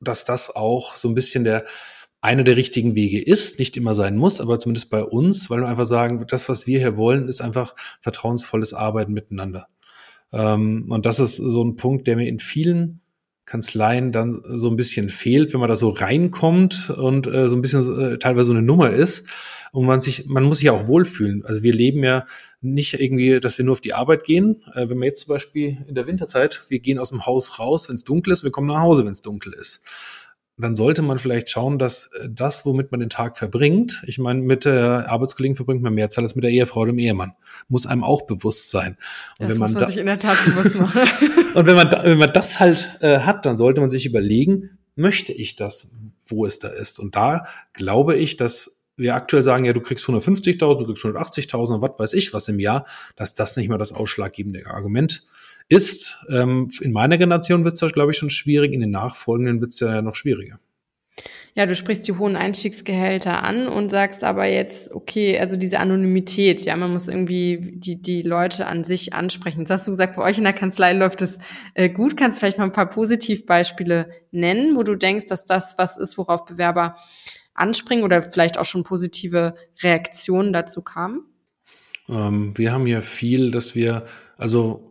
dass 0.00 0.24
das 0.24 0.54
auch 0.54 0.96
so 0.96 1.08
ein 1.08 1.14
bisschen 1.14 1.44
der 1.44 1.64
einer 2.20 2.42
der 2.42 2.56
richtigen 2.56 2.94
Wege 2.94 3.22
ist, 3.22 3.58
nicht 3.58 3.76
immer 3.76 3.94
sein 3.94 4.16
muss, 4.16 4.40
aber 4.40 4.58
zumindest 4.58 4.90
bei 4.90 5.04
uns, 5.04 5.50
weil 5.50 5.60
wir 5.60 5.68
einfach 5.68 5.86
sagen, 5.86 6.24
das, 6.28 6.48
was 6.48 6.66
wir 6.66 6.80
hier 6.80 6.96
wollen, 6.96 7.28
ist 7.28 7.40
einfach 7.40 7.76
vertrauensvolles 8.00 8.74
Arbeiten 8.74 9.12
miteinander. 9.12 9.68
Ähm, 10.32 10.86
und 10.90 11.06
das 11.06 11.20
ist 11.20 11.36
so 11.36 11.62
ein 11.62 11.76
Punkt, 11.76 12.06
der 12.06 12.16
mir 12.16 12.28
in 12.28 12.40
vielen 12.40 13.00
Kanzleien 13.44 14.12
dann 14.12 14.42
so 14.44 14.68
ein 14.68 14.76
bisschen 14.76 15.08
fehlt, 15.08 15.52
wenn 15.52 15.60
man 15.60 15.70
da 15.70 15.76
so 15.76 15.90
reinkommt 15.90 16.90
und 16.90 17.26
äh, 17.28 17.48
so 17.48 17.56
ein 17.56 17.62
bisschen 17.62 17.98
äh, 17.98 18.18
teilweise 18.18 18.46
so 18.46 18.52
eine 18.52 18.62
Nummer 18.62 18.90
ist 18.90 19.26
und 19.72 19.86
man 19.86 20.00
sich, 20.00 20.26
man 20.26 20.44
muss 20.44 20.58
sich 20.58 20.70
auch 20.70 20.86
wohlfühlen. 20.86 21.44
Also 21.44 21.62
wir 21.62 21.72
leben 21.72 22.02
ja 22.02 22.26
nicht 22.60 23.00
irgendwie, 23.00 23.40
dass 23.40 23.56
wir 23.56 23.64
nur 23.64 23.72
auf 23.72 23.80
die 23.80 23.94
Arbeit 23.94 24.24
gehen. 24.24 24.64
Äh, 24.74 24.88
wenn 24.88 24.98
wir 24.98 25.06
jetzt 25.06 25.22
zum 25.22 25.34
Beispiel 25.34 25.78
in 25.86 25.94
der 25.94 26.06
Winterzeit, 26.06 26.64
wir 26.68 26.80
gehen 26.80 26.98
aus 26.98 27.10
dem 27.10 27.26
Haus 27.26 27.58
raus, 27.58 27.88
wenn 27.88 27.96
es 27.96 28.04
dunkel 28.04 28.32
ist, 28.32 28.44
wir 28.44 28.50
kommen 28.50 28.68
nach 28.68 28.80
Hause, 28.80 29.04
wenn 29.04 29.12
es 29.12 29.22
dunkel 29.22 29.52
ist 29.52 29.84
dann 30.58 30.74
sollte 30.74 31.02
man 31.02 31.18
vielleicht 31.18 31.48
schauen, 31.50 31.78
dass 31.78 32.06
äh, 32.06 32.28
das, 32.28 32.66
womit 32.66 32.90
man 32.90 33.00
den 33.00 33.10
Tag 33.10 33.38
verbringt, 33.38 34.02
ich 34.06 34.18
meine, 34.18 34.40
mit 34.40 34.64
der 34.64 35.08
Arbeitskollegen 35.08 35.56
verbringt 35.56 35.82
man 35.82 35.94
mehr 35.94 36.10
Zeit 36.10 36.22
als 36.22 36.34
mit 36.34 36.44
der 36.44 36.50
Ehefrau 36.50 36.80
oder 36.80 36.92
dem 36.92 36.98
Ehemann. 36.98 37.32
Muss 37.68 37.86
einem 37.86 38.04
auch 38.04 38.22
bewusst 38.22 38.70
sein. 38.70 38.96
Und 39.38 39.48
das 39.48 39.50
wenn 39.50 39.58
man 39.58 39.70
muss 39.70 39.74
man 39.74 39.80
da, 39.80 39.86
sich 39.86 39.98
in 39.98 40.06
der 40.06 40.18
Tat 40.18 40.36
bewusst 40.44 40.76
machen. 40.76 41.02
und 41.54 41.66
wenn 41.66 41.76
man, 41.76 41.90
da, 41.90 42.02
wenn 42.02 42.18
man 42.18 42.32
das 42.32 42.58
halt 42.58 42.98
äh, 43.00 43.20
hat, 43.20 43.46
dann 43.46 43.56
sollte 43.56 43.80
man 43.80 43.90
sich 43.90 44.04
überlegen, 44.04 44.78
möchte 44.96 45.32
ich 45.32 45.54
das, 45.54 45.90
wo 46.26 46.44
es 46.44 46.58
da 46.58 46.68
ist? 46.68 46.98
Und 46.98 47.14
da 47.14 47.46
glaube 47.72 48.16
ich, 48.16 48.36
dass 48.36 48.77
wir 48.98 49.14
aktuell 49.14 49.42
sagen, 49.42 49.64
ja, 49.64 49.72
du 49.72 49.80
kriegst 49.80 50.04
150.000, 50.04 50.58
du 50.58 50.86
kriegst 50.86 51.04
180.000 51.04 51.76
und 51.76 51.82
was 51.82 51.98
weiß 51.98 52.12
ich 52.14 52.34
was 52.34 52.48
im 52.48 52.58
Jahr, 52.58 52.84
dass 53.16 53.34
das 53.34 53.56
nicht 53.56 53.68
mal 53.68 53.78
das 53.78 53.92
ausschlaggebende 53.92 54.66
Argument 54.66 55.24
ist. 55.68 56.18
Ähm, 56.28 56.70
in 56.80 56.92
meiner 56.92 57.18
Generation 57.18 57.64
wird 57.64 57.80
es, 57.80 57.92
glaube 57.92 58.12
ich, 58.12 58.18
schon 58.18 58.30
schwierig, 58.30 58.72
in 58.72 58.80
den 58.80 58.90
nachfolgenden 58.90 59.60
wird 59.60 59.72
es 59.72 59.80
ja 59.80 60.02
noch 60.02 60.14
schwieriger. 60.14 60.58
Ja, 61.54 61.66
du 61.66 61.74
sprichst 61.74 62.06
die 62.06 62.12
hohen 62.12 62.36
Einstiegsgehälter 62.36 63.42
an 63.42 63.66
und 63.66 63.88
sagst 63.88 64.22
aber 64.22 64.46
jetzt, 64.46 64.94
okay, 64.94 65.40
also 65.40 65.56
diese 65.56 65.80
Anonymität, 65.80 66.60
ja, 66.60 66.76
man 66.76 66.92
muss 66.92 67.08
irgendwie 67.08 67.72
die, 67.74 68.00
die 68.00 68.22
Leute 68.22 68.66
an 68.66 68.84
sich 68.84 69.12
ansprechen. 69.12 69.60
Jetzt 69.60 69.70
hast 69.70 69.88
du 69.88 69.90
gesagt, 69.90 70.14
bei 70.14 70.22
euch 70.22 70.38
in 70.38 70.44
der 70.44 70.52
Kanzlei 70.52 70.92
läuft 70.92 71.20
es 71.20 71.38
äh, 71.74 71.88
gut. 71.88 72.16
Kannst 72.16 72.38
vielleicht 72.38 72.58
mal 72.58 72.64
ein 72.64 72.72
paar 72.72 72.88
Positivbeispiele 72.88 74.08
nennen, 74.30 74.76
wo 74.76 74.84
du 74.84 74.94
denkst, 74.94 75.26
dass 75.26 75.46
das 75.46 75.76
was 75.78 75.96
ist, 75.96 76.16
worauf 76.16 76.44
Bewerber 76.44 76.94
anspringen 77.58 78.04
oder 78.04 78.22
vielleicht 78.22 78.58
auch 78.58 78.64
schon 78.64 78.84
positive 78.84 79.54
Reaktionen 79.82 80.52
dazu 80.52 80.82
kamen? 80.82 81.24
Ähm, 82.08 82.56
wir 82.56 82.72
haben 82.72 82.86
ja 82.86 83.00
viel, 83.00 83.50
dass 83.50 83.74
wir, 83.74 84.04
also 84.36 84.88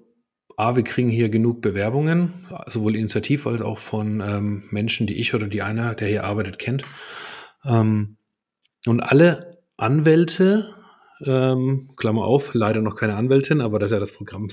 A, 0.55 0.75
wir 0.75 0.83
kriegen 0.83 1.09
hier 1.09 1.29
genug 1.29 1.61
Bewerbungen, 1.61 2.33
sowohl 2.65 2.95
initiativ 2.95 3.45
als 3.45 3.61
auch 3.61 3.77
von 3.77 4.21
ähm, 4.21 4.63
Menschen, 4.71 5.05
die 5.05 5.17
ich 5.17 5.35
oder 5.35 5.47
die 5.47 5.61
einer, 5.61 5.93
der 5.93 6.07
hier 6.07 6.23
arbeitet, 6.23 6.57
kennt. 6.57 6.83
Ähm, 7.63 8.17
und 8.87 9.01
alle 9.01 9.61
Anwälte, 9.77 10.65
ähm, 11.23 11.91
Klammer 11.95 12.23
auf, 12.23 12.53
leider 12.53 12.81
noch 12.81 12.95
keine 12.95 13.15
Anwältin, 13.15 13.61
aber 13.61 13.77
das 13.77 13.91
ist 13.91 13.93
ja 13.93 13.99
das 13.99 14.11
Programm 14.11 14.49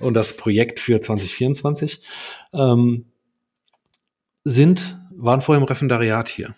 und 0.00 0.14
das 0.14 0.36
Projekt 0.36 0.80
für 0.80 1.00
2024, 1.00 2.02
ähm, 2.52 3.06
sind, 4.44 4.98
waren 5.10 5.40
vorher 5.40 5.60
im 5.60 5.66
Referendariat 5.66 6.28
hier. 6.28 6.54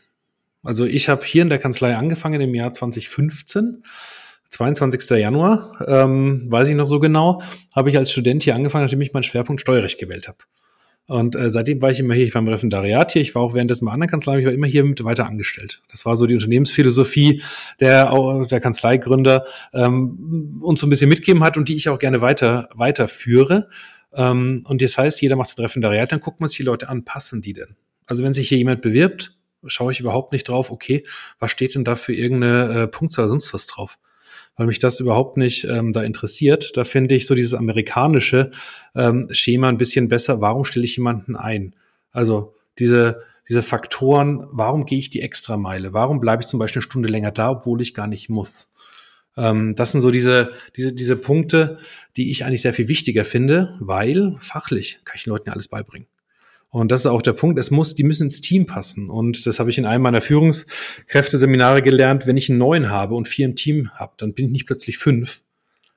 Also 0.63 0.85
ich 0.85 1.09
habe 1.09 1.25
hier 1.25 1.43
in 1.43 1.49
der 1.49 1.59
Kanzlei 1.59 1.97
angefangen 1.97 2.41
im 2.41 2.55
Jahr 2.55 2.73
2015 2.73 3.83
22. 4.51 5.11
Januar, 5.19 5.73
ähm, 5.87 6.51
weiß 6.51 6.69
ich 6.69 6.75
noch 6.75 6.87
so 6.87 7.01
genau, 7.01 7.43
habe 7.77 7.91
ich 7.91 7.99
als 7.99 8.11
Student 8.11 8.43
hier 8.43 8.55
angefangen, 8.55 8.85
nachdem 8.85 9.01
ich 9.01 9.13
meinen 9.13 9.23
Schwerpunkt 9.23 9.61
Steuerrecht 9.61 9.99
gewählt 9.99 10.27
habe. 10.27 10.39
Und 11.07 11.37
äh, 11.37 11.51
seitdem 11.51 11.81
war 11.81 11.91
ich 11.91 12.01
immer 12.01 12.15
hier, 12.15 12.27
ich 12.27 12.35
war 12.35 12.43
im 12.43 12.49
Referendariat 12.49 13.13
hier, 13.13 13.23
ich 13.23 13.35
war 13.35 13.41
auch 13.41 13.55
währenddessen 13.55 13.87
bei 13.87 13.93
anderen 13.93 14.11
Kanzleien, 14.11 14.41
ich 14.41 14.47
war 14.47 14.53
immer 14.53 14.67
hier 14.67 14.85
mit 14.85 15.03
weiter 15.05 15.27
angestellt. 15.27 15.83
Das 15.91 16.05
war 16.05 16.17
so 16.17 16.27
die 16.27 16.35
Unternehmensphilosophie 16.35 17.43
der, 17.81 18.11
der 18.51 18.61
Kanzleigründer 18.61 19.47
ähm, 19.73 20.61
uns 20.63 20.81
so 20.81 20.87
ein 20.87 20.91
bisschen 20.91 21.09
mitgeben 21.09 21.43
hat 21.43 21.57
und 21.57 21.69
die 21.69 21.77
ich 21.77 21.89
auch 21.89 21.99
gerne 21.99 22.21
weiter 22.21 22.69
weiterführe. 22.75 23.71
Ähm, 24.13 24.65
und 24.67 24.83
das 24.83 24.99
heißt, 24.99 25.23
jeder 25.23 25.37
macht 25.37 25.49
sein 25.49 25.65
Referendariat, 25.65 26.13
dann 26.13 26.21
guckt 26.21 26.41
man 26.41 26.49
sich 26.49 26.59
die 26.59 26.65
Leute 26.65 26.91
an, 26.91 27.05
passen 27.05 27.41
die 27.41 27.55
denn? 27.55 27.77
Also 28.07 28.23
wenn 28.23 28.35
sich 28.35 28.49
hier 28.49 28.59
jemand 28.59 28.83
bewirbt, 28.83 29.38
schaue 29.67 29.93
ich 29.93 30.01
überhaupt 30.01 30.33
nicht 30.33 30.49
drauf, 30.49 30.71
okay, 30.71 31.05
was 31.39 31.51
steht 31.51 31.75
denn 31.75 31.85
da 31.85 31.97
für 31.97 32.15
irgendeine 32.15 32.83
äh, 32.83 32.87
Punktzahl 32.87 33.29
sonst 33.29 33.53
was 33.55 33.67
drauf? 33.67 33.99
weil 34.59 34.67
mich 34.67 34.81
das 34.81 34.99
überhaupt 34.99 35.37
nicht 35.37 35.65
ähm, 35.65 35.93
da 35.93 36.03
interessiert. 36.03 36.77
Da 36.77 36.83
finde 36.83 37.15
ich 37.15 37.27
so 37.27 37.35
dieses 37.37 37.55
amerikanische 37.55 38.51
ähm, 38.95 39.29
Schema 39.31 39.69
ein 39.69 39.79
bisschen 39.79 40.09
besser. 40.09 40.41
Warum 40.41 40.65
stelle 40.65 40.85
ich 40.85 40.97
jemanden 40.97 41.37
ein? 41.37 41.77
Also 42.11 42.55
diese, 42.79 43.21
diese 43.49 43.63
Faktoren, 43.63 44.47
warum 44.51 44.85
gehe 44.85 44.99
ich 44.99 45.11
die 45.11 45.23
Extrameile? 45.23 45.93
Warum 45.93 46.21
bleibe 46.21 46.43
ich 46.43 46.49
zum 46.49 46.59
Beispiel 46.59 46.81
eine 46.81 46.91
Stunde 46.91 47.09
länger 47.09 47.31
da, 47.31 47.51
obwohl 47.53 47.81
ich 47.81 47.95
gar 47.95 48.09
nicht 48.09 48.29
muss? 48.29 48.71
Ähm, 49.37 49.77
das 49.77 49.93
sind 49.93 50.01
so 50.01 50.11
diese, 50.11 50.53
diese, 50.77 50.93
diese 50.93 51.17
Punkte, 51.17 51.79
die 52.17 52.33
ich 52.33 52.45
eigentlich 52.45 52.63
sehr 52.63 52.75
viel 52.75 52.89
wichtiger 52.89 53.25
finde, 53.25 53.77
weil 53.79 54.37
fachlich 54.41 54.99
kann 55.05 55.17
ich 55.17 55.25
den 55.25 55.31
Leuten 55.31 55.49
ja 55.49 55.53
alles 55.53 55.69
beibringen. 55.69 56.09
Und 56.71 56.93
das 56.93 57.03
ist 57.03 57.07
auch 57.07 57.23
der 57.23 57.33
Punkt, 57.33 57.59
es 57.59 57.71
muss, 57.71 57.95
die 57.95 58.05
müssen 58.05 58.25
ins 58.25 58.41
Team 58.41 58.67
passen. 58.67 59.09
Und 59.09 59.47
das 59.47 59.59
habe 59.59 59.71
ich 59.71 59.79
in 59.79 59.87
einem 59.87 60.03
meiner 60.03 60.21
Führungskräfteseminare 60.21 61.83
gelernt. 61.83 62.27
Wenn 62.27 62.37
ich 62.37 62.51
einen 62.51 62.59
neuen 62.59 62.91
habe 62.91 63.15
und 63.15 63.27
vier 63.27 63.47
im 63.47 63.57
Team 63.57 63.91
habe, 63.95 64.13
dann 64.19 64.35
bin 64.35 64.47
ich 64.47 64.53
nicht 64.53 64.67
plötzlich 64.67 64.99
fünf 64.99 65.43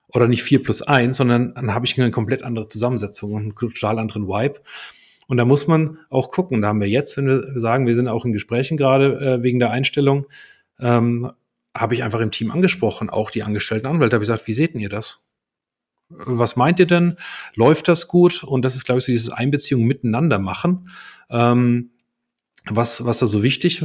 oder 0.07 0.27
nicht 0.27 0.43
vier 0.43 0.61
plus 0.63 0.81
eins, 0.81 1.17
sondern 1.17 1.53
dann 1.55 1.73
habe 1.73 1.85
ich 1.85 1.99
eine 1.99 2.11
komplett 2.11 2.43
andere 2.43 2.69
Zusammensetzung 2.69 3.33
und 3.33 3.41
einen 3.41 3.55
total 3.55 3.99
anderen 3.99 4.27
Vibe. 4.27 4.61
Und 5.27 5.37
da 5.37 5.45
muss 5.45 5.67
man 5.67 5.97
auch 6.09 6.31
gucken. 6.31 6.61
Da 6.61 6.69
haben 6.69 6.81
wir 6.81 6.89
jetzt, 6.89 7.17
wenn 7.17 7.27
wir 7.27 7.59
sagen, 7.59 7.85
wir 7.85 7.95
sind 7.95 8.07
auch 8.07 8.25
in 8.25 8.33
Gesprächen 8.33 8.77
gerade 8.77 9.19
äh, 9.19 9.43
wegen 9.43 9.59
der 9.59 9.71
Einstellung, 9.71 10.25
ähm, 10.79 11.31
habe 11.75 11.95
ich 11.95 12.03
einfach 12.03 12.19
im 12.19 12.31
Team 12.31 12.51
angesprochen, 12.51 13.09
auch 13.09 13.31
die 13.31 13.43
angestellten 13.43 13.87
Anwälte, 13.87 14.15
habe 14.15 14.23
ich 14.23 14.27
gesagt, 14.27 14.47
wie 14.47 14.53
seht 14.53 14.75
ihr 14.75 14.89
das? 14.89 15.21
Was 16.17 16.55
meint 16.55 16.79
ihr 16.79 16.87
denn? 16.87 17.17
Läuft 17.55 17.87
das 17.87 18.07
gut? 18.07 18.43
Und 18.43 18.63
das 18.63 18.75
ist, 18.75 18.85
glaube 18.85 18.99
ich, 18.99 19.05
so 19.05 19.11
dieses 19.11 19.29
Einbeziehung 19.29 19.83
miteinander 19.83 20.39
machen, 20.39 20.89
ähm, 21.29 21.91
was, 22.69 23.05
was 23.05 23.19
da 23.19 23.25
so 23.25 23.43
wichtig 23.43 23.83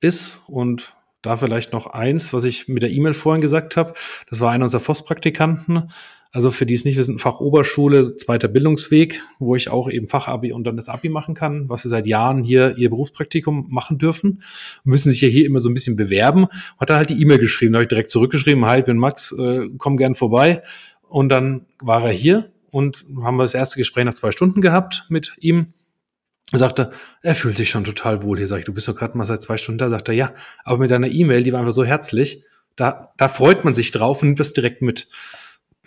ist. 0.00 0.40
Und 0.46 0.94
da 1.22 1.36
vielleicht 1.36 1.72
noch 1.72 1.86
eins, 1.86 2.32
was 2.32 2.44
ich 2.44 2.68
mit 2.68 2.82
der 2.82 2.90
E-Mail 2.90 3.14
vorhin 3.14 3.40
gesagt 3.40 3.76
habe. 3.76 3.94
Das 4.28 4.40
war 4.40 4.50
einer 4.50 4.64
unserer 4.64 4.80
FOS-Praktikanten. 4.80 5.90
Also 6.34 6.50
für 6.50 6.64
die 6.64 6.72
es 6.72 6.86
nicht 6.86 6.96
wissen, 6.96 7.18
Fachoberschule, 7.18 8.16
zweiter 8.16 8.48
Bildungsweg, 8.48 9.20
wo 9.38 9.54
ich 9.54 9.68
auch 9.68 9.90
eben 9.90 10.08
Fachabi 10.08 10.52
und 10.52 10.66
dann 10.66 10.76
das 10.76 10.88
Abi 10.88 11.10
machen 11.10 11.34
kann, 11.34 11.68
was 11.68 11.82
sie 11.82 11.90
seit 11.90 12.06
Jahren 12.06 12.42
hier 12.42 12.78
ihr 12.78 12.88
Berufspraktikum 12.88 13.66
machen 13.68 13.98
dürfen. 13.98 14.42
Müssen 14.82 15.10
sich 15.10 15.20
ja 15.20 15.28
hier 15.28 15.44
immer 15.44 15.60
so 15.60 15.68
ein 15.68 15.74
bisschen 15.74 15.94
bewerben. 15.94 16.46
Hat 16.78 16.88
er 16.88 16.96
halt 16.96 17.10
die 17.10 17.20
E-Mail 17.20 17.38
geschrieben, 17.38 17.74
da 17.74 17.78
habe 17.78 17.84
ich 17.84 17.90
direkt 17.90 18.10
zurückgeschrieben, 18.10 18.64
hi, 18.64 18.78
ich 18.78 18.86
bin 18.86 18.96
Max, 18.96 19.32
äh, 19.32 19.68
komm 19.76 19.98
gern 19.98 20.14
vorbei. 20.14 20.62
Und 21.12 21.28
dann 21.28 21.66
war 21.78 22.02
er 22.06 22.12
hier 22.12 22.50
und 22.70 23.04
haben 23.22 23.36
wir 23.36 23.44
das 23.44 23.52
erste 23.52 23.76
Gespräch 23.76 24.06
nach 24.06 24.14
zwei 24.14 24.32
Stunden 24.32 24.62
gehabt 24.62 25.04
mit 25.10 25.36
ihm. 25.40 25.74
Er 26.52 26.58
sagte, 26.58 26.90
er 27.20 27.34
fühlt 27.34 27.58
sich 27.58 27.68
schon 27.68 27.84
total 27.84 28.22
wohl 28.22 28.38
hier. 28.38 28.48
Sag 28.48 28.60
ich, 28.60 28.64
du 28.64 28.72
bist 28.72 28.88
doch 28.88 28.96
gerade 28.96 29.18
mal 29.18 29.26
seit 29.26 29.42
zwei 29.42 29.58
Stunden 29.58 29.76
da. 29.76 29.90
Sagt 29.90 30.08
er, 30.08 30.14
ja, 30.14 30.32
aber 30.64 30.78
mit 30.78 30.90
deiner 30.90 31.08
E-Mail, 31.10 31.42
die 31.42 31.52
war 31.52 31.60
einfach 31.60 31.74
so 31.74 31.84
herzlich, 31.84 32.44
da, 32.76 33.12
da 33.18 33.28
freut 33.28 33.62
man 33.62 33.74
sich 33.74 33.90
drauf 33.90 34.22
und 34.22 34.28
nimmt 34.28 34.40
das 34.40 34.54
direkt 34.54 34.80
mit. 34.80 35.08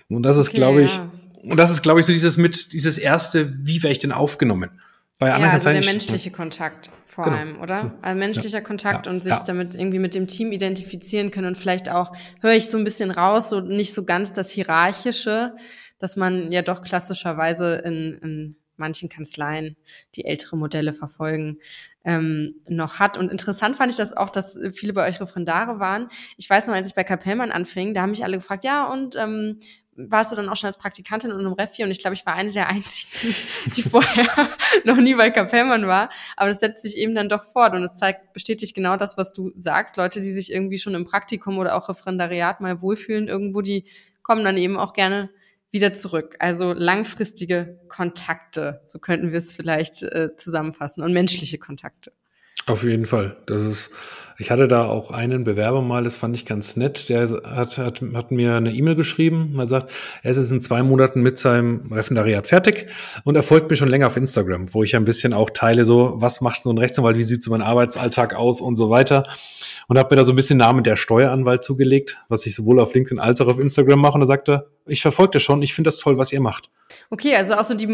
Und 0.10 0.22
das 0.22 0.38
ist, 0.38 0.50
okay, 0.50 0.58
glaube 0.58 0.84
ich, 0.84 0.98
ja. 0.98 1.12
und 1.42 1.58
das 1.58 1.72
ist, 1.72 1.82
glaube 1.82 2.02
ich, 2.02 2.06
so 2.06 2.12
dieses 2.12 2.38
mit, 2.38 2.72
dieses 2.74 3.00
erste, 3.00 3.52
wie 3.66 3.82
wäre 3.82 3.92
ich 3.92 4.00
denn 4.00 4.12
aufgenommen? 4.12 4.80
Bei 5.18 5.30
ja, 5.30 5.50
also 5.50 5.70
der 5.70 5.84
menschliche 5.84 6.30
Kontakt 6.30 6.90
vor 7.08 7.24
genau. 7.24 7.38
allem, 7.38 7.62
oder? 7.62 7.94
Also 8.02 8.20
menschlicher 8.20 8.58
ja. 8.58 8.64
Kontakt 8.64 9.06
ja. 9.06 9.12
und 9.12 9.24
sich 9.24 9.32
ja. 9.32 9.44
damit 9.48 9.74
irgendwie 9.74 10.00
mit 10.00 10.14
dem 10.14 10.28
Team 10.28 10.52
identifizieren 10.52 11.32
können 11.32 11.48
und 11.48 11.58
vielleicht 11.58 11.90
auch 11.90 12.12
höre 12.42 12.54
ich 12.54 12.70
so 12.70 12.78
ein 12.78 12.84
bisschen 12.84 13.12
raus, 13.12 13.50
so 13.50 13.62
nicht 13.62 13.94
so 13.94 14.04
ganz 14.04 14.34
das 14.34 14.52
Hierarchische, 14.52 15.56
dass 16.00 16.18
man 16.18 16.52
ja 16.52 16.62
doch 16.62 16.84
klassischerweise 16.84 17.76
in, 17.76 18.20
in 18.22 18.56
manchen 18.78 19.08
Kanzleien, 19.08 19.78
die 20.16 20.26
ältere 20.26 20.58
Modelle 20.58 20.92
verfolgen, 20.92 21.60
ähm, 22.04 22.50
noch 22.68 23.00
hat. 23.00 23.18
Und 23.18 23.32
interessant 23.32 23.78
fand 23.78 23.92
ich 23.92 23.98
das 23.98 24.12
auch, 24.12 24.30
dass 24.30 24.60
viele 24.74 24.92
bei 24.92 25.08
euch 25.08 25.22
Referendare 25.22 25.80
waren. 25.80 26.10
Ich 26.38 26.50
weiß 26.50 26.68
noch, 26.68 26.74
als 26.74 26.90
ich 26.90 26.96
bei 26.96 27.04
Kapellmann 27.04 27.52
anfing, 27.52 27.94
da 27.94 28.02
haben 28.02 28.12
mich 28.12 28.24
alle 28.24 28.38
gefragt, 28.38 28.64
ja, 28.64 28.92
und 28.92 29.16
ähm, 29.16 29.60
warst 29.96 30.32
du 30.32 30.36
dann 30.36 30.50
auch 30.50 30.56
schon 30.56 30.68
als 30.68 30.78
Praktikantin 30.78 31.32
in 31.32 31.38
einem 31.38 31.54
Refi 31.54 31.84
und 31.84 31.92
ich 31.92 32.00
glaube, 32.00 32.16
ich 32.16 32.26
war 32.26 32.36
eine 32.36 32.52
der 32.52 32.68
einzigen, 32.68 33.36
die 33.76 33.82
vorher 33.82 34.28
noch 34.84 34.98
nie 34.98 35.16
bei 35.16 35.30
Kapellmann 35.30 35.88
war. 35.88 36.10
Aber 36.36 36.50
das 36.50 36.60
setzt 36.60 36.84
sich 36.84 36.98
eben 36.98 37.16
dann 37.16 37.30
doch 37.30 37.46
fort 37.46 37.74
und 37.76 37.84
es 37.84 37.96
zeigt, 37.96 38.34
bestätigt 38.34 38.76
genau 38.76 38.98
das, 38.98 39.18
was 39.18 39.32
du 39.32 39.52
sagst. 39.58 39.98
Leute, 39.98 40.20
die 40.20 40.32
sich 40.32 40.52
irgendwie 40.52 40.78
schon 40.78 40.96
im 40.96 41.06
Praktikum 41.06 41.58
oder 41.58 41.76
auch 41.76 41.90
Referendariat 41.90 42.62
mal 42.62 42.82
wohlfühlen 42.82 43.28
irgendwo, 43.28 43.62
die 43.62 43.86
kommen 44.22 44.44
dann 44.44 44.58
eben 44.58 44.78
auch 44.78 44.94
gerne 44.94 45.30
wieder 45.72 45.94
zurück. 45.94 46.36
Also 46.40 46.74
langfristige 46.74 47.80
Kontakte, 47.90 48.82
so 48.86 49.00
könnten 49.00 49.32
wir 49.32 49.40
es 49.40 49.54
vielleicht 49.54 50.04
äh, 50.04 50.36
zusammenfassen, 50.36 51.04
und 51.04 51.14
menschliche 51.14 51.58
Kontakte. 51.58 52.12
Auf 52.68 52.84
jeden 52.84 53.06
Fall. 53.06 53.36
Das 53.46 53.62
ist, 53.62 53.92
ich 54.38 54.50
hatte 54.50 54.68
da 54.68 54.86
auch 54.86 55.12
einen 55.12 55.44
Bewerber 55.44 55.82
mal, 55.82 56.04
das 56.04 56.18
fand 56.18 56.36
ich 56.36 56.46
ganz 56.46 56.76
nett, 56.76 57.10
der 57.10 57.30
hat, 57.30 57.78
hat, 57.78 58.02
hat 58.14 58.32
mir 58.32 58.56
eine 58.56 58.74
E-Mail 58.74 58.96
geschrieben, 58.96 59.56
er 59.58 59.68
sagt, 59.68 59.92
er 60.24 60.32
ist 60.32 60.52
in 60.52 60.62
zwei 60.62 60.82
Monaten 60.82 61.22
mit 61.22 61.38
seinem 61.38 61.94
Referendariat 61.94 62.48
fertig 62.48 62.88
und 63.24 63.36
er 63.36 63.44
folgt 63.44 63.70
mir 63.70 63.76
schon 63.76 63.90
länger 63.90 64.08
auf 64.08 64.18
Instagram, 64.18 64.74
wo 64.74 64.84
ich 64.84 64.96
ein 64.96 65.06
bisschen 65.06 65.34
auch 65.34 65.52
teile, 65.52 65.86
so, 65.86 66.16
was 66.18 66.42
macht 66.42 66.64
so 66.64 66.72
ein 66.72 66.78
Rechtsanwalt, 66.80 67.18
wie 67.18 67.24
sieht 67.24 67.44
so 67.44 67.52
mein 67.52 67.62
Arbeitsalltag 67.62 68.34
aus 68.36 68.62
und 68.62 68.76
so 68.76 68.90
weiter. 68.90 69.24
Und 69.88 70.00
habe 70.00 70.16
mir 70.16 70.18
da 70.18 70.26
so 70.26 70.32
ein 70.32 70.36
bisschen 70.36 70.58
Namen 70.58 70.84
der 70.84 70.96
Steueranwalt 70.96 71.64
zugelegt, 71.64 72.18
was 72.28 72.48
ich 72.48 72.56
sowohl 72.56 72.80
auf 72.80 72.96
LinkedIn 72.96 73.20
als 73.20 73.40
auch 73.40 73.48
auf 73.48 73.60
Instagram 73.60 74.00
mache. 74.00 74.16
Und 74.16 74.24
er 74.24 74.26
sagte, 74.26 74.68
ich 74.88 75.04
verfolge 75.04 75.34
das 75.34 75.44
schon, 75.44 75.62
ich 75.62 75.76
finde 75.76 75.90
das 75.90 76.00
toll, 76.00 76.18
was 76.18 76.34
ihr 76.34 76.42
macht. 76.42 76.72
Okay, 77.12 77.36
also 77.36 77.54
auch 77.54 77.64
so 77.64 77.76
die 77.76 77.88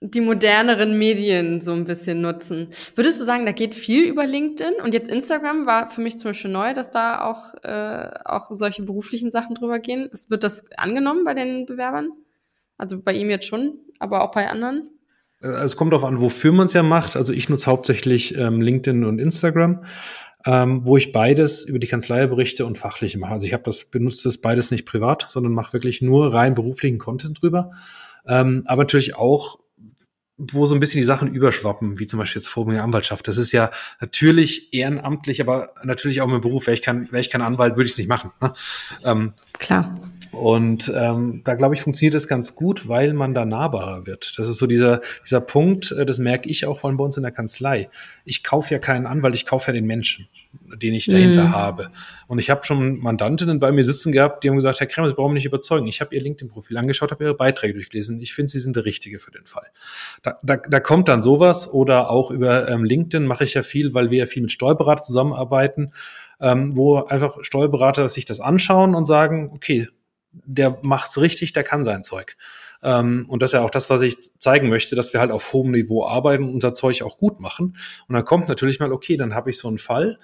die 0.00 0.20
moderneren 0.20 0.96
Medien 0.96 1.60
so 1.60 1.72
ein 1.72 1.84
bisschen 1.84 2.20
nutzen. 2.20 2.68
Würdest 2.94 3.20
du 3.20 3.24
sagen, 3.24 3.46
da 3.46 3.52
geht 3.52 3.74
viel 3.74 4.04
über 4.04 4.26
LinkedIn? 4.26 4.74
Und 4.82 4.94
jetzt 4.94 5.10
Instagram 5.10 5.66
war 5.66 5.88
für 5.88 6.00
mich 6.00 6.18
zum 6.18 6.30
Beispiel 6.30 6.52
neu, 6.52 6.72
dass 6.72 6.90
da 6.90 7.24
auch, 7.24 7.54
äh, 7.64 8.10
auch 8.24 8.46
solche 8.50 8.82
beruflichen 8.82 9.32
Sachen 9.32 9.54
drüber 9.56 9.80
gehen. 9.80 10.08
Wird 10.28 10.44
das 10.44 10.64
angenommen 10.76 11.24
bei 11.24 11.34
den 11.34 11.66
Bewerbern? 11.66 12.10
Also 12.76 13.00
bei 13.02 13.12
ihm 13.12 13.28
jetzt 13.28 13.46
schon, 13.46 13.80
aber 13.98 14.22
auch 14.22 14.30
bei 14.30 14.48
anderen? 14.48 14.88
Äh, 15.42 15.48
es 15.48 15.76
kommt 15.76 15.92
darauf 15.92 16.04
an, 16.04 16.20
wofür 16.20 16.52
man 16.52 16.66
es 16.66 16.74
ja 16.74 16.84
macht. 16.84 17.16
Also 17.16 17.32
ich 17.32 17.48
nutze 17.48 17.66
hauptsächlich 17.66 18.36
ähm, 18.38 18.60
LinkedIn 18.60 19.04
und 19.04 19.18
Instagram, 19.18 19.84
ähm, 20.46 20.82
wo 20.84 20.96
ich 20.96 21.10
beides 21.10 21.64
über 21.64 21.80
die 21.80 21.88
Kanzlei 21.88 22.24
berichte 22.28 22.66
und 22.66 22.78
fachliche 22.78 23.18
mache. 23.18 23.32
Also 23.32 23.46
ich 23.46 23.52
habe 23.52 23.64
das 23.64 23.86
benutzt 23.86 24.24
das 24.24 24.38
beides 24.38 24.70
nicht 24.70 24.86
privat, 24.86 25.26
sondern 25.28 25.52
mache 25.52 25.72
wirklich 25.72 26.02
nur 26.02 26.32
rein 26.32 26.54
beruflichen 26.54 26.98
Content 26.98 27.42
drüber. 27.42 27.72
Ähm, 28.28 28.62
aber 28.66 28.82
natürlich 28.82 29.16
auch 29.16 29.58
wo 30.38 30.66
so 30.66 30.74
ein 30.74 30.80
bisschen 30.80 31.00
die 31.00 31.04
Sachen 31.04 31.32
überschwappen, 31.32 31.98
wie 31.98 32.06
zum 32.06 32.20
Beispiel 32.20 32.40
jetzt 32.40 32.48
Vorgänger 32.48 32.84
Anwaltschaft. 32.84 33.26
Das 33.26 33.38
ist 33.38 33.52
ja 33.52 33.70
natürlich 34.00 34.72
ehrenamtlich, 34.72 35.40
aber 35.40 35.74
natürlich 35.82 36.20
auch 36.20 36.28
mein 36.28 36.40
Beruf. 36.40 36.66
Wäre 36.66 36.74
ich 36.74 36.82
kein, 36.82 37.10
wäre 37.10 37.20
ich 37.20 37.30
kein 37.30 37.42
Anwalt, 37.42 37.76
würde 37.76 37.86
ich 37.86 37.92
es 37.92 37.98
nicht 37.98 38.08
machen. 38.08 38.30
Ne? 38.40 38.54
Ähm, 39.04 39.32
Klar. 39.54 40.00
Und 40.32 40.92
ähm, 40.94 41.42
da 41.44 41.54
glaube 41.54 41.74
ich, 41.74 41.82
funktioniert 41.82 42.14
das 42.14 42.28
ganz 42.28 42.54
gut, 42.54 42.88
weil 42.88 43.12
man 43.12 43.34
da 43.34 43.44
nahbarer 43.44 44.06
wird. 44.06 44.38
Das 44.38 44.48
ist 44.48 44.58
so 44.58 44.66
dieser, 44.66 45.00
dieser 45.24 45.40
Punkt, 45.40 45.92
äh, 45.92 46.04
das 46.04 46.18
merke 46.18 46.48
ich 46.48 46.66
auch 46.66 46.80
von 46.80 46.96
bei 46.96 47.04
uns 47.04 47.16
in 47.16 47.22
der 47.22 47.32
Kanzlei. 47.32 47.88
Ich 48.24 48.44
kaufe 48.44 48.72
ja 48.74 48.78
keinen 48.78 49.06
Anwalt, 49.06 49.34
ich 49.34 49.46
kaufe 49.46 49.68
ja 49.68 49.72
den 49.72 49.86
Menschen, 49.86 50.28
den 50.74 50.94
ich 50.94 51.06
dahinter 51.06 51.44
mhm. 51.44 51.52
habe. 51.52 51.90
Und 52.26 52.38
ich 52.38 52.50
habe 52.50 52.64
schon 52.64 52.98
Mandantinnen 52.98 53.58
bei 53.58 53.72
mir 53.72 53.84
sitzen 53.84 54.12
gehabt, 54.12 54.44
die 54.44 54.48
haben 54.48 54.56
gesagt, 54.56 54.80
Herr 54.80 54.86
Kremmer, 54.86 55.08
Sie 55.08 55.14
brauchen 55.14 55.32
mich 55.32 55.44
nicht 55.44 55.52
überzeugen. 55.52 55.86
Ich 55.86 56.00
habe 56.00 56.14
Ihr 56.14 56.22
LinkedIn-Profil 56.22 56.76
angeschaut, 56.76 57.10
habe 57.10 57.24
Ihre 57.24 57.34
Beiträge 57.34 57.74
durchgelesen. 57.74 58.20
Ich 58.20 58.34
finde, 58.34 58.52
Sie 58.52 58.60
sind 58.60 58.76
der 58.76 58.84
Richtige 58.84 59.18
für 59.18 59.30
den 59.30 59.46
Fall. 59.46 59.66
Da, 60.22 60.38
da, 60.42 60.56
da 60.56 60.80
kommt 60.80 61.08
dann 61.08 61.22
sowas 61.22 61.72
oder 61.72 62.10
auch 62.10 62.30
über 62.30 62.68
ähm, 62.68 62.84
LinkedIn 62.84 63.26
mache 63.26 63.44
ich 63.44 63.54
ja 63.54 63.62
viel, 63.62 63.94
weil 63.94 64.10
wir 64.10 64.18
ja 64.18 64.26
viel 64.26 64.42
mit 64.42 64.52
Steuerberatern 64.52 65.04
zusammenarbeiten, 65.04 65.92
ähm, 66.40 66.76
wo 66.76 67.02
einfach 67.02 67.38
Steuerberater 67.42 68.08
sich 68.08 68.24
das 68.24 68.40
anschauen 68.40 68.94
und 68.94 69.06
sagen, 69.06 69.50
okay, 69.54 69.88
der 70.44 70.78
macht's 70.82 71.20
richtig, 71.20 71.52
der 71.52 71.64
kann 71.64 71.84
sein 71.84 72.04
Zeug. 72.04 72.36
Ähm, 72.82 73.26
und 73.28 73.42
das 73.42 73.50
ist 73.50 73.54
ja 73.54 73.60
auch 73.62 73.70
das, 73.70 73.90
was 73.90 74.02
ich 74.02 74.16
zeigen 74.38 74.68
möchte, 74.68 74.94
dass 74.94 75.12
wir 75.12 75.20
halt 75.20 75.30
auf 75.30 75.52
hohem 75.52 75.72
Niveau 75.72 76.06
arbeiten 76.06 76.44
und 76.44 76.54
unser 76.54 76.74
Zeug 76.74 77.02
auch 77.02 77.18
gut 77.18 77.40
machen. 77.40 77.76
Und 78.06 78.14
dann 78.14 78.24
kommt 78.24 78.48
natürlich 78.48 78.78
mal, 78.78 78.92
okay, 78.92 79.16
dann 79.16 79.34
habe 79.34 79.50
ich 79.50 79.58
so 79.58 79.68
einen 79.68 79.78
Fall, 79.78 80.18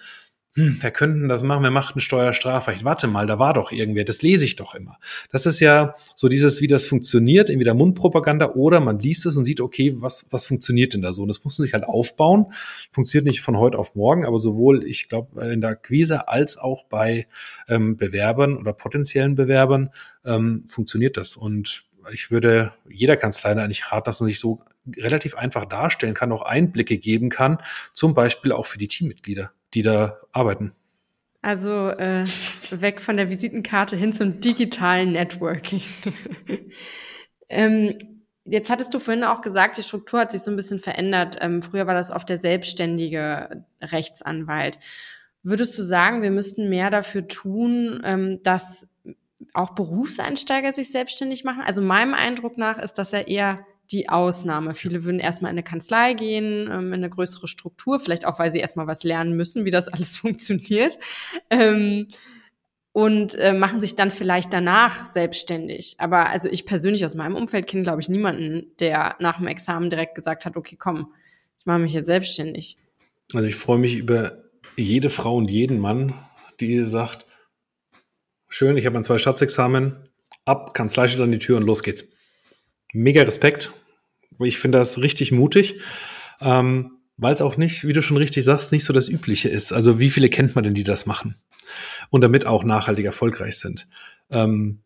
hm, 0.57 0.79
wer 0.81 0.93
könnte 0.93 1.19
denn 1.19 1.29
das 1.29 1.43
machen? 1.43 1.65
Wer 1.65 1.73
macht 1.73 1.97
ein 1.97 2.01
Steuerstrafrecht? 2.01 2.85
Warte 2.85 3.09
mal, 3.09 3.27
da 3.27 3.41
war 3.41 3.55
doch 3.55 3.73
irgendwer, 3.73 4.05
das 4.05 4.23
lese 4.23 4.45
ich 4.45 4.55
doch 4.55 4.77
immer. 4.77 4.99
Das 5.33 5.47
ist 5.47 5.59
ja 5.59 5.97
so 6.15 6.29
dieses, 6.29 6.61
wie 6.61 6.69
das 6.69 6.87
funktioniert, 6.87 7.51
entweder 7.51 7.75
Mundpropaganda 7.75 8.53
oder 8.53 8.79
man 8.79 9.01
liest 9.01 9.27
es 9.27 9.37
und 9.37 9.45
sieht, 9.45 9.61
okay, 9.61 9.95
was, 9.97 10.29
was 10.31 10.47
funktioniert 10.47 10.95
denn 10.95 11.03
da 11.03 11.13
so? 11.13 11.23
Und 11.23 11.29
das 11.29 11.43
muss 11.45 11.59
man 11.59 11.65
sich 11.65 11.75
halt 11.75 11.83
aufbauen. 11.83 12.53
Funktioniert 12.93 13.27
nicht 13.27 13.41
von 13.41 13.59
heute 13.59 13.79
auf 13.79 13.97
morgen, 13.97 14.25
aber 14.25 14.39
sowohl, 14.39 14.85
ich 14.85 15.09
glaube, 15.09 15.45
in 15.45 15.61
der 15.61 15.71
Akquise 15.71 16.29
als 16.29 16.57
auch 16.57 16.85
bei 16.85 17.27
ähm, 17.67 17.97
Bewerbern 17.97 18.57
oder 18.57 18.73
potenziellen 18.73 19.35
Bewerbern 19.35 19.91
ähm, 20.25 20.67
funktioniert 20.69 21.17
das. 21.17 21.37
Und 21.37 21.85
ich 22.13 22.31
würde 22.31 22.73
jeder 22.89 23.17
Kanzlei 23.17 23.51
eigentlich 23.51 23.91
raten, 23.91 24.05
dass 24.05 24.21
man 24.21 24.29
sich 24.29 24.39
so 24.39 24.61
relativ 24.99 25.35
einfach 25.35 25.65
darstellen 25.65 26.15
kann, 26.15 26.31
auch 26.31 26.43
Einblicke 26.43 26.97
geben 26.99 27.29
kann, 27.29 27.59
zum 27.93 28.15
Beispiel 28.15 28.53
auch 28.53 28.67
für 28.67 28.79
die 28.79 28.87
Teammitglieder 28.89 29.51
die 29.75 29.83
da 29.83 30.19
arbeiten. 30.33 30.73
Also 31.43 31.91
äh, 31.91 32.25
weg 32.71 33.03
von 33.03 33.19
der 33.19 33.29
Visitenkarte 33.29 33.97
hin 33.97 34.15
zum 34.15 34.41
digitalen 34.41 35.13
Networking. 35.13 35.83
ähm, 37.51 37.99
jetzt 38.45 38.71
hattest 38.71 38.95
du 38.95 38.99
vorhin 38.99 39.25
auch 39.25 39.43
gesagt, 39.43 39.77
die 39.77 39.83
Struktur 39.83 40.21
hat 40.21 40.33
sich 40.33 40.41
so 40.41 40.51
ein 40.51 40.57
bisschen 40.57 40.79
verändert. 40.79 41.37
Ähm, 41.43 41.61
früher 41.61 41.87
war 41.87 41.93
das 41.93 42.11
oft 42.11 42.31
der 42.31 42.39
selbstständige 42.39 43.67
Rechtsanwalt. 43.83 44.79
Würdest 45.43 45.77
du 45.79 45.83
sagen, 45.83 46.23
wir 46.23 46.31
müssten 46.31 46.71
mehr 46.71 46.89
dafür 46.89 47.29
tun, 47.29 48.01
ähm, 48.05 48.43
dass 48.43 48.89
auch 49.53 49.75
Berufseinsteiger 49.75 50.73
sich 50.73 50.91
selbstständig 50.91 51.45
machen? 51.45 51.63
Also 51.63 51.83
meinem 51.83 52.15
Eindruck 52.15 52.57
nach 52.57 52.79
ist 52.79 52.95
das 52.95 53.13
ja 53.13 53.21
eher 53.21 53.67
die 53.91 54.09
Ausnahme. 54.09 54.75
Viele 54.75 55.05
würden 55.05 55.21
erstmal 55.21 55.51
in 55.51 55.55
eine 55.55 55.63
Kanzlei 55.63 56.15
gehen, 56.15 56.69
ähm, 56.71 56.89
in 56.89 56.95
eine 56.95 57.11
größere 57.11 57.49
Struktur, 57.49 57.99
vielleicht 57.99 58.27
auch, 58.27 58.39
weil 58.39 58.53
sie 58.53 58.61
erstmal 58.61 58.87
was 58.87 59.05
lernen 59.05 59.37
müssen, 59.37 59.65
wie 59.65 59.71
das 59.71 59.89
alles 59.93 60.17
funktioniert. 60.17 60.99
Ähm, 61.51 62.09
und 62.93 63.35
äh, 63.35 63.53
machen 63.53 63.81
sich 63.81 63.97
dann 63.97 64.13
vielleicht 64.13 64.53
danach 64.53 65.05
selbstständig. 65.05 65.97
Aber 65.99 66.29
also 66.31 66.49
ich 66.49 66.65
persönlich 66.65 67.05
aus 67.05 67.17
meinem 67.17 67.35
Umfeld 67.35 67.67
kenne, 67.67 67.83
glaube 67.83 68.01
ich, 68.01 68.09
niemanden, 68.09 68.71
der 68.79 69.17
nach 69.19 69.39
dem 69.39 69.49
Examen 69.49 69.91
direkt 69.91 70.15
gesagt 70.15 70.47
hat, 70.47 70.57
okay, 70.57 70.77
komm, 70.79 71.13
ich 71.59 71.67
mache 71.67 71.81
mich 71.81 71.93
jetzt 71.93 72.07
selbstständig. 72.07 72.79
Also 73.33 73.47
ich 73.47 73.57
freue 73.57 73.79
mich 73.79 73.97
über 73.97 74.45
jede 74.77 75.11
Frau 75.11 75.37
und 75.37 75.51
jeden 75.51 75.81
Mann, 75.81 76.15
die 76.61 76.85
sagt, 76.85 77.27
schön, 78.49 78.77
ich 78.77 78.87
habe 78.87 78.95
mein 78.95 79.03
zwei 79.03 79.19
Schatzexamen, 79.19 80.09
ab, 80.45 80.73
Kanzlei 80.73 81.09
steht 81.09 81.21
an 81.21 81.33
die 81.33 81.39
Tür 81.41 81.57
und 81.57 81.65
los 81.65 81.83
geht's 81.83 82.05
mega 82.95 83.23
Respekt. 83.23 83.73
Ich 84.41 84.59
finde 84.59 84.79
das 84.79 85.01
richtig 85.01 85.33
mutig, 85.33 85.81
ähm, 86.41 86.93
weil 87.17 87.35
es 87.35 87.43
auch 87.43 87.57
nicht, 87.57 87.87
wie 87.87 87.93
du 87.93 88.03
schon 88.03 88.17
richtig 88.17 88.45
sagst, 88.45 88.73
nicht 88.73 88.85
so 88.85 88.93
das 88.93 89.09
Übliche 89.09 89.49
ist. 89.49 89.73
Also 89.73 90.01
wie 90.01 90.11
viele 90.11 90.29
kennt 90.29 90.55
man 90.55 90.65
denn, 90.65 90.75
die 90.75 90.85
das 90.85 91.07
machen 91.07 91.37
und 92.11 92.23
damit 92.23 92.47
auch 92.47 92.65
nachhaltig 92.65 93.05
erfolgreich 93.05 93.59
sind? 93.59 93.87
Ähm, 94.31 94.81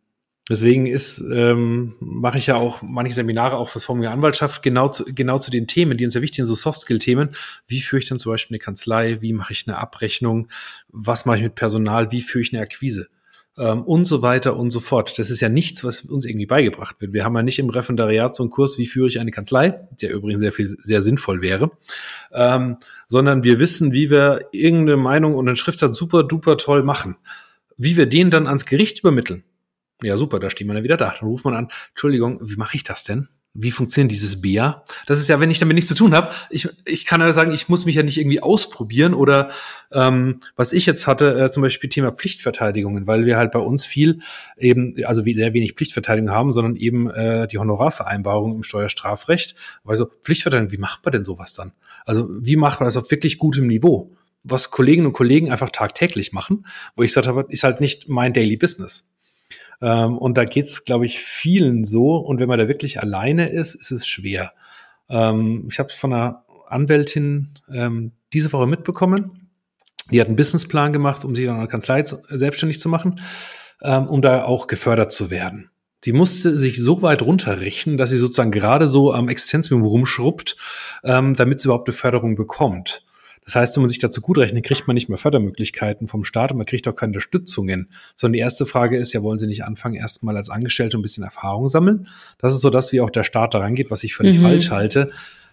deswegen 0.50 0.86
ist 0.86 1.22
ähm, 1.32 1.94
mache 2.00 2.38
ich 2.38 2.46
ja 2.46 2.56
auch 2.56 2.82
manche 2.82 3.14
Seminare 3.14 3.56
auch 3.56 3.70
fürs 3.70 3.84
Formel 3.84 4.08
Anwaltschaft 4.08 4.62
genau 4.62 4.88
zu, 4.88 5.04
genau 5.06 5.38
zu 5.38 5.50
den 5.50 5.66
Themen, 5.66 5.96
die 5.96 6.04
uns 6.04 6.14
ja 6.14 6.20
wichtig 6.20 6.36
sind, 6.36 6.46
so 6.46 6.54
Soft-Skill-Themen. 6.54 7.30
Wie 7.66 7.80
führe 7.80 8.00
ich 8.00 8.08
denn 8.08 8.18
zum 8.18 8.32
Beispiel 8.32 8.56
eine 8.56 8.62
Kanzlei? 8.62 9.22
Wie 9.22 9.32
mache 9.32 9.54
ich 9.54 9.66
eine 9.66 9.78
Abrechnung? 9.78 10.48
Was 10.88 11.24
mache 11.24 11.38
ich 11.38 11.42
mit 11.44 11.54
Personal? 11.54 12.10
Wie 12.12 12.20
führe 12.20 12.42
ich 12.42 12.52
eine 12.52 12.62
Akquise? 12.62 13.08
Ähm, 13.58 13.82
und 13.82 14.04
so 14.04 14.22
weiter 14.22 14.56
und 14.56 14.70
so 14.70 14.80
fort. 14.80 15.18
Das 15.18 15.30
ist 15.30 15.40
ja 15.40 15.48
nichts, 15.48 15.84
was 15.84 16.02
uns 16.02 16.24
irgendwie 16.24 16.46
beigebracht 16.46 16.96
wird. 17.00 17.12
Wir 17.12 17.24
haben 17.24 17.34
ja 17.34 17.42
nicht 17.42 17.58
im 17.58 17.70
Referendariat 17.70 18.34
so 18.34 18.42
einen 18.42 18.50
Kurs, 18.50 18.78
wie 18.78 18.86
führe 18.86 19.08
ich 19.08 19.18
eine 19.18 19.30
Kanzlei, 19.30 19.80
der 20.00 20.12
übrigens 20.12 20.40
sehr 20.40 20.52
viel, 20.52 20.68
sehr 20.68 21.02
sinnvoll 21.02 21.42
wäre, 21.42 21.70
ähm, 22.32 22.78
sondern 23.08 23.42
wir 23.42 23.58
wissen, 23.58 23.92
wie 23.92 24.10
wir 24.10 24.48
irgendeine 24.52 24.96
Meinung 24.96 25.34
und 25.34 25.48
einen 25.48 25.56
Schriftsatz 25.56 25.96
super 25.96 26.22
duper 26.22 26.56
toll 26.56 26.82
machen. 26.82 27.16
Wie 27.76 27.96
wir 27.96 28.06
den 28.06 28.30
dann 28.30 28.46
ans 28.46 28.66
Gericht 28.66 29.00
übermitteln. 29.00 29.44
Ja, 30.02 30.16
super, 30.16 30.38
da 30.38 30.50
stehen 30.50 30.66
wir 30.66 30.74
dann 30.74 30.84
wieder 30.84 30.96
da. 30.96 31.14
Dann 31.18 31.28
ruft 31.28 31.44
man 31.44 31.54
an, 31.54 31.68
Entschuldigung, 31.90 32.40
wie 32.42 32.56
mache 32.56 32.76
ich 32.76 32.84
das 32.84 33.04
denn? 33.04 33.28
Wie 33.60 33.72
funktioniert 33.72 34.12
dieses 34.12 34.40
BEA? 34.40 34.84
Das 35.06 35.18
ist 35.18 35.28
ja, 35.28 35.40
wenn 35.40 35.50
ich 35.50 35.58
damit 35.58 35.74
nichts 35.74 35.88
zu 35.88 35.96
tun 35.96 36.14
habe, 36.14 36.30
ich, 36.48 36.68
ich 36.84 37.04
kann 37.04 37.20
ja 37.20 37.32
sagen, 37.32 37.52
ich 37.52 37.68
muss 37.68 37.84
mich 37.84 37.96
ja 37.96 38.04
nicht 38.04 38.18
irgendwie 38.18 38.40
ausprobieren 38.40 39.14
oder 39.14 39.50
ähm, 39.92 40.40
was 40.54 40.72
ich 40.72 40.86
jetzt 40.86 41.06
hatte, 41.06 41.38
äh, 41.40 41.50
zum 41.50 41.62
Beispiel 41.62 41.90
Thema 41.90 42.12
Pflichtverteidigungen, 42.12 43.06
weil 43.08 43.26
wir 43.26 43.36
halt 43.36 43.50
bei 43.50 43.58
uns 43.58 43.84
viel 43.84 44.20
eben, 44.56 44.94
also 45.04 45.24
wie 45.24 45.34
sehr 45.34 45.54
wenig 45.54 45.72
Pflichtverteidigung 45.72 46.30
haben, 46.30 46.52
sondern 46.52 46.76
eben 46.76 47.10
äh, 47.10 47.48
die 47.48 47.58
Honorarvereinbarung 47.58 48.54
im 48.54 48.62
Steuerstrafrecht. 48.62 49.56
Weil 49.82 49.96
so 49.96 50.06
Pflichtverteidigung, 50.06 50.72
wie 50.72 50.78
macht 50.78 51.04
man 51.04 51.12
denn 51.12 51.24
sowas 51.24 51.54
dann? 51.54 51.72
Also 52.04 52.28
wie 52.30 52.56
macht 52.56 52.78
man 52.78 52.86
das 52.86 52.96
auf 52.96 53.10
wirklich 53.10 53.38
gutem 53.38 53.66
Niveau? 53.66 54.14
Was 54.44 54.70
Kolleginnen 54.70 55.08
und 55.08 55.14
Kollegen 55.14 55.50
einfach 55.50 55.70
tagtäglich 55.70 56.32
machen, 56.32 56.64
wo 56.94 57.02
ich 57.02 57.10
gesagt 57.10 57.26
habe, 57.26 57.46
ist 57.48 57.64
halt 57.64 57.80
nicht 57.80 58.08
mein 58.08 58.32
Daily 58.32 58.56
Business. 58.56 59.08
Ähm, 59.80 60.18
und 60.18 60.36
da 60.36 60.44
geht's, 60.44 60.84
glaube 60.84 61.06
ich, 61.06 61.20
vielen 61.20 61.84
so. 61.84 62.16
Und 62.16 62.40
wenn 62.40 62.48
man 62.48 62.58
da 62.58 62.68
wirklich 62.68 63.00
alleine 63.00 63.48
ist, 63.48 63.74
ist 63.74 63.90
es 63.90 64.06
schwer. 64.06 64.52
Ähm, 65.08 65.68
ich 65.70 65.78
habe 65.78 65.88
es 65.88 65.94
von 65.94 66.12
einer 66.12 66.44
Anwältin 66.68 67.54
ähm, 67.72 68.12
diese 68.32 68.52
Woche 68.52 68.66
mitbekommen. 68.66 69.50
Die 70.10 70.20
hat 70.20 70.28
einen 70.28 70.36
Businessplan 70.36 70.92
gemacht, 70.92 71.24
um 71.24 71.34
sich 71.34 71.46
dann 71.46 71.56
an 71.56 71.60
der 71.60 71.68
Kanzlei 71.68 72.04
selbstständig 72.04 72.80
zu 72.80 72.88
machen, 72.88 73.20
ähm, 73.82 74.06
um 74.06 74.22
da 74.22 74.44
auch 74.44 74.66
gefördert 74.66 75.12
zu 75.12 75.30
werden. 75.30 75.70
Die 76.04 76.12
musste 76.12 76.56
sich 76.56 76.80
so 76.80 77.02
weit 77.02 77.22
runterrechnen, 77.22 77.98
dass 77.98 78.10
sie 78.10 78.18
sozusagen 78.18 78.52
gerade 78.52 78.88
so 78.88 79.12
am 79.12 79.28
Existenzminimum 79.28 79.88
rumschrubbt, 79.88 80.56
ähm, 81.04 81.34
damit 81.34 81.60
sie 81.60 81.68
überhaupt 81.68 81.88
eine 81.88 81.96
Förderung 81.96 82.36
bekommt. 82.36 83.04
Das 83.48 83.54
heißt, 83.54 83.76
wenn 83.76 83.84
man 83.84 83.88
sich 83.88 83.98
dazu 83.98 84.20
gut 84.20 84.36
rechnet, 84.36 84.66
kriegt 84.66 84.86
man 84.86 84.92
nicht 84.92 85.08
mehr 85.08 85.16
Fördermöglichkeiten 85.16 86.06
vom 86.06 86.22
Staat 86.22 86.50
und 86.50 86.58
man 86.58 86.66
kriegt 86.66 86.86
auch 86.86 86.92
keine 86.92 87.12
Unterstützungen. 87.12 87.90
Sondern 88.14 88.34
die 88.34 88.40
erste 88.40 88.66
Frage 88.66 88.98
ist 88.98 89.14
ja, 89.14 89.22
wollen 89.22 89.38
Sie 89.38 89.46
nicht 89.46 89.64
anfangen, 89.64 89.94
erstmal 89.94 90.36
als 90.36 90.50
Angestellte 90.50 90.98
ein 90.98 91.02
bisschen 91.02 91.24
Erfahrung 91.24 91.70
sammeln? 91.70 92.08
Das 92.36 92.54
ist 92.54 92.60
so 92.60 92.68
das, 92.68 92.92
wie 92.92 93.00
auch 93.00 93.08
der 93.08 93.24
Staat 93.24 93.54
da 93.54 93.60
rangeht, 93.60 93.90
was 93.90 94.04
ich 94.04 94.14
völlig 94.14 94.36
mhm. 94.36 94.42
falsch 94.42 94.70
halte. 94.70 95.12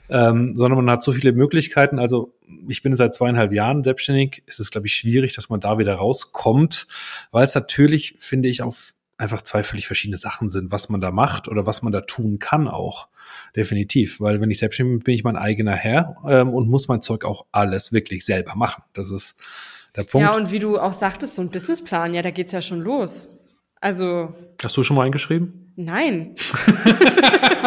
Ähm, 0.10 0.58
sondern 0.58 0.84
man 0.84 0.92
hat 0.92 1.04
so 1.04 1.14
viele 1.14 1.32
Möglichkeiten. 1.32 1.98
Also 1.98 2.36
ich 2.68 2.84
bin 2.84 2.94
seit 2.98 3.16
zweieinhalb 3.16 3.54
Jahren 3.54 3.82
selbstständig. 3.82 4.44
Es 4.46 4.60
ist, 4.60 4.72
glaube 4.72 4.88
ich, 4.88 4.96
schwierig, 4.96 5.34
dass 5.34 5.48
man 5.48 5.62
da 5.62 5.78
wieder 5.78 5.96
rauskommt, 5.96 6.88
weil 7.32 7.46
es 7.46 7.56
natürlich, 7.56 8.18
finde 8.20 8.50
ich, 8.50 8.62
auf 8.62 8.94
einfach 9.16 9.42
zwei 9.42 9.64
völlig 9.64 9.88
verschiedene 9.88 10.18
Sachen 10.18 10.50
sind, 10.50 10.70
was 10.70 10.90
man 10.90 11.00
da 11.00 11.12
macht 11.12 11.48
oder 11.48 11.66
was 11.66 11.82
man 11.82 11.94
da 11.94 12.02
tun 12.02 12.40
kann 12.40 12.68
auch. 12.68 13.08
Definitiv, 13.56 14.20
weil 14.20 14.42
wenn 14.42 14.52
ich 14.52 14.60
selbstständig 14.60 15.00
bin, 15.00 15.04
bin 15.04 15.14
ich 15.16 15.24
mein 15.24 15.38
eigener 15.38 15.76
Herr 15.76 16.18
ähm, 16.28 16.50
und 16.50 16.70
muss 16.70 16.88
mein 16.88 17.02
Zeug 17.02 17.26
auch 17.26 17.46
alles 17.52 17.92
wirklich 17.92 18.26
selber 18.26 18.56
machen. 18.56 18.84
Das 18.94 19.12
ist 19.12 19.38
der 19.96 20.04
Punkt. 20.04 20.26
Ja, 20.26 20.36
und 20.36 20.52
wie 20.52 20.60
du 20.60 20.78
auch 20.78 20.94
sagtest, 20.94 21.36
so 21.36 21.42
ein 21.42 21.50
Businessplan, 21.50 22.14
ja, 22.14 22.22
da 22.22 22.32
geht's 22.32 22.52
ja 22.52 22.62
schon 22.62 22.82
los. 22.82 23.30
Also. 23.82 24.34
Hast 24.64 24.78
du 24.78 24.84
schon 24.84 24.98
mal 24.98 25.06
eingeschrieben? 25.06 25.74
Nein. 25.76 26.36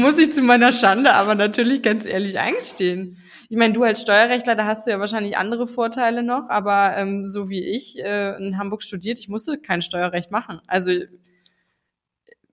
muss 0.00 0.18
ich 0.18 0.34
zu 0.34 0.42
meiner 0.42 0.72
Schande 0.72 1.14
aber 1.14 1.34
natürlich 1.34 1.82
ganz 1.82 2.06
ehrlich 2.06 2.38
eingestehen. 2.38 3.18
Ich 3.48 3.56
meine, 3.56 3.74
du 3.74 3.82
als 3.82 4.02
Steuerrechtler, 4.02 4.54
da 4.54 4.64
hast 4.64 4.86
du 4.86 4.90
ja 4.90 5.00
wahrscheinlich 5.00 5.36
andere 5.36 5.66
Vorteile 5.66 6.22
noch, 6.22 6.48
aber 6.48 6.96
ähm, 6.96 7.28
so 7.28 7.48
wie 7.48 7.64
ich 7.64 7.98
äh, 7.98 8.36
in 8.36 8.58
Hamburg 8.58 8.82
studiert, 8.82 9.18
ich 9.18 9.28
musste 9.28 9.58
kein 9.58 9.82
Steuerrecht 9.82 10.30
machen. 10.30 10.60
Also 10.66 10.92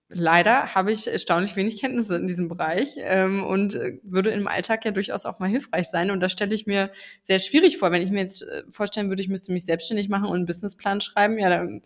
leider 0.10 0.74
habe 0.74 0.92
ich 0.92 1.08
erstaunlich 1.08 1.56
wenig 1.56 1.80
Kenntnisse 1.80 2.16
in 2.16 2.28
diesem 2.28 2.48
Bereich 2.48 2.96
ähm, 2.98 3.44
und 3.44 3.76
äh, 3.76 4.00
würde 4.04 4.30
im 4.30 4.48
Alltag 4.48 4.86
ja 4.86 4.92
durchaus 4.92 5.26
auch 5.26 5.40
mal 5.40 5.50
hilfreich 5.50 5.88
sein. 5.88 6.12
Und 6.12 6.22
das 6.22 6.32
stelle 6.32 6.56
ich 6.56 6.66
mir 6.66 6.92
sehr 7.24 7.40
schwierig 7.40 7.78
vor. 7.78 7.92
Wenn 7.92 8.02
ich 8.02 8.12
mir 8.12 8.22
jetzt 8.22 8.44
äh, 8.44 8.64
vorstellen 8.70 9.10
würde, 9.10 9.22
ich 9.22 9.30
müsste 9.30 9.52
mich 9.52 9.66
selbstständig 9.66 10.10
machen 10.10 10.26
und 10.26 10.36
einen 10.36 10.46
Businessplan 10.46 11.02
schreiben, 11.02 11.38
ja, 11.38 11.50
dann 11.50 11.82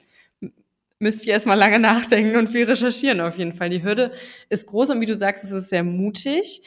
müsste 1.00 1.24
ich 1.24 1.30
erstmal 1.30 1.58
lange 1.58 1.80
nachdenken 1.80 2.38
und 2.38 2.50
viel 2.50 2.66
recherchieren 2.66 3.22
auf 3.22 3.38
jeden 3.38 3.54
Fall. 3.54 3.70
Die 3.70 3.84
Hürde 3.84 4.12
ist 4.50 4.68
groß 4.68 4.92
und 4.92 5.02
wie 5.02 5.08
du 5.08 5.16
sagst, 5.16 5.44
es 5.44 5.52
ist 5.52 5.70
sehr 5.70 5.84
mutig 5.84 6.62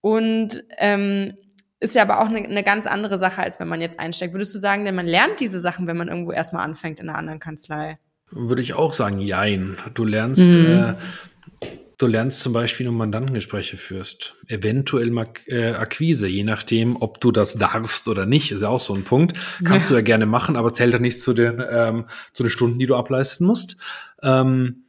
und 0.00 0.64
ähm, 0.78 1.36
ist 1.80 1.94
ja 1.94 2.02
aber 2.02 2.20
auch 2.20 2.28
eine, 2.28 2.38
eine 2.38 2.62
ganz 2.62 2.86
andere 2.86 3.18
Sache, 3.18 3.42
als 3.42 3.58
wenn 3.58 3.68
man 3.68 3.80
jetzt 3.80 3.98
einsteckt. 3.98 4.32
Würdest 4.32 4.54
du 4.54 4.58
sagen, 4.58 4.84
denn 4.84 4.94
man 4.94 5.06
lernt 5.06 5.40
diese 5.40 5.60
Sachen, 5.60 5.86
wenn 5.86 5.96
man 5.96 6.08
irgendwo 6.08 6.32
erstmal 6.32 6.64
anfängt 6.64 7.00
in 7.00 7.08
einer 7.08 7.18
anderen 7.18 7.40
Kanzlei? 7.40 7.98
Würde 8.34 8.62
ich 8.62 8.74
auch 8.74 8.92
sagen, 8.92 9.20
jein. 9.20 9.76
Du 9.94 10.04
lernst 10.04 10.46
mhm. 10.46 10.66
äh, 10.66 10.94
Du 11.96 12.08
lernst 12.08 12.40
zum 12.40 12.52
Beispiel, 12.52 12.88
um 12.88 12.96
Mandantengespräche 12.96 13.76
führst, 13.76 14.34
eventuell 14.48 15.12
äh, 15.46 15.70
Akquise, 15.74 16.26
je 16.26 16.42
nachdem, 16.42 17.00
ob 17.00 17.20
du 17.20 17.30
das 17.30 17.54
darfst 17.54 18.08
oder 18.08 18.26
nicht, 18.26 18.50
ist 18.50 18.62
ja 18.62 18.68
auch 18.68 18.80
so 18.80 18.94
ein 18.94 19.04
Punkt. 19.04 19.38
Kannst 19.64 19.90
ja. 19.90 19.94
du 19.94 20.00
ja 20.00 20.04
gerne 20.04 20.26
machen, 20.26 20.56
aber 20.56 20.74
zählt 20.74 20.92
ja 20.92 20.98
nicht 20.98 21.20
zu 21.20 21.34
den, 21.34 21.62
ähm, 21.70 22.06
zu 22.32 22.42
den 22.42 22.50
Stunden, 22.50 22.80
die 22.80 22.86
du 22.86 22.96
ableisten 22.96 23.46
musst. 23.46 23.76
Ähm, 24.22 24.86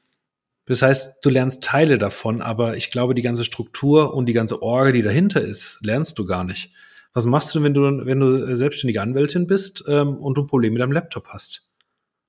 das 0.65 0.81
heißt, 0.81 1.23
du 1.23 1.29
lernst 1.29 1.63
Teile 1.63 1.99
davon, 1.99 2.41
aber 2.41 2.75
ich 2.75 2.89
glaube, 2.89 3.13
die 3.13 3.21
ganze 3.21 3.45
Struktur 3.45 4.15
und 4.15 4.25
die 4.25 4.33
ganze 4.33 4.63
Orgel, 4.63 4.93
die 4.93 5.03
dahinter 5.03 5.41
ist, 5.41 5.77
lernst 5.83 6.17
du 6.17 6.25
gar 6.25 6.43
nicht. 6.43 6.71
Was 7.13 7.25
machst 7.25 7.53
du, 7.53 7.61
wenn 7.61 7.75
du, 7.75 8.05
wenn 8.05 8.19
du 8.19 8.55
selbstständige 8.55 9.01
Anwältin 9.01 9.45
bist 9.45 9.83
ähm, 9.87 10.17
und 10.17 10.35
du 10.37 10.41
ein 10.41 10.47
Problem 10.47 10.73
mit 10.73 10.81
deinem 10.81 10.91
Laptop 10.91 11.27
hast? 11.27 11.64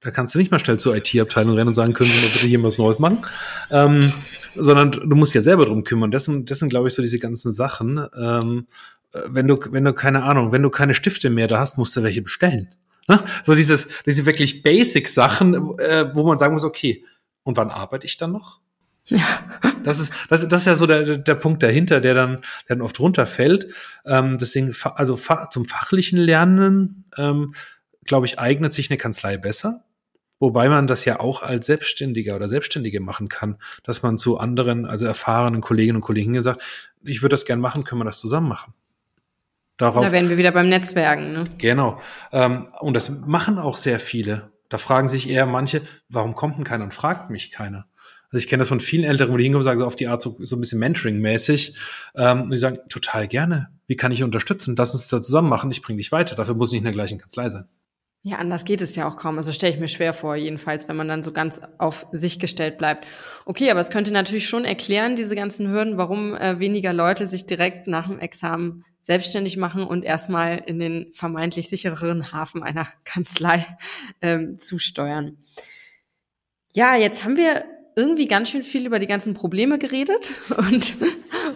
Da 0.07 0.13
kannst 0.13 0.37
du 0.37 0.39
nicht 0.39 0.53
mal 0.53 0.61
schnell 0.61 0.79
zur 0.79 0.95
IT-Abteilung 0.95 1.57
rennen 1.57 1.67
und 1.67 1.75
sagen, 1.75 1.93
können 1.93 2.09
Sie 2.09 2.25
mir 2.25 2.33
bitte 2.33 2.47
hier 2.47 2.63
was 2.63 2.79
Neues 2.79 3.01
machen? 3.01 3.19
Ähm, 3.73 4.13
sondern 4.55 4.93
du 4.93 5.17
musst 5.17 5.35
ja 5.35 5.43
selber 5.43 5.67
drum 5.67 5.83
kümmern. 5.83 6.13
Das 6.13 6.27
sind, 6.27 6.49
das 6.49 6.61
sind 6.61 6.69
glaube 6.69 6.87
ich, 6.87 6.95
so 6.95 7.03
diese 7.03 7.19
ganzen 7.19 7.51
Sachen. 7.51 8.07
Ähm, 8.17 8.69
wenn 9.27 9.49
du, 9.49 9.59
wenn 9.73 9.83
du 9.83 9.93
keine 9.95 10.23
Ahnung, 10.23 10.53
wenn 10.53 10.63
du 10.63 10.71
keine 10.71 10.95
Stifte 10.95 11.29
mehr 11.29 11.49
da 11.49 11.59
hast, 11.59 11.77
musst 11.77 11.97
du 11.97 12.05
welche 12.05 12.23
bestellen. 12.23 12.73
Ne? 13.09 13.19
So 13.43 13.57
dieses, 13.57 13.89
diese 14.07 14.27
wirklich 14.27 14.63
Basic-Sachen, 14.63 15.77
äh, 15.81 16.15
wo 16.15 16.23
man 16.23 16.39
sagen 16.39 16.55
muss, 16.55 16.63
okay, 16.63 17.05
und 17.43 17.57
wann 17.57 17.71
arbeite 17.71 18.07
ich 18.07 18.17
dann 18.17 18.31
noch? 18.31 18.61
Ja. 19.07 19.27
Das 19.83 19.99
ist, 19.99 20.13
das, 20.29 20.47
das 20.47 20.61
ist 20.61 20.67
ja 20.69 20.77
so 20.77 20.87
der, 20.87 21.19
der 21.19 21.35
Punkt 21.35 21.65
dahinter, 21.65 22.01
der 22.01 22.15
dann, 22.15 22.43
der 22.69 22.77
dann 22.77 22.81
oft 22.81 23.01
runterfällt. 23.01 23.75
Ähm, 24.05 24.39
deswegen, 24.39 24.73
also 24.95 25.19
zum 25.51 25.65
fachlichen 25.65 26.19
Lernen, 26.19 27.07
ähm, 27.17 27.55
glaube 28.05 28.27
ich, 28.27 28.39
eignet 28.39 28.73
sich 28.73 28.89
eine 28.89 28.99
Kanzlei 28.99 29.37
besser. 29.37 29.83
Wobei 30.39 30.69
man 30.69 30.87
das 30.87 31.05
ja 31.05 31.21
auch 31.21 31.43
als 31.43 31.67
Selbstständiger 31.67 32.37
oder 32.37 32.49
Selbstständige 32.49 33.01
machen 33.01 33.29
kann, 33.29 33.57
dass 33.85 34.03
man 34.03 34.19
zu 34.19 34.39
anderen, 34.39 34.85
also 34.85 35.07
erfahrenen 35.07 35.63
Kolleginnen 35.63 35.97
und 35.97 36.03
Kollegen 36.03 36.43
sagt, 36.43 36.63
ich 37.03 37.23
würde 37.23 37.35
das 37.35 37.47
gern 37.47 37.61
machen, 37.61 37.85
können 37.85 38.01
wir 38.01 38.05
das 38.05 38.19
zusammen 38.19 38.49
machen. 38.49 38.75
Darauf, 39.79 40.05
da 40.05 40.13
werden 40.13 40.31
wir 40.31 40.39
wieder 40.39 40.53
beim 40.53 40.69
Netzwerken. 40.69 41.33
Ne? 41.33 41.45
Genau. 41.59 42.01
Ähm, 42.33 42.69
und 42.81 42.95
das 42.95 43.11
machen 43.11 43.59
auch 43.59 43.77
sehr 43.77 44.01
viele. 44.01 44.51
Da 44.69 44.79
fragen 44.79 45.09
sich 45.09 45.29
eher 45.29 45.47
manche, 45.47 45.83
warum 46.09 46.35
kommt 46.35 46.57
denn 46.57 46.65
keiner 46.65 46.85
und 46.85 46.95
fragt 46.95 47.31
mich 47.31 47.51
keiner? 47.51 47.87
Also 48.31 48.39
ich 48.39 48.49
kenne 48.49 48.63
das 48.63 48.69
von 48.69 48.81
vielen 48.81 49.05
Älteren, 49.05 49.33
wo 49.33 49.37
die 49.37 49.45
hinkommen 49.45 49.63
und 49.63 49.67
sagen 49.67 49.79
so 49.79 49.87
auf 49.87 49.97
die 49.97 50.09
Art 50.09 50.21
so, 50.21 50.37
so 50.41 50.57
ein 50.57 50.61
bisschen 50.61 50.81
Mentoring-mäßig. 50.81 51.75
Ähm, 52.17 52.43
und 52.43 52.51
die 52.51 52.59
sagen, 52.59 52.79
total 52.89 53.29
gerne. 53.29 53.69
Wie 53.87 53.97
kann 53.97 54.13
ich 54.13 54.23
unterstützen? 54.23 54.75
Lass 54.77 54.95
uns 54.95 55.09
da 55.09 55.23
zusammen 55.23 55.49
machen. 55.49 55.71
Ich 55.71 55.83
bringe 55.83 55.99
dich 55.99 56.11
weiter. 56.11 56.35
Dafür 56.35 56.55
muss 56.55 56.71
ich 56.71 56.73
nicht 56.75 56.81
in 56.81 56.85
der 56.85 56.93
gleichen 56.93 57.19
Kanzlei 57.19 57.51
sein. 57.51 57.69
Ja, 58.27 58.39
anders 58.39 58.65
geht 58.65 58.83
es 58.83 58.97
ja 58.97 59.09
auch 59.09 59.15
kaum. 59.15 59.39
Also 59.39 59.53
stelle 59.53 59.73
ich 59.73 59.79
mir 59.79 59.87
schwer 59.87 60.13
vor, 60.13 60.35
jedenfalls, 60.35 60.89
wenn 60.89 60.97
man 60.97 61.07
dann 61.07 61.23
so 61.23 61.31
ganz 61.31 61.61
auf 61.79 62.09
sich 62.11 62.41
gestellt 62.41 62.77
bleibt. 62.77 63.07
Okay, 63.45 63.71
aber 63.71 63.79
es 63.79 63.91
könnte 63.91 64.13
natürlich 64.13 64.49
schon 64.49 64.65
erklären, 64.65 65.15
diese 65.15 65.37
ganzen 65.37 65.71
Hürden, 65.71 65.97
warum 65.97 66.35
äh, 66.35 66.59
weniger 66.59 66.93
Leute 66.93 67.29
sich 67.29 67.47
direkt 67.47 67.87
nach 67.87 68.09
dem 68.09 68.19
Examen 68.19 68.85
selbstständig 69.01 69.59
machen 69.59 69.85
und 69.85 70.05
erstmal 70.05 70.61
in 70.67 70.81
den 70.81 71.13
vermeintlich 71.13 71.69
sichereren 71.69 72.33
Hafen 72.33 72.65
einer 72.65 72.89
Kanzlei 73.05 73.65
ähm, 74.21 74.59
zusteuern. 74.59 75.37
Ja, 76.75 76.97
jetzt 76.97 77.23
haben 77.23 77.37
wir 77.37 77.65
irgendwie 77.95 78.27
ganz 78.27 78.51
schön 78.51 78.65
viel 78.65 78.87
über 78.87 78.99
die 78.99 79.07
ganzen 79.07 79.35
Probleme 79.35 79.79
geredet 79.79 80.33
und 80.57 80.97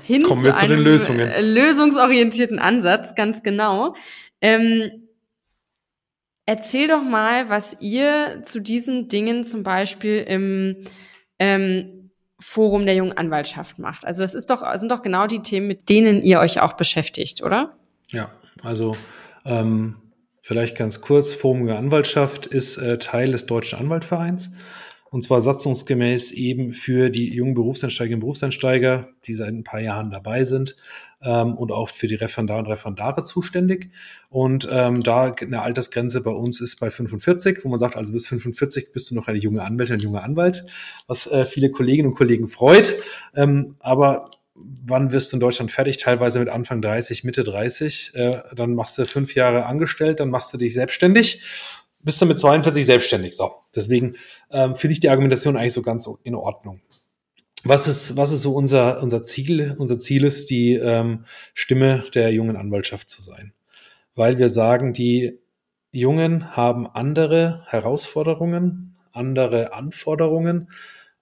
hin 0.04 0.22
Kommen 0.22 0.42
zu, 0.42 0.54
zu 0.54 0.56
einem 0.56 0.84
Lösungen. 0.84 1.32
lösungsorientierten 1.40 2.60
Ansatz, 2.60 3.16
ganz 3.16 3.42
genau. 3.42 3.96
Ähm, 4.40 5.09
Erzähl 6.50 6.88
doch 6.88 7.04
mal, 7.04 7.48
was 7.48 7.76
ihr 7.78 8.42
zu 8.42 8.58
diesen 8.58 9.06
Dingen 9.06 9.44
zum 9.44 9.62
Beispiel 9.62 10.16
im 10.18 10.78
ähm, 11.38 12.10
Forum 12.40 12.86
der 12.86 12.96
jungen 12.96 13.16
Anwaltschaft 13.16 13.78
macht. 13.78 14.04
Also 14.04 14.22
das 14.22 14.34
ist 14.34 14.50
doch, 14.50 14.64
sind 14.74 14.90
doch 14.90 15.02
genau 15.02 15.28
die 15.28 15.42
Themen, 15.42 15.68
mit 15.68 15.88
denen 15.88 16.22
ihr 16.22 16.40
euch 16.40 16.60
auch 16.60 16.72
beschäftigt, 16.72 17.44
oder? 17.44 17.70
Ja, 18.08 18.32
also 18.64 18.96
ähm, 19.44 19.94
vielleicht 20.42 20.76
ganz 20.76 21.00
kurz, 21.00 21.34
Forum 21.34 21.66
der 21.66 21.78
Anwaltschaft 21.78 22.46
ist 22.46 22.78
äh, 22.78 22.98
Teil 22.98 23.30
des 23.30 23.46
Deutschen 23.46 23.78
Anwaltvereins 23.78 24.50
und 25.10 25.22
zwar 25.22 25.40
satzungsgemäß 25.40 26.30
eben 26.30 26.72
für 26.72 27.10
die 27.10 27.34
jungen 27.34 27.54
Berufseinsteigerinnen 27.54 28.18
und 28.18 28.26
Berufseinsteiger, 28.26 29.08
die 29.24 29.34
seit 29.34 29.48
ein 29.48 29.64
paar 29.64 29.80
Jahren 29.80 30.10
dabei 30.10 30.44
sind 30.44 30.76
ähm, 31.20 31.54
und 31.56 31.72
auch 31.72 31.88
für 31.88 32.06
die 32.06 32.14
Referendare 32.14 32.60
und 32.60 32.66
Referendare 32.66 33.24
zuständig. 33.24 33.90
Und 34.28 34.68
ähm, 34.70 35.02
da 35.02 35.34
eine 35.34 35.62
Altersgrenze 35.62 36.20
bei 36.20 36.30
uns 36.30 36.60
ist 36.60 36.78
bei 36.78 36.90
45, 36.90 37.64
wo 37.64 37.68
man 37.68 37.80
sagt, 37.80 37.96
also 37.96 38.12
bis 38.12 38.28
45 38.28 38.92
bist 38.92 39.10
du 39.10 39.16
noch 39.16 39.26
eine 39.26 39.38
junge 39.38 39.62
Anwältin, 39.62 39.96
ein 39.96 40.00
junger 40.00 40.22
Anwalt, 40.22 40.64
was 41.08 41.26
äh, 41.26 41.44
viele 41.44 41.70
Kolleginnen 41.70 42.10
und 42.10 42.14
Kollegen 42.14 42.46
freut. 42.46 42.96
Ähm, 43.34 43.74
aber 43.80 44.30
wann 44.54 45.10
wirst 45.10 45.32
du 45.32 45.36
in 45.36 45.40
Deutschland 45.40 45.72
fertig? 45.72 45.96
Teilweise 45.96 46.38
mit 46.38 46.48
Anfang 46.48 46.82
30, 46.82 47.24
Mitte 47.24 47.42
30. 47.42 48.12
Äh, 48.14 48.42
dann 48.54 48.74
machst 48.74 48.96
du 48.96 49.04
fünf 49.06 49.34
Jahre 49.34 49.66
angestellt, 49.66 50.20
dann 50.20 50.30
machst 50.30 50.52
du 50.54 50.58
dich 50.58 50.74
selbstständig 50.74 51.42
bist 52.02 52.20
du 52.20 52.26
mit 52.26 52.40
42 52.40 52.86
selbstständig. 52.86 53.36
So, 53.36 53.52
deswegen 53.74 54.16
ähm, 54.50 54.76
finde 54.76 54.92
ich 54.94 55.00
die 55.00 55.08
Argumentation 55.08 55.56
eigentlich 55.56 55.72
so 55.72 55.82
ganz 55.82 56.08
in 56.22 56.34
Ordnung. 56.34 56.80
Was 57.62 57.86
ist, 57.86 58.16
was 58.16 58.32
ist 58.32 58.42
so 58.42 58.54
unser, 58.54 59.02
unser 59.02 59.24
Ziel? 59.24 59.74
Unser 59.78 59.98
Ziel 59.98 60.24
ist, 60.24 60.48
die 60.48 60.74
ähm, 60.74 61.26
Stimme 61.52 62.04
der 62.14 62.32
jungen 62.32 62.56
Anwaltschaft 62.56 63.10
zu 63.10 63.20
sein. 63.20 63.52
Weil 64.14 64.38
wir 64.38 64.48
sagen, 64.48 64.92
die 64.92 65.38
Jungen 65.92 66.56
haben 66.56 66.86
andere 66.86 67.64
Herausforderungen, 67.66 68.96
andere 69.12 69.74
Anforderungen 69.74 70.70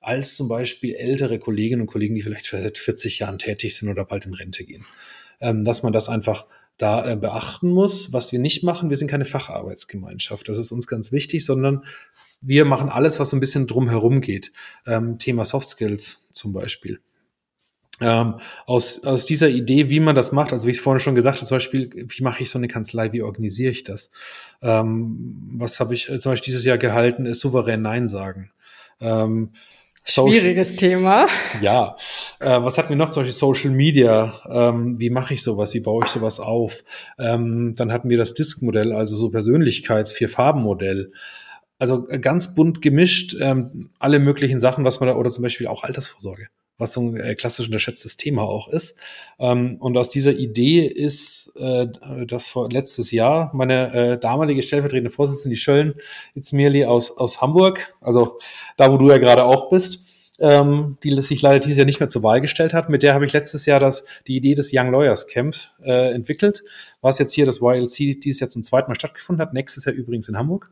als 0.01 0.37
zum 0.37 0.49
Beispiel 0.49 0.95
ältere 0.95 1.39
Kolleginnen 1.39 1.83
und 1.83 1.87
Kollegen, 1.89 2.15
die 2.15 2.23
vielleicht 2.23 2.47
seit 2.47 2.79
40 2.79 3.19
Jahren 3.19 3.39
tätig 3.39 3.77
sind 3.77 3.89
oder 3.89 4.05
bald 4.05 4.25
in 4.25 4.35
Rente 4.35 4.65
gehen. 4.65 4.87
Ähm, 5.41 5.65
dass 5.65 5.83
man 5.83 5.93
das 5.93 6.09
einfach 6.09 6.47
da 6.79 7.11
äh, 7.11 7.17
beachten 7.17 7.71
muss. 7.71 8.13
Was 8.13 8.33
wir 8.33 8.39
nicht 8.39 8.63
machen, 8.65 8.91
wir 8.91 8.97
sind 8.97 9.11
keine 9.11 9.25
Facharbeitsgemeinschaft. 9.25 10.49
Das 10.49 10.59
ist 10.59 10.73
uns 10.73 10.87
ganz 10.87 11.13
wichtig, 11.13 11.45
sondern 11.45 11.85
wir 12.41 12.65
machen 12.65 12.89
alles, 12.89 13.19
was 13.19 13.31
so 13.31 13.37
ein 13.37 13.41
bisschen 13.41 13.67
drumherum 13.67 14.21
geht. 14.21 14.53
Ähm, 14.87 15.19
Thema 15.19 15.45
Soft 15.45 15.69
Skills 15.69 16.25
zum 16.33 16.53
Beispiel. 16.53 17.01
Ähm, 18.01 18.35
aus, 18.67 19.03
aus 19.03 19.27
dieser 19.27 19.49
Idee, 19.49 19.91
wie 19.91 19.99
man 19.99 20.15
das 20.15 20.31
macht, 20.31 20.53
also 20.53 20.69
wie 20.69 20.71
ich 20.71 20.81
vorhin 20.81 21.01
schon 21.01 21.17
gesagt 21.17 21.39
habe, 21.39 21.49
zum 21.49 21.57
Beispiel, 21.57 21.91
wie 22.09 22.23
mache 22.23 22.45
ich 22.45 22.51
so 22.51 22.59
eine 22.59 22.69
Kanzlei, 22.69 23.13
wie 23.13 23.23
organisiere 23.23 23.73
ich 23.73 23.83
das? 23.83 24.13
Ähm, 24.63 25.51
was 25.57 25.81
habe 25.81 25.95
ich 25.95 26.09
äh, 26.09 26.21
zum 26.21 26.33
Beispiel 26.33 26.53
dieses 26.53 26.65
Jahr 26.65 26.79
gehalten, 26.79 27.27
ist 27.27 27.41
souverän 27.41 27.83
Nein 27.83 28.07
sagen. 28.07 28.53
Ähm, 29.01 29.51
Schwieriges 30.09 30.77
Thema. 30.77 31.27
Ja. 31.61 31.97
Äh, 32.41 32.63
was 32.63 32.79
hatten 32.79 32.89
wir 32.89 32.97
noch? 32.97 33.11
Zum 33.11 33.23
Beispiel 33.23 33.35
Social 33.35 33.71
Media. 33.71 34.41
Ähm, 34.51 34.99
wie 34.99 35.11
mache 35.11 35.35
ich 35.35 35.43
sowas? 35.43 35.75
Wie 35.75 35.81
baue 35.81 36.05
ich 36.05 36.11
sowas 36.11 36.41
auf? 36.41 36.83
Ähm, 37.19 37.75
dann 37.77 37.93
hatten 37.93 38.09
wir 38.09 38.17
das 38.17 38.35
Disk-Modell, 38.35 38.93
also 38.93 39.17
so 39.17 39.29
Persönlichkeits-Vier-Farben-Modell. 39.31 41.13
Also 41.79 42.07
ganz 42.21 42.55
bunt 42.55 42.83
gemischt, 42.83 43.37
ähm, 43.41 43.91
alle 43.99 44.19
möglichen 44.19 44.61
Sachen, 44.61 44.85
was 44.85 44.99
man 44.99 45.09
da, 45.09 45.17
oder 45.17 45.31
zum 45.31 45.43
Beispiel 45.43 45.67
auch 45.67 45.85
Altersvorsorge 45.85 46.49
was 46.79 46.93
so 46.93 47.01
ein 47.01 47.17
äh, 47.17 47.35
klassisch 47.35 47.67
unterschätztes 47.67 48.17
Thema 48.17 48.43
auch 48.43 48.69
ist. 48.69 48.99
Ähm, 49.39 49.77
und 49.81 49.97
aus 49.97 50.09
dieser 50.09 50.33
Idee 50.33 50.87
ist 50.87 51.53
äh, 51.57 51.87
das 52.27 52.47
vor 52.47 52.71
letztes 52.71 53.11
Jahr 53.11 53.51
meine 53.53 53.93
äh, 53.93 54.19
damalige 54.19 54.63
stellvertretende 54.63 55.11
Vorsitzende, 55.11 55.55
die 55.55 55.61
Schöllen 55.61 55.95
Itzmirli 56.35 56.85
aus, 56.85 57.17
aus 57.17 57.41
Hamburg, 57.41 57.95
also 58.01 58.39
da, 58.77 58.93
wo 58.93 58.97
du 58.97 59.11
ja 59.11 59.19
gerade 59.19 59.45
auch 59.45 59.71
bist, 59.71 60.07
ähm, 60.39 60.97
die 61.03 61.21
sich 61.21 61.43
leider 61.43 61.59
dieses 61.59 61.79
Jahr 61.79 61.87
nicht 61.87 62.01
mehr 62.01 62.09
zur 62.09 62.23
Wahl 62.23 62.41
gestellt 62.41 62.73
hat. 62.73 62.89
Mit 62.89 63.03
der 63.03 63.15
habe 63.15 63.27
ich 63.27 63.33
letztes 63.33 63.67
Jahr 63.67 63.81
das, 63.81 64.05
die 64.27 64.37
Idee 64.37 64.55
des 64.55 64.71
Young 64.73 64.93
Lawyers 64.93 65.27
Camp 65.27 65.57
äh, 65.83 66.13
entwickelt, 66.13 66.63
was 67.01 67.19
jetzt 67.19 67.33
hier 67.33 67.45
das 67.45 67.61
YLC 67.61 68.21
dieses 68.21 68.41
Jahr 68.41 68.51
zum 68.51 68.63
zweiten 68.65 68.91
Mal 68.91 68.95
stattgefunden 68.95 69.45
hat, 69.45 69.53
nächstes 69.53 69.85
Jahr 69.85 69.95
übrigens 69.95 70.29
in 70.29 70.39
Hamburg. 70.39 70.71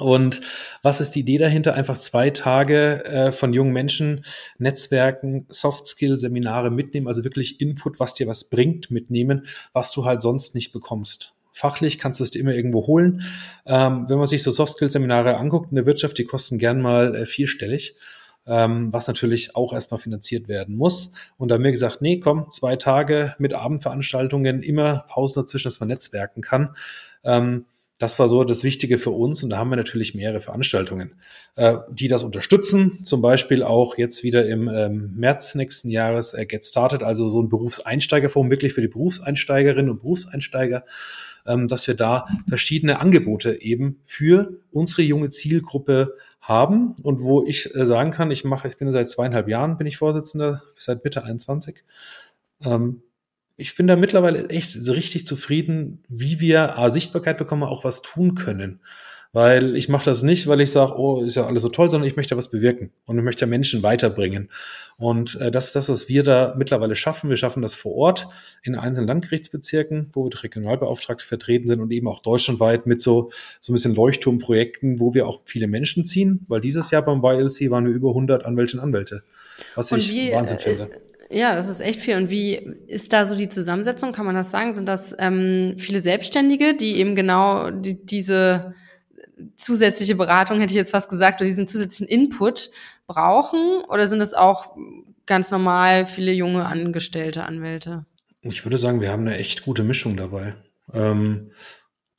Und 0.00 0.40
was 0.82 1.00
ist 1.00 1.12
die 1.12 1.20
Idee 1.20 1.38
dahinter? 1.38 1.74
Einfach 1.74 1.98
zwei 1.98 2.30
Tage 2.30 3.04
äh, 3.04 3.32
von 3.32 3.52
jungen 3.52 3.72
Menschen 3.72 4.24
Netzwerken, 4.58 5.46
Soft-Skill-Seminare 5.50 6.70
mitnehmen, 6.70 7.06
also 7.06 7.22
wirklich 7.22 7.60
Input, 7.60 8.00
was 8.00 8.14
dir 8.14 8.26
was 8.26 8.44
bringt, 8.44 8.90
mitnehmen, 8.90 9.46
was 9.72 9.92
du 9.92 10.04
halt 10.04 10.22
sonst 10.22 10.54
nicht 10.54 10.72
bekommst. 10.72 11.34
Fachlich 11.52 11.98
kannst 11.98 12.20
du 12.20 12.24
es 12.24 12.30
dir 12.30 12.40
immer 12.40 12.54
irgendwo 12.54 12.86
holen. 12.86 13.22
Ähm, 13.66 14.08
wenn 14.08 14.18
man 14.18 14.26
sich 14.26 14.42
so 14.42 14.50
Soft-Skill-Seminare 14.50 15.36
anguckt 15.36 15.70
in 15.70 15.76
der 15.76 15.86
Wirtschaft, 15.86 16.16
die 16.16 16.24
kosten 16.24 16.58
gern 16.58 16.80
mal 16.80 17.14
äh, 17.14 17.26
vierstellig, 17.26 17.94
ähm, 18.46 18.92
was 18.92 19.06
natürlich 19.06 19.54
auch 19.54 19.74
erstmal 19.74 20.00
finanziert 20.00 20.48
werden 20.48 20.76
muss. 20.76 21.10
Und 21.36 21.48
da 21.48 21.56
haben 21.56 21.64
wir 21.64 21.72
gesagt, 21.72 22.00
nee, 22.00 22.20
komm, 22.20 22.50
zwei 22.50 22.76
Tage 22.76 23.34
mit 23.38 23.52
Abendveranstaltungen, 23.52 24.62
immer 24.62 25.04
Pausen 25.08 25.42
dazwischen, 25.42 25.68
dass 25.68 25.80
man 25.80 25.88
netzwerken 25.88 26.40
kann. 26.40 26.74
Ähm, 27.22 27.66
das 28.00 28.18
war 28.18 28.28
so 28.30 28.44
das 28.44 28.64
Wichtige 28.64 28.96
für 28.96 29.10
uns 29.10 29.42
und 29.42 29.50
da 29.50 29.58
haben 29.58 29.68
wir 29.68 29.76
natürlich 29.76 30.14
mehrere 30.14 30.40
Veranstaltungen, 30.40 31.20
äh, 31.56 31.76
die 31.90 32.08
das 32.08 32.22
unterstützen. 32.22 33.04
Zum 33.04 33.20
Beispiel 33.20 33.62
auch 33.62 33.98
jetzt 33.98 34.24
wieder 34.24 34.48
im 34.48 34.68
ähm, 34.68 35.12
März 35.16 35.54
nächsten 35.54 35.90
Jahres 35.90 36.32
äh, 36.32 36.46
Get 36.46 36.64
Started, 36.64 37.02
also 37.02 37.28
so 37.28 37.42
ein 37.42 37.50
Berufseinsteigerforum 37.50 38.50
wirklich 38.50 38.72
für 38.72 38.80
die 38.80 38.88
Berufseinsteigerinnen 38.88 39.90
und 39.90 40.00
Berufseinsteiger, 40.00 40.86
ähm, 41.46 41.68
dass 41.68 41.86
wir 41.86 41.94
da 41.94 42.26
verschiedene 42.48 43.00
Angebote 43.00 43.60
eben 43.60 44.00
für 44.06 44.54
unsere 44.70 45.02
junge 45.02 45.28
Zielgruppe 45.28 46.16
haben 46.40 46.94
und 47.02 47.20
wo 47.20 47.44
ich 47.44 47.74
äh, 47.74 47.84
sagen 47.84 48.12
kann, 48.12 48.30
ich 48.30 48.44
mache, 48.44 48.68
ich 48.68 48.78
bin 48.78 48.90
seit 48.92 49.10
zweieinhalb 49.10 49.46
Jahren 49.46 49.76
bin 49.76 49.86
ich 49.86 49.98
Vorsitzender, 49.98 50.62
seit 50.78 51.04
Mitte 51.04 51.22
21. 51.22 51.84
Ähm, 52.64 53.02
ich 53.60 53.76
bin 53.76 53.86
da 53.86 53.96
mittlerweile 53.96 54.48
echt 54.48 54.76
richtig 54.88 55.26
zufrieden, 55.26 56.02
wie 56.08 56.40
wir 56.40 56.78
A, 56.78 56.90
Sichtbarkeit 56.90 57.38
bekommen, 57.38 57.62
auch 57.62 57.84
was 57.84 58.02
tun 58.02 58.34
können. 58.34 58.80
Weil 59.32 59.76
ich 59.76 59.88
mache 59.88 60.06
das 60.06 60.24
nicht, 60.24 60.48
weil 60.48 60.60
ich 60.60 60.72
sage, 60.72 60.98
oh, 60.98 61.22
ist 61.22 61.36
ja 61.36 61.46
alles 61.46 61.62
so 61.62 61.68
toll, 61.68 61.88
sondern 61.88 62.08
ich 62.08 62.16
möchte 62.16 62.36
was 62.36 62.50
bewirken 62.50 62.90
und 63.06 63.16
ich 63.16 63.22
möchte 63.22 63.46
Menschen 63.46 63.84
weiterbringen. 63.84 64.50
Und 64.96 65.40
äh, 65.40 65.52
das 65.52 65.66
ist 65.66 65.76
das, 65.76 65.88
was 65.88 66.08
wir 66.08 66.24
da 66.24 66.54
mittlerweile 66.58 66.96
schaffen. 66.96 67.30
Wir 67.30 67.36
schaffen 67.36 67.62
das 67.62 67.74
vor 67.74 67.94
Ort 67.94 68.26
in 68.64 68.74
einzelnen 68.74 69.06
Landgerichtsbezirken, 69.06 70.10
wo 70.14 70.24
wir 70.24 70.42
Regionalbeauftragte 70.42 71.24
vertreten 71.24 71.68
sind 71.68 71.80
und 71.80 71.92
eben 71.92 72.08
auch 72.08 72.18
deutschlandweit 72.22 72.86
mit 72.86 73.00
so, 73.00 73.30
so 73.60 73.72
ein 73.72 73.74
bisschen 73.74 73.94
Leuchtturmprojekten, 73.94 74.98
wo 74.98 75.14
wir 75.14 75.28
auch 75.28 75.42
viele 75.44 75.68
Menschen 75.68 76.06
ziehen, 76.06 76.44
weil 76.48 76.60
dieses 76.60 76.90
Jahr 76.90 77.02
beim 77.02 77.22
YLC 77.22 77.70
waren 77.70 77.86
wir 77.86 77.92
über 77.92 78.08
100 78.08 78.44
Anwälte 78.44 78.78
und 78.78 78.82
Anwälte, 78.82 79.22
was 79.76 79.92
ich 79.92 80.10
wie, 80.10 80.32
Wahnsinn 80.32 80.56
äh, 80.56 80.60
finde. 80.60 80.90
Ja, 81.30 81.54
das 81.54 81.68
ist 81.68 81.80
echt 81.80 82.00
viel. 82.00 82.16
Und 82.16 82.28
wie 82.28 82.54
ist 82.88 83.12
da 83.12 83.24
so 83.24 83.36
die 83.36 83.48
Zusammensetzung? 83.48 84.12
Kann 84.12 84.26
man 84.26 84.34
das 84.34 84.50
sagen? 84.50 84.74
Sind 84.74 84.88
das 84.88 85.14
ähm, 85.18 85.74
viele 85.78 86.00
Selbstständige, 86.00 86.74
die 86.74 86.96
eben 86.96 87.14
genau 87.14 87.70
die, 87.70 88.04
diese 88.04 88.74
zusätzliche 89.56 90.16
Beratung, 90.16 90.60
hätte 90.60 90.72
ich 90.72 90.76
jetzt 90.76 90.90
fast 90.90 91.08
gesagt, 91.08 91.40
oder 91.40 91.46
diesen 91.46 91.68
zusätzlichen 91.68 92.08
Input 92.08 92.70
brauchen? 93.06 93.82
Oder 93.88 94.08
sind 94.08 94.20
es 94.20 94.34
auch 94.34 94.76
ganz 95.26 95.50
normal 95.50 96.06
viele 96.06 96.32
junge 96.32 96.66
Angestellte, 96.66 97.44
Anwälte? 97.44 98.04
Ich 98.42 98.64
würde 98.64 98.78
sagen, 98.78 99.00
wir 99.00 99.12
haben 99.12 99.26
eine 99.26 99.36
echt 99.36 99.64
gute 99.64 99.84
Mischung 99.84 100.16
dabei. 100.16 100.54
Ähm, 100.92 101.52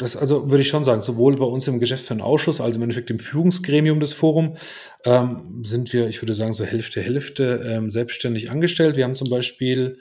das 0.02 0.18
also 0.18 0.50
würde 0.50 0.62
ich 0.62 0.68
schon 0.68 0.84
sagen, 0.84 1.02
sowohl 1.02 1.36
bei 1.36 1.46
uns 1.46 1.68
im 1.68 1.80
Geschäftsführenden 1.80 2.26
Ausschuss, 2.26 2.60
also 2.60 2.78
im 2.78 2.84
Endeffekt 2.84 3.12
im 3.12 3.20
Führungsgremium 3.20 4.00
des 4.00 4.14
Forums, 4.14 4.60
ähm, 5.06 5.64
sind 5.64 5.94
wir, 5.94 6.08
ich 6.08 6.22
würde 6.22 6.34
sagen, 6.34 6.54
so 6.54 6.66
Hälfte, 6.66 7.02
Hälfte 7.02 7.62
ähm, 7.66 7.92
selbstständig 7.92 8.50
angestellt. 8.50 8.96
Wir 8.96 9.04
haben 9.04 9.16
zum 9.16 9.30
Beispiel, 9.30 10.00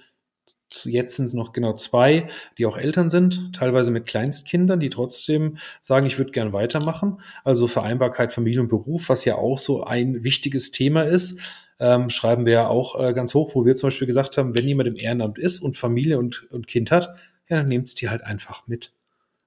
jetzt 0.85 1.17
sind 1.17 1.27
es 1.27 1.35
noch 1.35 1.53
genau 1.53 1.75
zwei, 1.77 2.29
die 2.57 2.65
auch 2.65 2.79
Eltern 2.79 3.11
sind, 3.11 3.55
teilweise 3.55 3.91
mit 3.91 4.07
Kleinstkindern, 4.07 4.81
die 4.81 4.89
trotzdem 4.89 5.59
sagen, 5.83 6.07
ich 6.07 6.17
würde 6.19 6.31
gern 6.31 6.53
weitermachen. 6.53 7.21
Also 7.45 7.67
Vereinbarkeit 7.67 8.33
Familie 8.33 8.63
und 8.63 8.69
Beruf, 8.69 9.09
was 9.11 9.25
ja 9.25 9.35
auch 9.35 9.59
so 9.59 9.85
ein 9.85 10.25
wichtiges 10.25 10.71
Thema 10.71 11.03
ist. 11.03 11.41
Ähm, 11.79 12.11
schreiben 12.11 12.47
wir 12.47 12.53
ja 12.53 12.69
auch 12.69 12.99
äh, 12.99 13.13
ganz 13.13 13.35
hoch, 13.35 13.55
wo 13.55 13.65
wir 13.65 13.77
zum 13.77 13.89
Beispiel 13.89 14.07
gesagt 14.07 14.39
haben, 14.39 14.55
wenn 14.55 14.67
jemand 14.67 14.89
im 14.89 14.97
Ehrenamt 14.97 15.39
ist 15.39 15.61
und 15.61 15.77
Familie 15.77 16.19
und, 16.19 16.51
und 16.51 16.67
Kind 16.67 16.91
hat, 16.91 17.09
ja, 17.49 17.57
dann 17.57 17.67
nehmt 17.67 17.89
es 17.89 17.95
die 17.95 18.09
halt 18.09 18.23
einfach 18.23 18.67
mit. 18.67 18.93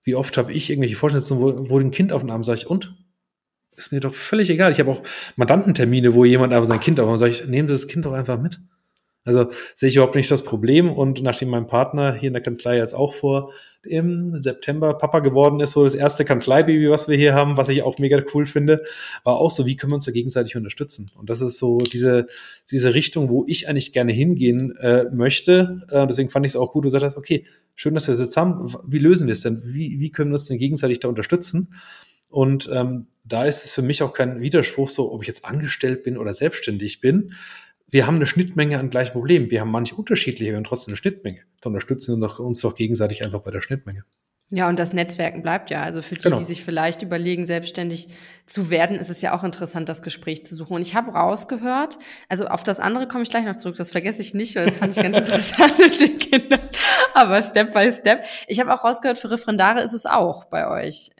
Wie 0.03 0.15
oft 0.15 0.37
habe 0.37 0.53
ich 0.53 0.69
irgendwelche 0.69 0.95
Vorstellungen, 0.95 1.41
wo, 1.41 1.69
wo 1.69 1.79
ein 1.79 1.91
Kind 1.91 2.11
auf 2.11 2.21
den 2.21 2.31
Arm 2.31 2.43
sage 2.43 2.59
ich, 2.59 2.67
und? 2.67 2.95
Ist 3.75 3.91
mir 3.91 3.99
doch 3.99 4.13
völlig 4.13 4.49
egal. 4.49 4.71
Ich 4.71 4.79
habe 4.79 4.91
auch 4.91 5.01
Mandantentermine, 5.35 6.13
wo 6.13 6.25
jemand 6.25 6.53
einfach 6.53 6.67
sein 6.67 6.79
Kind 6.79 6.99
auf 6.99 7.09
und 7.09 7.17
sage 7.17 7.31
ich, 7.31 7.47
nehme 7.47 7.67
das 7.67 7.87
Kind 7.87 8.05
doch 8.05 8.13
einfach 8.13 8.39
mit. 8.39 8.59
Also 9.25 9.49
sehe 9.73 9.89
ich 9.89 9.95
überhaupt 9.95 10.15
nicht 10.15 10.29
das 10.29 10.43
Problem. 10.43 10.91
Und 10.91 11.23
nachdem 11.23 11.49
mein 11.49 11.67
Partner 11.67 12.13
hier 12.13 12.27
in 12.27 12.33
der 12.33 12.41
Kanzlei 12.41 12.77
jetzt 12.77 12.93
auch 12.93 13.13
vor 13.13 13.51
im 13.83 14.39
September 14.39 14.93
Papa 14.93 15.19
geworden 15.19 15.59
ist, 15.59 15.71
so 15.71 15.83
das 15.83 15.95
erste 15.95 16.23
Kanzleibaby, 16.23 16.89
was 16.89 17.07
wir 17.07 17.17
hier 17.17 17.33
haben, 17.33 17.57
was 17.57 17.69
ich 17.69 17.83
auch 17.83 17.97
mega 17.99 18.21
cool 18.33 18.45
finde, 18.45 18.83
war 19.23 19.37
auch 19.37 19.51
so, 19.51 19.65
wie 19.65 19.75
können 19.75 19.91
wir 19.91 19.95
uns 19.95 20.05
da 20.05 20.11
gegenseitig 20.11 20.55
unterstützen? 20.55 21.07
Und 21.17 21.29
das 21.29 21.41
ist 21.41 21.57
so 21.57 21.77
diese, 21.77 22.27
diese 22.71 22.93
Richtung, 22.93 23.29
wo 23.29 23.43
ich 23.47 23.67
eigentlich 23.67 23.91
gerne 23.91 24.13
hingehen 24.13 24.75
äh, 24.77 25.05
möchte. 25.11 25.85
Äh, 25.89 26.07
deswegen 26.07 26.29
fand 26.29 26.45
ich 26.45 26.53
es 26.53 26.55
auch 26.55 26.71
gut, 26.71 26.85
du 26.85 26.89
sagst, 26.89 27.17
okay, 27.17 27.45
schön, 27.75 27.93
dass 27.93 28.07
wir 28.07 28.13
das 28.13 28.21
jetzt 28.21 28.37
haben. 28.37 28.73
Wie 28.87 28.99
lösen 28.99 29.27
wir 29.27 29.33
es 29.33 29.41
denn? 29.41 29.61
Wie, 29.65 29.99
wie 29.99 30.11
können 30.11 30.31
wir 30.31 30.35
uns 30.35 30.47
denn 30.47 30.57
gegenseitig 30.57 30.99
da 30.99 31.07
unterstützen? 31.07 31.73
Und 32.29 32.69
ähm, 32.73 33.07
da 33.23 33.45
ist 33.45 33.63
es 33.63 33.73
für 33.73 33.83
mich 33.83 34.01
auch 34.01 34.13
kein 34.13 34.41
Widerspruch, 34.41 34.89
so 34.89 35.11
ob 35.11 35.21
ich 35.21 35.27
jetzt 35.27 35.45
angestellt 35.45 36.03
bin 36.03 36.17
oder 36.17 36.33
selbstständig 36.33 36.99
bin, 36.99 37.33
wir 37.93 38.07
haben 38.07 38.15
eine 38.15 38.25
Schnittmenge 38.25 38.79
an 38.79 38.89
gleichen 38.89 39.13
Problemen. 39.13 39.51
Wir 39.51 39.61
haben 39.61 39.69
manche 39.69 39.93
unterschiedliche, 39.93 40.51
wir 40.51 40.57
haben 40.57 40.63
trotzdem 40.63 40.93
eine 40.93 40.97
Schnittmenge. 40.97 41.41
Da 41.61 41.67
unterstützen 41.67 42.19
wir 42.19 42.39
uns 42.39 42.61
doch 42.61 42.73
gegenseitig 42.73 43.23
einfach 43.23 43.41
bei 43.41 43.51
der 43.51 43.61
Schnittmenge. 43.61 44.03
Ja, 44.49 44.69
und 44.69 44.77
das 44.77 44.93
Netzwerken 44.93 45.41
bleibt 45.41 45.71
ja. 45.71 45.81
Also 45.81 46.01
für 46.01 46.13
die, 46.15 46.21
genau. 46.21 46.37
die 46.37 46.43
sich 46.43 46.63
vielleicht 46.63 47.01
überlegen, 47.01 47.45
selbstständig 47.47 48.09
zu 48.45 48.69
werden, 48.69 48.97
ist 48.97 49.09
es 49.09 49.21
ja 49.21 49.35
auch 49.35 49.43
interessant, 49.43 49.89
das 49.89 50.01
Gespräch 50.01 50.45
zu 50.45 50.55
suchen. 50.55 50.73
Und 50.75 50.81
ich 50.83 50.93
habe 50.95 51.11
rausgehört, 51.11 51.97
also 52.29 52.45
auf 52.45 52.63
das 52.63 52.79
andere 52.79 53.07
komme 53.07 53.23
ich 53.23 53.29
gleich 53.29 53.45
noch 53.45 53.55
zurück, 53.55 53.77
das 53.77 53.91
vergesse 53.91 54.21
ich 54.21 54.35
nicht, 54.35 54.55
weil 54.55 54.65
das 54.65 54.77
fand 54.77 54.95
ich 54.95 55.01
ganz 55.01 55.17
interessant 55.29 55.79
mit 55.79 55.99
den 55.99 56.17
Kindern. 56.19 56.61
Aber 57.15 57.41
Step 57.43 57.73
by 57.73 57.91
Step. 57.91 58.23
Ich 58.47 58.59
habe 58.59 58.73
auch 58.73 58.83
rausgehört, 58.83 59.17
für 59.17 59.31
Referendare 59.31 59.81
ist 59.81 59.93
es 59.93 60.05
auch 60.05 60.45
bei 60.45 60.67
euch. 60.67 61.11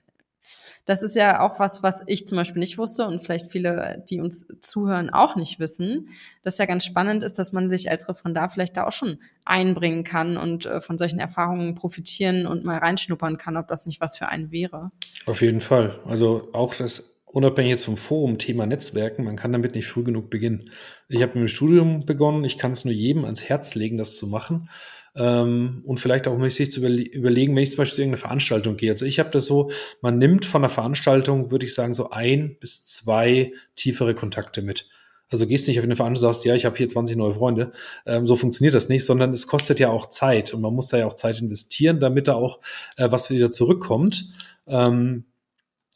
Das 0.86 1.02
ist 1.02 1.16
ja 1.16 1.40
auch 1.40 1.60
was, 1.60 1.82
was 1.82 2.04
ich 2.08 2.28
zum 2.28 2.38
Beispiel 2.38 2.60
nicht 2.60 2.78
wusste 2.78 3.06
und 3.08 3.24
vielleicht 3.24 3.50
viele, 3.52 4.04
die 4.10 4.20
uns 4.20 4.48
zuhören, 4.60 5.10
auch 5.10 5.38
nicht 5.38 5.58
wissen. 5.60 6.10
Das 6.42 6.58
ja 6.58 6.66
ganz 6.66 6.84
spannend 6.84 7.24
ist, 7.24 7.40
dass 7.40 7.54
man 7.54 7.70
sich 7.70 7.90
als 7.90 8.10
Referendar 8.10 8.50
vielleicht 8.50 8.76
da 8.76 8.86
auch 8.86 8.92
schon 8.92 9.20
einbringen 9.46 10.04
kann 10.04 10.36
und 10.36 10.66
äh, 10.66 10.82
von 10.82 10.98
solchen 10.98 11.20
Erfahrungen 11.20 11.74
profitieren 11.74 12.46
und 12.48 12.66
mal 12.66 12.80
reinschnuppern 12.80 13.38
kann, 13.38 13.56
ob 13.56 13.70
das 13.70 13.86
nicht 13.86 14.02
was 14.02 14.18
für 14.18 14.28
einen 14.28 14.52
wäre. 14.52 14.92
Auf 15.26 15.42
jeden 15.42 15.62
Fall. 15.62 16.00
Also 16.06 16.50
auch 16.52 16.76
das 16.76 17.14
unabhängig 17.26 17.72
jetzt 17.72 17.86
vom 17.86 17.98
Forum 17.98 18.38
Thema 18.38 18.66
Netzwerken, 18.66 19.24
man 19.24 19.38
kann 19.38 19.54
damit 19.54 19.76
nicht 19.76 19.88
früh 19.88 20.04
genug 20.04 20.30
beginnen. 20.30 20.70
Ich 21.08 21.22
habe 21.22 21.34
mit 21.34 21.44
dem 21.44 21.48
Studium 21.48 22.06
begonnen, 22.06 22.44
ich 22.44 22.58
kann 22.58 22.74
es 22.74 22.84
nur 22.84 22.94
jedem 22.94 23.24
ans 23.24 23.44
Herz 23.44 23.74
legen, 23.74 23.98
das 23.98 24.18
zu 24.18 24.28
machen. 24.28 24.70
Ähm, 25.16 25.84
und 25.86 26.00
vielleicht 26.00 26.28
auch 26.28 26.50
sich 26.50 26.72
zu 26.72 26.80
überle 26.80 27.02
überlegen, 27.02 27.56
wenn 27.56 27.64
ich 27.64 27.72
zum 27.72 27.78
Beispiel 27.78 27.96
zu 27.96 28.02
irgendeiner 28.02 28.22
Veranstaltung 28.22 28.78
gehe. 28.78 28.92
Also 28.92 29.06
ich 29.06 29.20
habe 29.20 29.30
das 29.30 29.46
so, 29.46 29.70
man 30.02 30.18
nimmt 30.18 30.46
von 30.46 30.64
der 30.64 30.70
Veranstaltung, 30.70 31.52
würde 31.52 31.66
ich 31.66 31.74
sagen, 31.74 31.94
so 31.94 32.10
ein 32.10 32.58
bis 32.60 32.86
zwei 32.86 33.54
tiefere 33.76 34.16
Kontakte 34.16 34.62
mit. 34.62 34.90
Also 35.30 35.48
gehst 35.48 35.68
nicht 35.68 35.80
auf 35.80 35.84
eine 35.84 35.96
Veranstaltung 35.96 36.30
und 36.30 36.34
sagst, 36.34 36.46
ja, 36.46 36.56
ich 36.56 36.66
habe 36.66 36.78
hier 36.78 36.88
20 36.88 37.16
neue 37.16 37.34
Freunde. 37.34 37.74
Ähm, 38.06 38.28
so 38.28 38.36
funktioniert 38.36 38.76
das 38.76 38.90
nicht, 38.90 39.06
sondern 39.06 39.34
es 39.34 39.48
kostet 39.48 39.80
ja 39.80 39.90
auch 39.90 40.10
Zeit 40.10 40.54
und 40.54 40.62
man 40.62 40.74
muss 40.74 40.90
da 40.90 40.98
ja 40.98 41.08
auch 41.08 41.16
Zeit 41.16 41.40
investieren, 41.40 42.00
damit 42.00 42.28
da 42.28 42.36
auch 42.36 42.60
äh, 42.98 43.12
was 43.12 43.30
wieder 43.30 43.52
zurückkommt. 43.52 44.32
Ähm, 44.68 45.26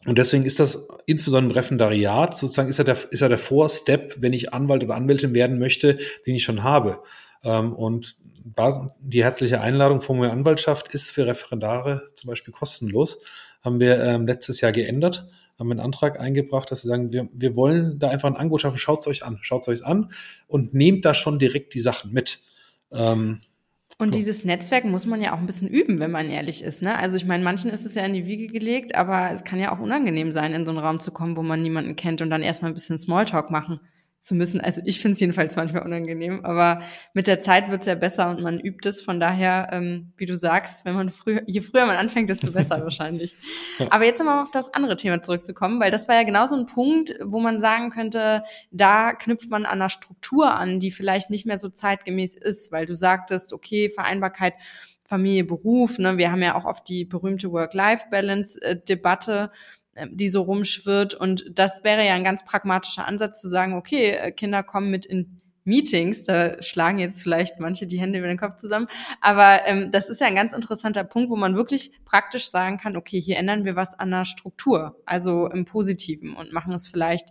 und 0.06 0.18
deswegen 0.18 0.46
ist 0.46 0.60
das 0.60 0.88
insbesondere 1.06 1.52
im 1.52 1.58
Referendariat 1.58 2.38
sozusagen 2.38 2.70
ist 2.70 2.78
ja 2.78 2.84
der, 2.84 2.98
ist 3.12 3.20
ja 3.20 3.30
der 3.30 3.38
Vorstep, 3.38 4.16
wenn 4.20 4.34
ich 4.34 4.54
Anwalt 4.54 4.84
oder 4.84 4.96
Anwältin 4.96 5.34
werden 5.34 5.60
möchte, 5.60 5.98
den 6.26 6.36
ich 6.36 6.44
schon 6.44 6.64
habe. 6.64 7.00
Ähm, 7.44 7.74
und 7.74 8.18
die 9.00 9.24
herzliche 9.24 9.62
Einladung 9.62 10.02
von 10.02 10.22
der 10.22 10.32
Anwaltschaft 10.32 10.94
ist 10.94 11.10
für 11.10 11.26
Referendare 11.26 12.08
zum 12.16 12.30
Beispiel 12.30 12.54
kostenlos. 12.54 13.20
Haben 13.64 13.80
wir 13.80 14.02
ähm, 14.04 14.26
letztes 14.26 14.62
Jahr 14.62 14.72
geändert. 14.72 15.28
haben 15.60 15.72
einen 15.72 15.80
Antrag 15.80 16.20
eingebracht, 16.20 16.72
dass 16.72 16.82
sie 16.82 16.88
sagen, 16.88 17.12
wir, 17.12 17.28
wir 17.34 17.56
wollen 17.56 18.00
da 18.00 18.10
einfach 18.10 18.30
ein 18.30 18.38
Angebot 18.38 18.62
schaffen, 18.62 18.78
schaut 18.78 19.02
es 19.02 19.08
euch 19.08 19.26
an, 19.26 19.40
schaut 19.42 19.64
es 19.64 19.68
euch 19.68 19.86
an 19.86 20.12
und 20.48 20.74
nehmt 20.74 21.04
da 21.04 21.14
schon 21.14 21.40
direkt 21.40 21.74
die 21.74 21.80
Sachen 21.80 22.14
mit. 22.14 22.40
Ähm, 22.92 23.42
und 24.00 24.14
dieses 24.14 24.46
Netzwerk 24.46 24.86
muss 24.86 25.08
man 25.08 25.22
ja 25.22 25.34
auch 25.34 25.40
ein 25.40 25.48
bisschen 25.48 25.68
üben, 25.68 26.00
wenn 26.00 26.12
man 26.12 26.30
ehrlich 26.30 26.64
ist. 26.64 26.84
Ne? 26.84 26.98
Also 26.98 27.18
ich 27.18 27.26
meine, 27.26 27.44
manchen 27.44 27.72
ist 27.72 27.86
es 27.86 27.96
ja 27.96 28.06
in 28.06 28.14
die 28.14 28.28
Wiege 28.28 28.48
gelegt, 28.48 28.94
aber 28.94 29.32
es 29.32 29.44
kann 29.44 29.60
ja 29.60 29.76
auch 29.76 29.80
unangenehm 29.80 30.32
sein, 30.32 30.54
in 30.54 30.66
so 30.68 30.72
einen 30.72 30.80
Raum 30.80 31.00
zu 31.00 31.12
kommen, 31.12 31.36
wo 31.36 31.42
man 31.42 31.64
niemanden 31.64 31.96
kennt 31.96 32.22
und 32.22 32.30
dann 32.30 32.44
erstmal 32.44 32.72
ein 32.72 32.76
bisschen 32.76 33.00
Smalltalk 33.00 33.50
machen 33.50 33.80
zu 34.28 34.36
müssen. 34.36 34.60
Also 34.60 34.82
ich 34.86 35.00
finde 35.00 35.14
es 35.14 35.20
jedenfalls 35.20 35.56
manchmal 35.56 35.84
unangenehm, 35.84 36.44
aber 36.44 36.80
mit 37.14 37.28
der 37.28 37.42
Zeit 37.42 37.70
wird 37.70 37.82
es 37.82 37.88
ja 37.88 37.96
besser 37.96 38.30
und 38.30 38.42
man 38.42 38.60
übt 38.60 38.88
es. 38.88 39.02
Von 39.02 39.20
daher, 39.20 39.70
ähm, 39.72 40.12
wie 40.18 40.26
du 40.26 40.36
sagst, 40.36 40.86
wenn 40.86 40.96
man 40.96 41.10
früher, 41.10 41.42
je 41.48 41.62
früher 41.62 41.86
man 41.86 41.96
anfängt, 41.96 42.30
desto 42.30 42.52
besser 42.52 42.80
wahrscheinlich. 42.84 43.36
Aber 43.90 44.06
jetzt 44.06 44.20
nochmal 44.20 44.44
auf 44.44 44.52
das 44.52 44.74
andere 44.74 44.98
Thema 44.98 45.22
zurückzukommen, 45.22 45.80
weil 45.80 45.92
das 45.92 46.08
war 46.08 46.16
ja 46.16 46.24
genau 46.24 46.46
so 46.46 46.56
ein 46.56 46.66
Punkt, 46.66 47.14
wo 47.24 47.40
man 47.40 47.62
sagen 47.62 47.90
könnte, 47.90 48.44
da 48.72 49.14
knüpft 49.14 49.50
man 49.50 49.66
an 49.66 49.78
einer 49.78 49.90
Struktur 49.90 50.54
an, 50.54 50.80
die 50.80 50.92
vielleicht 50.92 51.30
nicht 51.30 51.46
mehr 51.46 51.60
so 51.60 51.70
zeitgemäß 51.70 52.36
ist, 52.36 52.72
weil 52.72 52.86
du 52.86 52.96
sagtest, 52.96 53.54
okay, 53.54 53.90
Vereinbarkeit 53.90 54.54
Familie, 55.08 55.46
Beruf. 55.46 56.00
Ne? 56.00 56.18
Wir 56.18 56.32
haben 56.32 56.42
ja 56.42 56.56
auch 56.56 56.66
oft 56.66 56.90
die 56.90 57.06
berühmte 57.06 57.52
Work-Life-Balance-Debatte. 57.52 59.52
Ähm, 59.98 60.12
die 60.14 60.30
so 60.30 60.44
rumschwirrt. 60.44 61.16
Und 61.16 61.46
das 61.54 61.84
wäre 61.84 62.06
ja 62.06 62.14
ein 62.14 62.24
ganz 62.24 62.46
pragmatischer 62.46 63.08
Ansatz 63.08 63.42
zu 63.42 63.48
sagen, 63.48 63.74
okay, 63.74 64.12
äh, 64.12 64.32
Kinder 64.32 64.64
kommen 64.64 64.92
mit 64.92 65.06
in 65.06 65.42
Meetings, 65.64 66.24
da 66.24 66.62
schlagen 66.62 66.98
jetzt 66.98 67.22
vielleicht 67.22 67.60
manche 67.60 67.88
die 67.88 68.00
Hände 68.00 68.20
über 68.20 68.30
den 68.30 68.38
Kopf 68.38 68.56
zusammen, 68.56 68.88
aber 69.20 69.60
ähm, 69.66 69.92
das 69.92 70.08
ist 70.08 70.22
ja 70.22 70.28
ein 70.28 70.36
ganz 70.36 70.54
interessanter 70.54 71.04
Punkt, 71.04 71.30
wo 71.30 71.36
man 71.36 71.58
wirklich 71.58 71.92
praktisch 72.06 72.50
sagen 72.50 72.78
kann, 72.78 72.96
okay, 72.96 73.20
hier 73.20 73.36
ändern 73.36 73.66
wir 73.66 73.76
was 73.76 74.00
an 74.00 74.12
der 74.12 74.24
Struktur, 74.24 75.02
also 75.06 75.48
im 75.48 75.66
Positiven 75.66 76.38
und 76.38 76.54
machen 76.54 76.72
es 76.74 76.88
vielleicht 76.88 77.28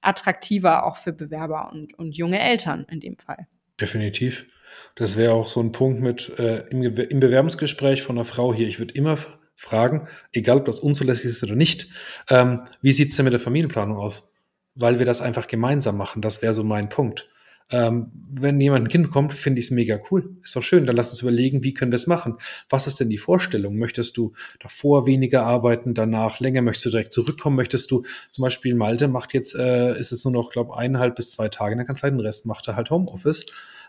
attraktiver 0.00 0.86
auch 0.86 0.96
für 0.96 1.12
Bewerber 1.12 1.70
und, 1.72 1.92
und 1.98 2.16
junge 2.16 2.40
Eltern 2.40 2.86
in 2.90 3.00
dem 3.00 3.18
Fall. 3.18 3.46
Definitiv. 3.78 4.46
Das 4.94 5.16
wäre 5.16 5.34
auch 5.34 5.48
so 5.48 5.60
ein 5.60 5.72
Punkt 5.72 6.00
mit 6.00 6.38
äh, 6.38 6.66
im, 6.70 6.82
im 6.82 7.20
Bewerbungsgespräch 7.20 8.02
von 8.02 8.16
einer 8.16 8.24
Frau 8.24 8.54
hier. 8.54 8.66
Ich 8.66 8.78
würde 8.78 8.94
immer 8.94 9.18
fragen, 9.56 10.08
egal 10.32 10.58
ob 10.58 10.64
das 10.64 10.80
unzulässig 10.80 11.26
ist 11.26 11.42
oder 11.42 11.56
nicht, 11.56 11.88
ähm, 12.28 12.62
wie 12.82 12.92
sieht's 12.92 13.16
denn 13.16 13.24
mit 13.24 13.32
der 13.32 13.40
Familienplanung 13.40 13.96
aus? 13.96 14.30
Weil 14.74 14.98
wir 14.98 15.06
das 15.06 15.20
einfach 15.20 15.46
gemeinsam 15.46 15.96
machen. 15.96 16.22
Das 16.22 16.42
wäre 16.42 16.54
so 16.54 16.64
mein 16.64 16.88
Punkt. 16.88 17.28
Ähm, 17.70 18.12
wenn 18.30 18.60
jemand 18.60 18.84
ein 18.84 18.88
Kind 18.88 19.04
bekommt, 19.04 19.32
finde 19.32 19.58
ich 19.58 19.66
es 19.66 19.70
mega 19.70 19.98
cool. 20.10 20.36
Ist 20.42 20.54
doch 20.54 20.62
schön. 20.62 20.84
Dann 20.84 20.96
lass 20.96 21.10
uns 21.10 21.22
überlegen, 21.22 21.64
wie 21.64 21.72
können 21.72 21.92
wir 21.92 21.96
es 21.96 22.06
machen? 22.06 22.36
Was 22.68 22.86
ist 22.86 23.00
denn 23.00 23.08
die 23.08 23.18
Vorstellung? 23.18 23.76
Möchtest 23.76 24.16
du 24.18 24.32
davor 24.60 25.06
weniger 25.06 25.44
arbeiten, 25.46 25.94
danach 25.94 26.40
länger? 26.40 26.60
Möchtest 26.60 26.86
du 26.86 26.90
direkt 26.90 27.14
zurückkommen? 27.14 27.56
Möchtest 27.56 27.90
du 27.90 28.04
zum 28.32 28.42
Beispiel 28.42 28.74
Malte 28.74 29.08
macht 29.08 29.32
jetzt, 29.32 29.54
äh, 29.54 29.98
ist 29.98 30.12
es 30.12 30.24
nur 30.24 30.32
noch, 30.32 30.50
glaube 30.50 30.76
eineinhalb 30.76 31.16
bis 31.16 31.30
zwei 31.30 31.48
Tage 31.48 31.72
in 31.72 31.78
der 31.78 31.86
Kanzlei, 31.86 32.10
den 32.10 32.20
Rest 32.20 32.44
macht 32.44 32.68
er 32.68 32.76
halt 32.76 32.90
Homeoffice, 32.90 33.46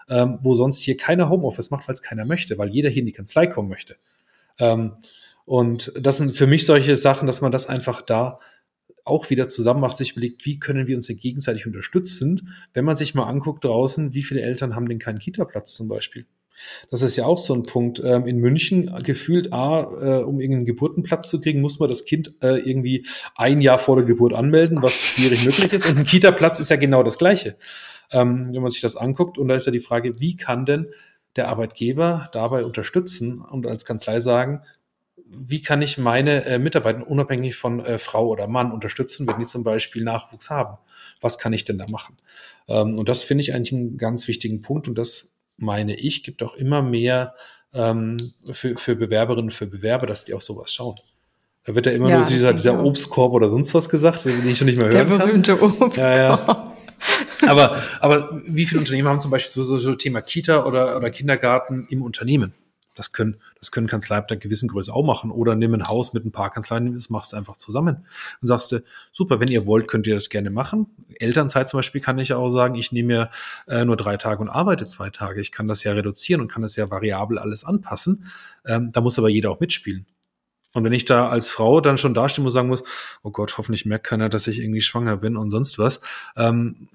ähm, 0.10 0.40
wo 0.42 0.54
sonst 0.54 0.80
hier 0.80 0.96
keiner 0.96 1.30
Homeoffice 1.30 1.70
macht, 1.70 1.88
weil 1.88 1.94
es 1.94 2.02
keiner 2.02 2.24
möchte, 2.24 2.58
weil 2.58 2.70
jeder 2.70 2.90
hier 2.90 3.02
in 3.02 3.08
die 3.08 3.12
Kanzlei 3.12 3.48
kommen 3.48 3.68
möchte. 3.68 3.98
Ähm, 4.58 4.94
und 5.46 5.92
das 6.00 6.18
sind 6.18 6.36
für 6.36 6.48
mich 6.48 6.66
solche 6.66 6.98
Sachen, 6.98 7.28
dass 7.28 7.42
man 7.42 7.52
das 7.52 7.68
einfach 7.68 8.02
da 8.02 8.40
auch 9.04 9.30
wieder 9.30 9.48
zusammen 9.50 9.82
macht, 9.82 9.98
sich 9.98 10.14
überlegt, 10.14 10.46
wie 10.46 10.60
können 10.60 10.88
wir 10.88 10.96
uns 10.96 11.08
denn 11.08 11.18
gegenseitig 11.18 11.68
unterstützen, 11.68 12.50
wenn 12.74 12.86
man 12.86 12.96
sich 12.96 13.14
mal 13.14 13.26
anguckt 13.26 13.64
draußen, 13.64 14.16
wie 14.16 14.24
viele 14.24 14.42
Eltern 14.42 14.76
haben 14.76 14.90
denn 14.90 14.98
keinen 14.98 15.20
Kita-Platz 15.20 15.76
zum 15.76 15.88
Beispiel. 15.88 16.26
Das 16.90 17.02
ist 17.02 17.16
ja 17.16 17.26
auch 17.26 17.38
so 17.38 17.54
ein 17.54 17.64
Punkt. 17.64 18.02
Ähm, 18.04 18.26
in 18.26 18.40
München 18.40 18.92
gefühlt, 19.04 19.54
A, 19.54 19.82
äh, 19.82 20.24
um 20.24 20.40
irgendeinen 20.40 20.66
Geburtenplatz 20.66 21.30
zu 21.30 21.40
kriegen, 21.42 21.62
muss 21.62 21.80
man 21.80 21.90
das 21.90 22.06
Kind 22.06 22.34
äh, 22.42 22.58
irgendwie 22.58 23.06
ein 23.36 23.62
Jahr 23.62 23.78
vor 23.78 23.98
der 23.98 24.06
Geburt 24.06 24.34
anmelden, 24.34 24.82
was 24.82 24.94
schwierig 24.94 25.46
möglich 25.46 25.72
ist. 25.74 25.86
Und 25.86 25.98
ein 25.98 26.06
Kita-Platz 26.06 26.60
ist 26.60 26.70
ja 26.70 26.78
genau 26.78 27.04
das 27.04 27.18
Gleiche, 27.18 27.58
ähm, 28.12 28.50
wenn 28.54 28.62
man 28.62 28.72
sich 28.72 28.82
das 28.82 28.96
anguckt. 28.96 29.38
Und 29.38 29.50
da 29.50 29.56
ist 29.56 29.66
ja 29.66 29.72
die 29.72 29.80
Frage, 29.80 30.20
wie 30.20 30.36
kann 30.36 30.66
denn 30.66 30.88
der 31.36 31.50
Arbeitgeber 31.50 32.30
dabei 32.32 32.64
unterstützen 32.64 33.42
und 33.42 33.68
als 33.68 33.86
Kanzlei 33.86 34.22
sagen, 34.22 34.62
wie 35.38 35.62
kann 35.62 35.82
ich 35.82 35.98
meine 35.98 36.46
äh, 36.46 36.60
Mitarbeiter 36.60 37.08
unabhängig 37.08 37.56
von 37.56 37.84
äh, 37.86 37.98
Frau 37.98 38.28
oder 38.28 38.48
Mann 38.48 38.72
unterstützen, 38.72 39.28
wenn 39.28 39.40
die 39.40 39.46
zum 39.46 39.64
Beispiel 39.64 40.04
Nachwuchs 40.04 40.50
haben? 40.50 40.78
Was 41.22 41.38
kann 41.38 41.54
ich 41.54 41.64
denn 41.64 41.78
da 41.78 41.88
machen? 41.88 42.18
Ähm, 42.68 42.98
und 42.98 43.10
das 43.10 43.24
finde 43.24 43.42
ich 43.44 43.54
eigentlich 43.54 43.74
einen 43.74 43.98
ganz 43.98 44.28
wichtigen 44.28 44.62
Punkt 44.62 44.88
und 44.88 44.98
das 44.98 45.32
meine 45.58 45.96
ich, 45.96 46.24
gibt 46.24 46.44
auch 46.44 46.56
immer 46.56 46.82
mehr 46.82 47.36
ähm, 47.74 48.18
für, 48.52 48.76
für 48.76 48.96
Bewerberinnen 48.96 49.46
und 49.46 49.54
für 49.54 49.68
Bewerber, 49.68 50.08
dass 50.08 50.26
die 50.26 50.34
auf 50.34 50.44
sowas 50.44 50.74
schauen. 50.74 50.96
Da 51.66 51.74
wird 51.74 51.86
ja 51.88 51.92
immer 51.94 52.10
ja, 52.10 52.20
nur 52.20 52.28
dieser, 52.28 52.54
dieser 52.54 52.84
Obstkorb 52.84 53.34
oder 53.34 53.50
sonst 53.50 53.74
was 53.74 53.90
gesagt, 53.90 54.26
den 54.26 54.48
ich 54.48 54.58
schon 54.58 54.68
nicht 54.68 54.78
mehr 54.78 54.88
hören 54.88 55.10
Der 55.10 55.18
berühmte 55.18 55.56
kann. 55.56 55.72
Obstkorb. 55.72 55.98
Ja, 55.98 56.16
ja. 56.16 56.72
Aber, 57.48 57.82
aber 58.00 58.42
wie 58.48 58.66
viele 58.66 58.80
Unternehmen 58.80 59.08
haben 59.08 59.20
zum 59.20 59.32
Beispiel 59.32 59.52
so, 59.52 59.64
so, 59.64 59.80
so 59.80 59.96
Thema 59.96 60.22
Kita 60.22 60.64
oder, 60.66 60.96
oder 60.96 61.10
Kindergarten 61.10 61.88
im 61.90 62.02
Unternehmen? 62.02 62.54
Das 62.96 63.12
können, 63.12 63.38
das 63.60 63.72
können 63.72 63.88
Kanzleien 63.88 64.24
ab 64.24 64.32
einer 64.32 64.40
gewissen 64.40 64.68
Größe 64.68 64.94
auch 64.94 65.06
machen. 65.06 65.30
Oder 65.30 65.56
nimm 65.56 65.74
ein 65.74 65.88
Haus 65.88 66.14
mit 66.14 66.26
ein 66.26 66.32
paar 66.32 66.50
Kanzleien, 66.50 66.94
das 66.94 67.10
machst 67.10 67.34
du 67.34 67.38
einfach 67.38 67.58
zusammen. 67.58 68.06
Und 68.42 68.48
sagst 68.48 68.72
du, 68.72 68.84
super, 69.12 69.40
wenn 69.40 69.50
ihr 69.50 69.66
wollt, 69.68 69.88
könnt 69.88 70.08
ihr 70.08 70.16
das 70.16 70.30
gerne 70.30 70.50
machen. 70.50 70.88
Elternzeit 71.20 71.70
zum 71.70 71.78
Beispiel 71.80 72.02
kann 72.02 72.18
ich 72.18 72.34
auch 72.34 72.50
sagen, 72.50 72.76
ich 72.76 72.92
nehme 72.92 73.08
mir 73.08 73.30
äh, 73.68 73.86
nur 73.86 73.98
drei 73.98 74.18
Tage 74.18 74.42
und 74.42 74.50
arbeite 74.50 74.88
zwei 74.88 75.10
Tage. 75.10 75.42
Ich 75.42 75.52
kann 75.52 75.68
das 75.68 75.84
ja 75.84 75.94
reduzieren 75.94 76.42
und 76.42 76.48
kann 76.48 76.62
das 76.62 76.76
ja 76.76 76.90
variabel 76.90 77.38
alles 77.38 77.64
anpassen. 77.64 78.26
Ähm, 78.66 78.92
da 78.92 79.02
muss 79.02 79.20
aber 79.20 79.30
jeder 79.30 79.52
auch 79.52 79.60
mitspielen. 79.60 80.06
Und 80.76 80.84
wenn 80.84 80.92
ich 80.92 81.06
da 81.06 81.30
als 81.30 81.48
Frau 81.48 81.80
dann 81.80 81.98
schon 81.98 82.14
dastehen 82.14 82.44
muss, 82.44 82.54
sagen 82.54 82.68
muss, 82.68 82.84
oh 83.24 83.32
Gott, 83.32 83.58
hoffentlich 83.58 83.86
merkt 83.86 84.06
keiner, 84.06 84.28
dass 84.28 84.46
ich 84.48 84.60
irgendwie 84.60 84.82
schwanger 84.82 85.16
bin 85.16 85.38
und 85.38 85.50
sonst 85.50 85.80
was, 85.80 86.02
ähm, 86.36 86.90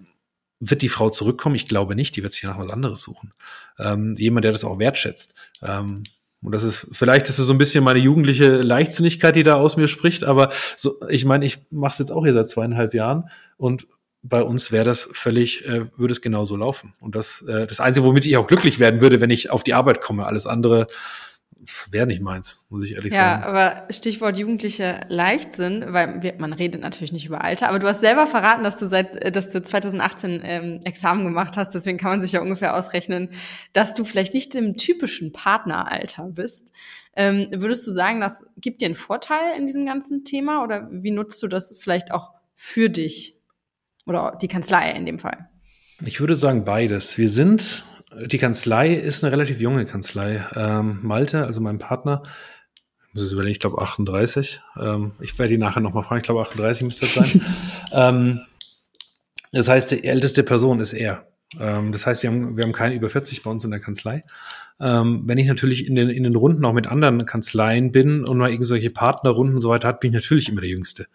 wird 0.61 0.83
die 0.83 0.89
Frau 0.89 1.11
zurückkommen? 1.11 1.55
Ich 1.57 1.67
glaube 1.67 1.97
nicht, 1.97 2.15
die 2.17 2.23
wird 2.23 2.35
sich 2.35 2.45
nach 2.45 2.59
was 2.59 2.71
anderes 2.71 3.03
suchen. 3.03 3.33
Ähm, 3.79 4.15
jemand, 4.17 4.45
der 4.45 4.53
das 4.53 4.65
auch 4.65 4.79
wertschätzt. 4.79 5.35
Ähm, 5.63 6.05
und 6.43 6.53
das 6.53 6.63
ist, 6.63 6.87
vielleicht 6.93 7.29
ist 7.29 7.39
es 7.39 7.47
so 7.47 7.53
ein 7.53 7.59
bisschen 7.59 7.85
meine 7.85 7.99
jugendliche 7.99 8.57
Leichtsinnigkeit, 8.63 9.37
die 9.37 9.43
da 9.43 9.55
aus 9.55 9.77
mir 9.77 9.89
spricht, 9.89 10.25
aber 10.25 10.51
so, 10.77 10.95
ich 11.09 11.27
meine, 11.27 11.45
ich 11.45 11.59
mache 11.71 11.93
es 11.93 11.99
jetzt 11.99 12.13
auch 12.13 12.25
hier 12.25 12.33
seit 12.33 12.49
zweieinhalb 12.49 12.95
Jahren 12.95 13.29
und 13.59 13.87
bei 14.23 14.43
uns 14.43 14.71
wäre 14.71 14.85
das 14.85 15.09
völlig, 15.13 15.67
äh, 15.67 15.87
würde 15.97 16.13
es 16.13 16.21
genauso 16.21 16.57
laufen. 16.57 16.95
Und 17.01 17.15
das, 17.15 17.43
äh, 17.43 17.67
das 17.67 17.81
Einzige, 17.81 18.07
womit 18.07 18.27
ich 18.27 18.37
auch 18.37 18.47
glücklich 18.47 18.79
werden 18.79 19.01
würde, 19.01 19.21
wenn 19.21 19.31
ich 19.31 19.51
auf 19.51 19.65
die 19.65 19.75
Arbeit 19.75 20.01
komme. 20.01 20.27
Alles 20.27 20.47
andere 20.47 20.87
wäre 21.91 22.07
nicht 22.07 22.23
meins, 22.23 22.65
muss 22.69 22.85
ich 22.87 22.93
ehrlich 22.93 23.13
ja, 23.13 23.41
sagen. 23.41 23.43
Ja, 23.43 23.49
aber 23.49 23.93
Stichwort 23.93 24.39
Jugendliche 24.39 25.03
Leichtsinn, 25.09 25.85
weil 25.89 26.23
wir, 26.23 26.35
man 26.39 26.53
redet 26.53 26.81
natürlich 26.81 27.13
nicht 27.13 27.27
über 27.27 27.45
Alter, 27.45 27.69
aber 27.69 27.79
du 27.79 27.87
hast 27.87 28.01
selber 28.01 28.27
verraten, 28.27 28.63
dass 28.65 28.79
du 28.79 28.89
seit, 28.89 29.35
dass 29.35 29.51
du 29.51 29.63
2018 29.63 30.41
ähm, 30.43 30.81
Examen 30.85 31.25
gemacht 31.25 31.57
hast, 31.57 31.75
deswegen 31.75 31.99
kann 31.99 32.11
man 32.11 32.21
sich 32.21 32.33
ja 32.33 32.41
ungefähr 32.41 32.75
ausrechnen, 32.75 33.31
dass 33.73 33.95
du 33.95 34.05
vielleicht 34.05 34.35
nicht 34.35 34.55
im 34.55 34.77
typischen 34.77 35.33
Partneralter 35.33 36.25
bist. 36.31 36.73
Ähm, 37.15 37.49
würdest 37.53 37.87
du 37.87 37.91
sagen, 37.91 38.21
das 38.21 38.45
gibt 38.57 38.81
dir 38.81 38.87
einen 38.87 38.95
Vorteil 38.95 39.59
in 39.59 39.67
diesem 39.67 39.85
ganzen 39.85 40.25
Thema 40.25 40.63
oder 40.63 40.89
wie 40.91 41.11
nutzt 41.11 41.43
du 41.43 41.49
das 41.49 41.77
vielleicht 41.79 42.13
auch 42.13 42.31
für 42.55 42.89
dich 42.89 43.37
oder 44.07 44.37
die 44.41 44.49
Kanzlei 44.49 44.93
in 44.93 45.07
dem 45.07 45.19
Fall? 45.19 45.49
Ich 46.05 46.21
würde 46.21 46.37
sagen 46.37 46.65
beides. 46.65 47.19
Wir 47.19 47.29
sind 47.29 47.85
die 48.27 48.39
Kanzlei 48.39 48.95
ist 48.95 49.23
eine 49.23 49.33
relativ 49.33 49.61
junge 49.61 49.85
Kanzlei. 49.85 50.47
Ähm, 50.55 51.01
Malte, 51.03 51.47
also 51.47 51.61
mein 51.61 51.79
Partner, 51.79 52.23
ich 53.09 53.15
muss 53.15 53.25
es 53.25 53.33
überlegen, 53.33 53.53
ich 53.53 53.61
glaube 53.61 53.81
38. 53.81 54.61
Ähm, 54.81 55.13
ich 55.21 55.39
werde 55.39 55.55
ihn 55.55 55.61
nachher 55.61 55.81
nochmal 55.81 56.05
fragen, 56.05 56.21
ich 56.21 56.25
glaube 56.25 56.41
38 56.43 56.83
müsste 56.83 57.07
das 57.07 57.15
sein. 57.15 57.43
ähm, 57.93 58.41
das 59.53 59.69
heißt, 59.69 59.91
die 59.91 60.05
älteste 60.05 60.43
Person 60.43 60.81
ist 60.81 60.93
er. 60.93 61.27
Ähm, 61.59 61.93
das 61.93 62.07
heißt, 62.07 62.23
wir 62.23 62.31
haben, 62.31 62.57
wir 62.57 62.65
haben 62.65 62.73
keine 62.73 62.95
über 62.95 63.11
40 63.11 63.43
bei 63.43 63.51
uns 63.51 63.65
in 63.65 63.71
der 63.71 63.81
Kanzlei. 63.81 64.25
Ähm, 64.81 65.23
wenn 65.27 65.39
ich 65.39 65.47
natürlich 65.47 65.87
in 65.87 65.95
den, 65.95 66.09
in 66.09 66.23
den 66.23 66.37
Runden 66.37 66.65
auch 66.65 66.73
mit 66.73 66.87
anderen 66.87 67.27
Kanzleien 67.27 67.91
bin 67.93 68.25
und 68.25 68.39
mal 68.39 68.51
irgendwelche 68.51 68.91
Partnerrunden 68.91 69.57
und 69.57 69.61
so 69.61 69.69
weiter 69.69 69.89
hat, 69.89 70.01
bin 70.01 70.11
ich 70.11 70.15
natürlich 70.15 70.49
immer 70.49 70.61
der 70.61 70.71
Jüngste. 70.71 71.07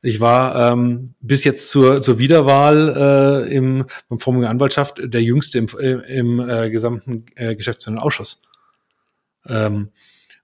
Ich 0.00 0.20
war 0.20 0.72
ähm, 0.72 1.14
bis 1.20 1.42
jetzt 1.44 1.70
zur, 1.70 2.00
zur 2.02 2.18
Wiederwahl 2.18 3.46
äh, 3.48 3.54
im 3.54 3.86
beim 4.08 4.20
Formung 4.20 4.44
Anwaltschaft 4.44 5.00
der 5.02 5.22
jüngste 5.22 5.58
im, 5.58 5.68
äh, 5.78 6.18
im 6.18 6.40
äh, 6.40 6.70
gesamten 6.70 7.26
äh, 7.34 7.56
geschäftsführenden 7.56 8.02
Ausschuss. 8.02 8.42
Ähm, 9.46 9.90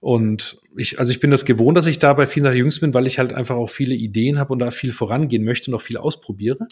und 0.01 0.59
ich, 0.77 0.99
also 0.99 1.13
ich 1.13 1.21
bin 1.21 1.31
das 1.31 1.45
gewohnt, 1.45 1.79
dass 1.79 1.87
ich 1.87 1.99
da 1.99 2.13
bei 2.13 2.27
vielen 2.27 2.45
Sachen 2.45 2.59
jüngst 2.59 2.81
bin, 2.81 2.93
weil 2.93 3.07
ich 3.07 3.19
halt 3.19 3.33
einfach 3.33 3.57
auch 3.57 3.71
viele 3.71 3.95
Ideen 3.95 4.39
habe 4.39 4.53
und 4.53 4.59
da 4.59 4.71
viel 4.71 4.93
vorangehen 4.93 5.45
möchte 5.45 5.71
und 5.71 5.77
auch 5.77 5.81
viel 5.81 5.97
ausprobiere. 5.97 6.69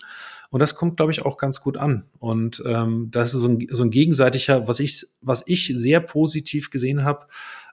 Und 0.51 0.61
das 0.61 0.75
kommt, 0.75 0.97
glaube 0.97 1.13
ich, 1.13 1.23
auch 1.23 1.39
ganz 1.39 1.63
gut 1.63 1.79
an. 1.79 2.05
Und 2.19 2.63
ähm, 2.67 3.09
das 3.11 3.33
ist 3.33 3.41
so 3.41 3.49
ein, 3.49 3.67
so 3.71 3.85
ein 3.85 3.91
gegenseitiger, 3.91 4.69
was 4.69 4.81
ich, 4.81 5.07
was 5.23 5.45
ich 5.47 5.73
sehr 5.75 6.01
positiv 6.01 6.69
gesehen 6.69 7.05
habe, 7.05 7.27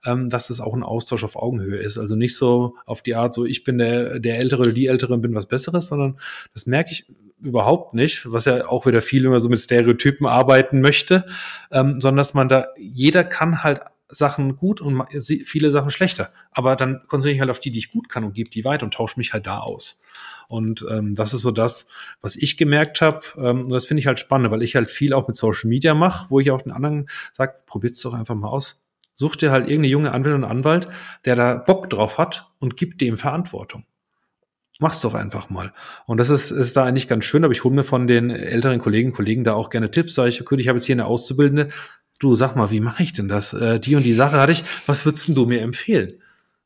ähm, 0.06 0.30
dass 0.30 0.50
es 0.50 0.60
auch 0.60 0.74
ein 0.74 0.84
Austausch 0.84 1.24
auf 1.24 1.36
Augenhöhe 1.36 1.78
ist. 1.78 1.98
Also 1.98 2.16
nicht 2.16 2.36
so 2.36 2.76
auf 2.86 3.02
die 3.02 3.16
Art, 3.16 3.34
so 3.34 3.46
ich 3.46 3.64
bin 3.64 3.78
der, 3.78 4.20
der 4.20 4.38
Ältere 4.40 4.62
oder 4.62 4.72
die 4.72 4.88
Ältere 4.88 5.14
und 5.14 5.22
bin 5.22 5.36
was 5.36 5.48
Besseres, 5.48 5.88
sondern 5.88 6.20
das 6.54 6.66
merke 6.66 6.92
ich 6.92 7.06
überhaupt 7.42 7.94
nicht, 7.94 8.32
was 8.32 8.46
ja 8.46 8.68
auch 8.68 8.86
wieder 8.86 9.02
viel 9.02 9.26
immer 9.26 9.40
so 9.40 9.50
mit 9.50 9.60
Stereotypen 9.60 10.28
arbeiten 10.28 10.82
möchte, 10.82 11.26
ähm, 11.72 12.02
sondern 12.02 12.18
dass 12.18 12.34
man 12.34 12.50
da, 12.50 12.68
jeder 12.78 13.24
kann 13.24 13.64
halt 13.64 13.82
Sachen 14.12 14.56
gut 14.56 14.82
und 14.82 15.04
viele 15.46 15.72
Sachen 15.72 15.92
schlechter. 15.92 16.32
Aber 16.52 16.76
dann 16.76 17.02
konzentriere 17.08 17.36
ich 17.36 17.40
halt 17.42 17.52
auf 17.52 17.60
die, 17.60 17.72
die 17.72 17.80
ich 17.80 17.92
gut 17.92 18.10
kann 18.10 18.24
und 18.24 18.34
gebe 18.34 18.50
die 18.50 18.66
weiter 18.66 18.84
und 18.84 18.94
tausche 18.94 19.20
mich 19.20 19.34
halt 19.34 19.46
da 19.46 19.60
aus. 19.60 20.02
Und 20.48 20.84
ähm, 20.90 21.14
das 21.14 21.36
ist 21.36 21.44
so 21.44 21.52
das, 21.52 21.88
was 22.22 22.36
ich 22.36 22.58
gemerkt 22.58 23.02
habe. 23.02 23.22
Ähm, 23.38 23.66
und 23.66 23.70
das 23.70 23.86
finde 23.86 24.00
ich 24.00 24.08
halt 24.08 24.20
spannend, 24.20 24.50
weil 24.50 24.64
ich 24.64 24.76
halt 24.76 24.90
viel 24.90 25.14
auch 25.14 25.28
mit 25.28 25.38
Social 25.38 25.70
Media 25.70 25.94
mache, 25.94 26.26
wo 26.30 26.40
ich 26.40 26.50
auch 26.50 26.64
den 26.64 26.72
anderen 26.72 27.08
sage, 27.34 27.54
probiert's 27.68 28.02
doch 28.02 28.16
einfach 28.16 28.34
mal 28.34 28.48
aus. 28.48 28.82
Such 29.20 29.36
dir 29.36 29.52
halt 29.52 29.66
irgendeine 29.66 29.90
junge 29.90 30.14
Anwältin 30.14 30.46
und 30.46 30.50
Anwalt, 30.50 30.88
der 31.26 31.36
da 31.36 31.56
Bock 31.58 31.90
drauf 31.90 32.18
hat 32.18 32.54
und 32.60 32.78
gib 32.78 32.98
dem 33.00 33.18
Verantwortung. 33.18 33.84
Mach's 34.80 35.02
doch 35.02 35.14
einfach 35.14 35.50
mal. 35.50 35.74
Und 36.06 36.20
das 36.20 36.30
ist, 36.30 36.52
ist 36.52 36.78
da 36.78 36.86
eigentlich 36.86 37.10
ganz 37.10 37.26
schön, 37.26 37.44
aber 37.44 37.52
ich 37.52 37.66
hole 37.66 37.76
mir 37.76 37.84
von 37.84 38.08
den 38.08 38.30
älteren 38.30 38.80
Kollegen 38.80 39.12
Kollegen 39.12 39.44
da 39.44 39.56
auch 39.56 39.70
gerne 39.70 39.92
Tipps. 39.92 40.14
Sag 40.14 40.28
ich, 40.28 40.40
okay, 40.40 40.56
ich 40.58 40.70
habe 40.70 40.78
jetzt 40.78 40.86
hier 40.86 40.96
eine 40.96 41.06
Auszubildende. 41.06 41.68
Du, 42.18 42.36
sag 42.36 42.56
mal, 42.56 42.72
wie 42.72 42.80
mache 42.80 43.04
ich 43.04 43.12
denn 43.12 43.28
das? 43.28 43.52
Äh, 43.52 43.82
die 43.82 43.98
und 43.98 44.04
die 44.04 44.14
Sache 44.14 44.40
hatte 44.40 44.54
ich. 44.54 44.64
Was 44.86 45.06
würdest 45.06 45.28
du 45.36 45.46
mir 45.46 45.62
empfehlen? 45.62 46.14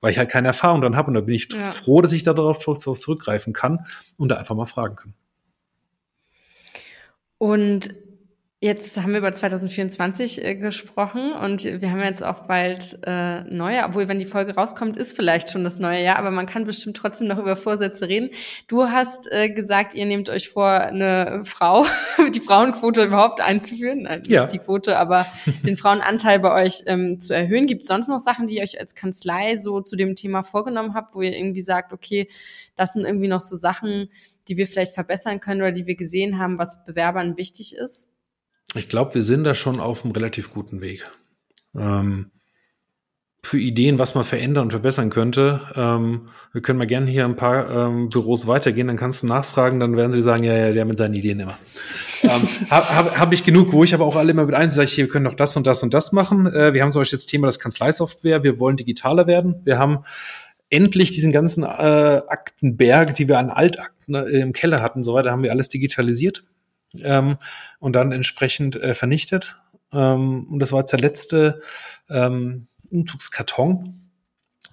weil 0.04 0.12
ich 0.12 0.18
halt 0.18 0.30
keine 0.30 0.50
Erfahrung 0.50 0.82
dran 0.82 0.98
habe. 0.98 1.08
Und 1.08 1.14
da 1.14 1.22
bin 1.22 1.34
ich 1.34 1.48
ja. 1.54 1.72
froh, 1.72 2.02
dass 2.02 2.12
ich 2.12 2.24
darauf 2.24 2.60
zurückgreifen 2.60 3.54
kann 3.54 3.86
und 4.18 4.28
da 4.28 4.36
einfach 4.36 4.54
mal 4.54 4.66
fragen 4.66 4.98
kann. 4.98 5.14
Und 7.38 7.96
Jetzt 8.64 8.96
haben 8.96 9.12
wir 9.12 9.18
über 9.18 9.34
2024 9.34 10.42
äh, 10.42 10.56
gesprochen 10.56 11.34
und 11.34 11.66
wir 11.66 11.92
haben 11.92 12.00
jetzt 12.00 12.24
auch 12.24 12.48
bald 12.48 12.98
äh, 13.06 13.42
neue, 13.54 13.84
obwohl 13.84 14.08
wenn 14.08 14.20
die 14.20 14.26
Folge 14.26 14.56
rauskommt, 14.56 14.98
ist 14.98 15.18
vielleicht 15.18 15.50
schon 15.50 15.66
das 15.66 15.80
neue 15.80 16.02
Jahr, 16.02 16.16
aber 16.16 16.32
man 16.32 16.46
kann 16.46 16.64
bestimmt 16.64 16.96
trotzdem 16.96 17.28
noch 17.28 17.38
über 17.38 17.58
Vorsätze 17.58 18.08
reden. 18.08 18.30
Du 18.70 18.86
hast 18.86 19.30
äh, 19.34 19.50
gesagt, 19.50 19.96
ihr 19.96 20.06
nehmt 20.06 20.30
euch 20.30 20.48
vor, 20.48 20.70
eine 20.70 21.42
Frau, 21.44 21.86
die 22.34 22.40
Frauenquote 22.40 23.04
überhaupt 23.04 23.42
einzuführen, 23.42 24.04
Nein, 24.04 24.24
ja. 24.28 24.44
nicht 24.44 24.54
die 24.54 24.60
Quote, 24.60 24.98
aber 24.98 25.26
den 25.66 25.76
Frauenanteil 25.76 26.40
bei 26.40 26.64
euch 26.64 26.84
ähm, 26.86 27.20
zu 27.20 27.34
erhöhen. 27.34 27.68
Gibt 27.68 27.82
es 27.82 27.90
sonst 27.90 28.08
noch 28.08 28.20
Sachen, 28.20 28.48
die 28.48 28.56
ihr 28.56 28.64
euch 28.64 28.80
als 28.80 28.96
Kanzlei 28.96 29.58
so 29.58 29.82
zu 29.82 29.98
dem 29.98 30.16
Thema 30.16 30.42
vorgenommen 30.42 30.94
habt, 30.94 31.16
wo 31.16 31.22
ihr 31.22 31.36
irgendwie 31.36 31.64
sagt, 31.64 31.92
okay, 31.92 32.30
das 32.78 32.94
sind 32.94 33.04
irgendwie 33.04 33.28
noch 33.28 33.42
so 33.42 33.58
Sachen, 33.58 34.10
die 34.48 34.56
wir 34.56 34.68
vielleicht 34.68 34.94
verbessern 34.94 35.42
können 35.42 35.60
oder 35.60 35.74
die 35.74 35.86
wir 35.86 35.96
gesehen 35.96 36.40
haben, 36.40 36.58
was 36.58 36.86
Bewerbern 36.86 37.36
wichtig 37.36 37.76
ist? 37.76 38.08
Ich 38.76 38.90
glaube, 38.90 39.16
wir 39.16 39.24
sind 39.24 39.44
da 39.44 39.56
schon 39.56 39.80
auf 39.80 40.04
einem 40.04 40.14
relativ 40.14 40.50
guten 40.52 40.82
Weg. 40.82 41.10
Ähm, 41.76 42.32
für 43.46 43.60
Ideen, 43.60 44.00
was 44.00 44.16
man 44.16 44.24
verändern 44.24 44.64
und 44.64 44.72
verbessern 44.72 45.10
könnte. 45.10 45.62
Ähm, 45.76 46.30
wir 46.54 46.62
können 46.62 46.80
mal 46.80 46.88
gerne 46.88 47.12
hier 47.12 47.26
ein 47.26 47.36
paar 47.36 47.70
ähm, 47.70 48.10
Büros 48.10 48.48
weitergehen, 48.48 48.88
dann 48.88 48.96
kannst 48.96 49.22
du 49.22 49.28
nachfragen, 49.28 49.82
dann 49.82 49.98
werden 49.98 50.14
sie 50.14 50.22
sagen, 50.22 50.44
ja, 50.44 50.56
ja, 50.56 50.72
der 50.72 50.86
mit 50.86 50.98
seinen 50.98 51.14
Ideen 51.14 51.42
immer. 51.42 51.58
ähm, 52.24 52.30
Habe 52.70 52.96
hab, 52.96 53.20
hab 53.20 53.34
ich 53.34 53.44
genug, 53.44 53.74
wo 53.74 53.84
ich 53.84 53.94
aber 53.94 54.06
auch 54.06 54.16
alle 54.16 54.32
immer 54.32 54.46
mit 54.46 54.56
ein, 54.56 54.70
sage 54.70 54.86
ich, 54.86 54.96
wir 54.96 55.10
können 55.10 55.26
doch 55.26 55.36
das 55.36 55.58
und 55.58 55.68
das 55.68 55.84
und 55.84 55.94
das 55.94 56.14
machen. 56.14 56.48
Äh, 56.48 56.74
wir 56.74 56.82
haben 56.82 56.94
zum 56.94 57.02
Beispiel 57.02 57.20
das 57.20 57.26
Thema 57.26 57.48
das 57.48 57.60
Kanzleisoftware, 57.60 58.44
wir 58.44 58.60
wollen 58.60 58.78
digitaler 58.78 59.28
werden. 59.28 59.56
Wir 59.66 59.78
haben 59.78 60.06
endlich 60.70 61.12
diesen 61.12 61.34
ganzen 61.34 61.64
äh, 61.64 61.68
Aktenberg, 61.68 63.14
die 63.14 63.28
wir 63.28 63.40
an 63.40 63.50
Altakten 63.50 64.16
äh, 64.16 64.40
im 64.40 64.54
Keller 64.54 64.82
hatten, 64.82 65.04
so 65.04 65.14
weiter, 65.14 65.32
haben 65.32 65.44
wir 65.44 65.52
alles 65.52 65.68
digitalisiert 65.68 66.46
ähm, 67.00 67.38
und 67.80 67.96
dann 67.96 68.12
entsprechend 68.12 68.76
äh, 68.76 68.94
vernichtet. 68.94 69.58
Ähm, 69.92 70.48
und 70.50 70.60
das 70.60 70.72
war 70.72 70.80
jetzt 70.80 70.92
der 70.92 71.00
letzte 71.00 71.62
ähm, 72.10 72.68
Umzugskarton, 72.90 73.96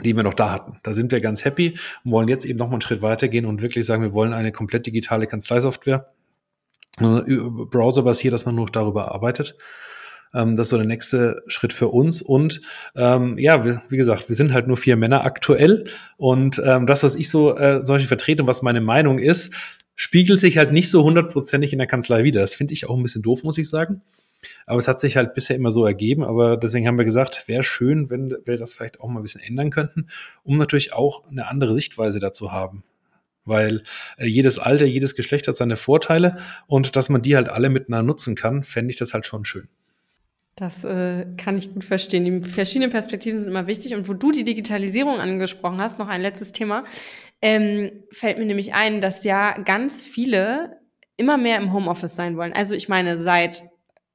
die 0.04 0.16
wir 0.16 0.22
noch 0.22 0.34
da 0.34 0.50
hatten. 0.50 0.78
Da 0.82 0.92
sind 0.92 1.12
wir 1.12 1.20
ganz 1.20 1.44
happy 1.44 1.78
und 2.04 2.12
wollen 2.12 2.28
jetzt 2.28 2.44
eben 2.44 2.58
noch 2.58 2.68
mal 2.68 2.74
einen 2.74 2.82
Schritt 2.82 3.02
weitergehen 3.02 3.46
und 3.46 3.62
wirklich 3.62 3.86
sagen, 3.86 4.02
wir 4.02 4.12
wollen 4.12 4.32
eine 4.32 4.52
komplett 4.52 4.86
digitale 4.86 5.26
Kanzleisoftware, 5.26 6.12
äh, 6.98 7.22
browserbasiert, 7.26 8.34
dass 8.34 8.46
man 8.46 8.54
nur 8.54 8.66
darüber 8.66 9.14
arbeitet. 9.14 9.56
Ähm, 10.32 10.56
das 10.56 10.66
ist 10.66 10.70
so 10.70 10.76
der 10.76 10.86
nächste 10.86 11.42
Schritt 11.48 11.72
für 11.72 11.88
uns. 11.88 12.22
Und 12.22 12.60
ähm, 12.96 13.38
ja, 13.38 13.64
wie, 13.64 13.78
wie 13.88 13.96
gesagt, 13.96 14.28
wir 14.28 14.36
sind 14.36 14.52
halt 14.52 14.66
nur 14.66 14.76
vier 14.76 14.96
Männer 14.96 15.24
aktuell. 15.24 15.84
Und 16.16 16.60
ähm, 16.64 16.86
das, 16.86 17.02
was 17.02 17.14
ich 17.14 17.28
so 17.28 17.56
äh, 17.56 17.84
solche 17.84 18.08
vertrete 18.08 18.42
und 18.42 18.48
was 18.48 18.62
meine 18.62 18.80
Meinung 18.80 19.18
ist, 19.18 19.54
spiegelt 19.94 20.40
sich 20.40 20.58
halt 20.58 20.72
nicht 20.72 20.90
so 20.90 21.04
hundertprozentig 21.04 21.72
in 21.72 21.78
der 21.78 21.88
Kanzlei 21.88 22.24
wieder. 22.24 22.40
Das 22.40 22.54
finde 22.54 22.74
ich 22.74 22.88
auch 22.88 22.96
ein 22.96 23.02
bisschen 23.02 23.22
doof, 23.22 23.42
muss 23.42 23.58
ich 23.58 23.68
sagen. 23.68 24.02
Aber 24.66 24.78
es 24.78 24.88
hat 24.88 25.00
sich 25.00 25.16
halt 25.16 25.34
bisher 25.34 25.56
immer 25.56 25.72
so 25.72 25.84
ergeben. 25.84 26.24
Aber 26.24 26.56
deswegen 26.56 26.86
haben 26.86 26.98
wir 26.98 27.04
gesagt, 27.04 27.46
wäre 27.46 27.62
schön, 27.62 28.10
wenn 28.10 28.36
wir 28.44 28.56
das 28.56 28.74
vielleicht 28.74 29.00
auch 29.00 29.08
mal 29.08 29.20
ein 29.20 29.22
bisschen 29.22 29.42
ändern 29.42 29.70
könnten, 29.70 30.08
um 30.42 30.56
natürlich 30.56 30.92
auch 30.92 31.28
eine 31.28 31.48
andere 31.48 31.74
Sichtweise 31.74 32.20
dazu 32.20 32.52
haben. 32.52 32.84
Weil 33.44 33.82
äh, 34.16 34.26
jedes 34.26 34.58
Alter, 34.58 34.86
jedes 34.86 35.14
Geschlecht 35.14 35.48
hat 35.48 35.56
seine 35.56 35.76
Vorteile 35.76 36.38
und 36.66 36.96
dass 36.96 37.08
man 37.08 37.22
die 37.22 37.36
halt 37.36 37.48
alle 37.48 37.70
miteinander 37.70 38.06
nutzen 38.06 38.34
kann, 38.36 38.62
fände 38.62 38.90
ich 38.90 38.98
das 38.98 39.14
halt 39.14 39.26
schon 39.26 39.44
schön. 39.44 39.68
Das 40.60 40.84
äh, 40.84 41.24
kann 41.38 41.56
ich 41.56 41.72
gut 41.72 41.84
verstehen. 41.84 42.24
Die 42.26 42.46
verschiedenen 42.46 42.90
Perspektiven 42.90 43.40
sind 43.40 43.48
immer 43.48 43.66
wichtig. 43.66 43.94
Und 43.94 44.08
wo 44.08 44.12
du 44.12 44.30
die 44.30 44.44
Digitalisierung 44.44 45.18
angesprochen 45.18 45.80
hast, 45.80 45.98
noch 45.98 46.08
ein 46.08 46.20
letztes 46.20 46.52
Thema 46.52 46.84
ähm, 47.40 47.90
fällt 48.12 48.36
mir 48.38 48.44
nämlich 48.44 48.74
ein, 48.74 49.00
dass 49.00 49.24
ja 49.24 49.52
ganz 49.62 50.04
viele 50.04 50.78
immer 51.16 51.38
mehr 51.38 51.56
im 51.56 51.72
Homeoffice 51.72 52.14
sein 52.14 52.36
wollen. 52.36 52.52
Also 52.52 52.74
ich 52.74 52.90
meine, 52.90 53.18
seit 53.18 53.64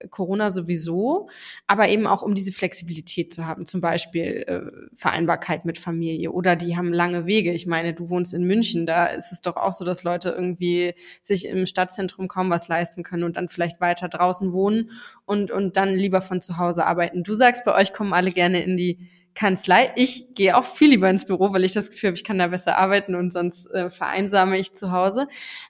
Corona 0.10 0.50
sowieso, 0.50 1.30
aber 1.68 1.90
eben 1.90 2.06
auch 2.06 2.22
um 2.22 2.34
diese 2.34 2.52
Flexibilität 2.52 3.34
zu 3.34 3.46
haben, 3.46 3.66
zum 3.66 3.82
Beispiel 3.82 4.44
äh, 4.48 4.96
Vereinbarkeit 4.96 5.66
mit 5.66 5.78
Familie 5.78 6.32
oder 6.32 6.56
die 6.56 6.76
haben 6.76 6.92
lange 6.92 7.26
Wege. 7.26 7.52
Ich 7.52 7.66
meine, 7.66 7.94
du 7.94 8.10
wohnst 8.10 8.34
in 8.34 8.44
München, 8.44 8.86
da 8.86 9.08
ist 9.08 9.32
es 9.32 9.42
doch 9.42 9.56
auch 9.56 9.74
so, 9.74 9.86
dass 9.86 10.04
Leute 10.04 10.30
irgendwie 10.30 10.94
sich 11.22 11.48
im 11.48 11.66
Stadtzentrum 11.66 12.28
kaum 12.28 12.50
was 12.50 12.68
leisten 12.68 13.04
können 13.04 13.24
und 13.24 13.38
dann 13.38 13.50
vielleicht 13.50 13.80
weiter 13.80 14.10
draußen 14.10 14.52
wohnen 14.52 14.92
und, 15.26 15.52
und 15.52 15.78
dann 15.78 15.96
lieber 15.96 16.22
von 16.22 16.42
zu 16.42 16.58
Hause 16.58 16.86
arbeiten. 16.86 17.24
Du 17.24 17.34
sagst, 17.34 17.64
bei 17.66 17.74
euch 17.74 17.94
kommen 17.94 18.14
alle 18.14 18.32
gerne 18.32 18.62
in 18.64 18.78
die 18.78 18.98
Kanzlei. 19.34 19.92
Ich 19.96 20.34
gehe 20.34 20.58
auch 20.58 20.64
viel 20.64 20.90
lieber 20.90 21.10
ins 21.10 21.26
Büro, 21.26 21.54
weil 21.54 21.66
ich 21.66 21.74
das 21.74 21.90
Gefühl 21.90 22.10
habe, 22.10 22.18
ich 22.18 22.24
kann 22.24 22.38
da 22.38 22.48
besser 22.48 22.78
arbeiten 22.78 23.16
und 23.16 23.34
sonst 23.34 23.70
äh, 23.72 23.90
vereinsame 23.90 24.58
ich 24.58 24.74
zu 24.74 24.92
Hause. 24.92 25.28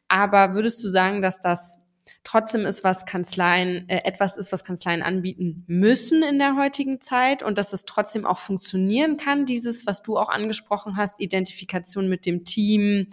Aber 0.08 0.54
würdest 0.54 0.84
du 0.84 0.88
sagen, 0.88 1.22
dass 1.22 1.42
das 1.42 1.80
trotzdem 2.26 2.66
ist, 2.66 2.84
was 2.84 3.06
Kanzleien, 3.06 3.88
äh, 3.88 4.02
etwas 4.04 4.36
ist, 4.36 4.52
was 4.52 4.66
Kanzleien 4.66 5.02
anbieten 5.02 5.64
müssen 5.68 6.24
in 6.24 6.40
der 6.40 6.58
heutigen 6.58 7.00
Zeit 7.00 7.42
und 7.42 7.58
dass 7.58 7.72
es 7.72 7.86
trotzdem 7.86 8.26
auch 8.26 8.40
funktionieren 8.40 9.16
kann, 9.16 9.46
dieses, 9.46 9.86
was 9.86 10.04
du 10.04 10.18
auch 10.18 10.28
angesprochen 10.28 10.98
hast, 10.98 11.22
Identifikation 11.22 12.10
mit 12.10 12.26
dem 12.26 12.44
Team, 12.44 13.08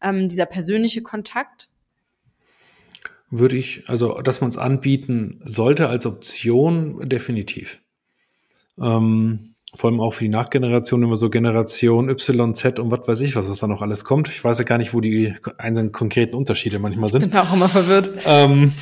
ähm, 0.00 0.28
dieser 0.28 0.46
persönliche 0.46 1.02
Kontakt? 1.02 1.68
Würde 3.28 3.56
ich, 3.56 3.88
also 3.88 4.20
dass 4.20 4.40
man 4.40 4.50
es 4.50 4.58
anbieten 4.58 5.42
sollte 5.44 5.88
als 5.88 6.06
Option, 6.06 7.08
definitiv. 7.08 7.80
Ähm, 8.78 9.51
vor 9.74 9.90
allem 9.90 10.00
auch 10.00 10.14
für 10.14 10.24
die 10.24 10.30
Nachgeneration 10.30 11.02
immer 11.02 11.16
so 11.16 11.30
Generation 11.30 12.08
Y, 12.10 12.54
Z 12.54 12.78
und 12.78 12.90
was 12.90 13.08
weiß 13.08 13.20
ich 13.20 13.36
was, 13.36 13.48
was 13.48 13.58
da 13.58 13.66
noch 13.66 13.82
alles 13.82 14.04
kommt. 14.04 14.28
Ich 14.28 14.44
weiß 14.44 14.58
ja 14.58 14.64
gar 14.64 14.78
nicht, 14.78 14.92
wo 14.92 15.00
die 15.00 15.34
einzelnen 15.58 15.92
konkreten 15.92 16.36
Unterschiede 16.36 16.78
manchmal 16.78 17.10
sind. 17.10 17.22
Bin 17.22 17.36
auch 17.36 17.52
immer 17.52 17.68
verwirrt. 17.68 18.10
Ähm, 18.26 18.72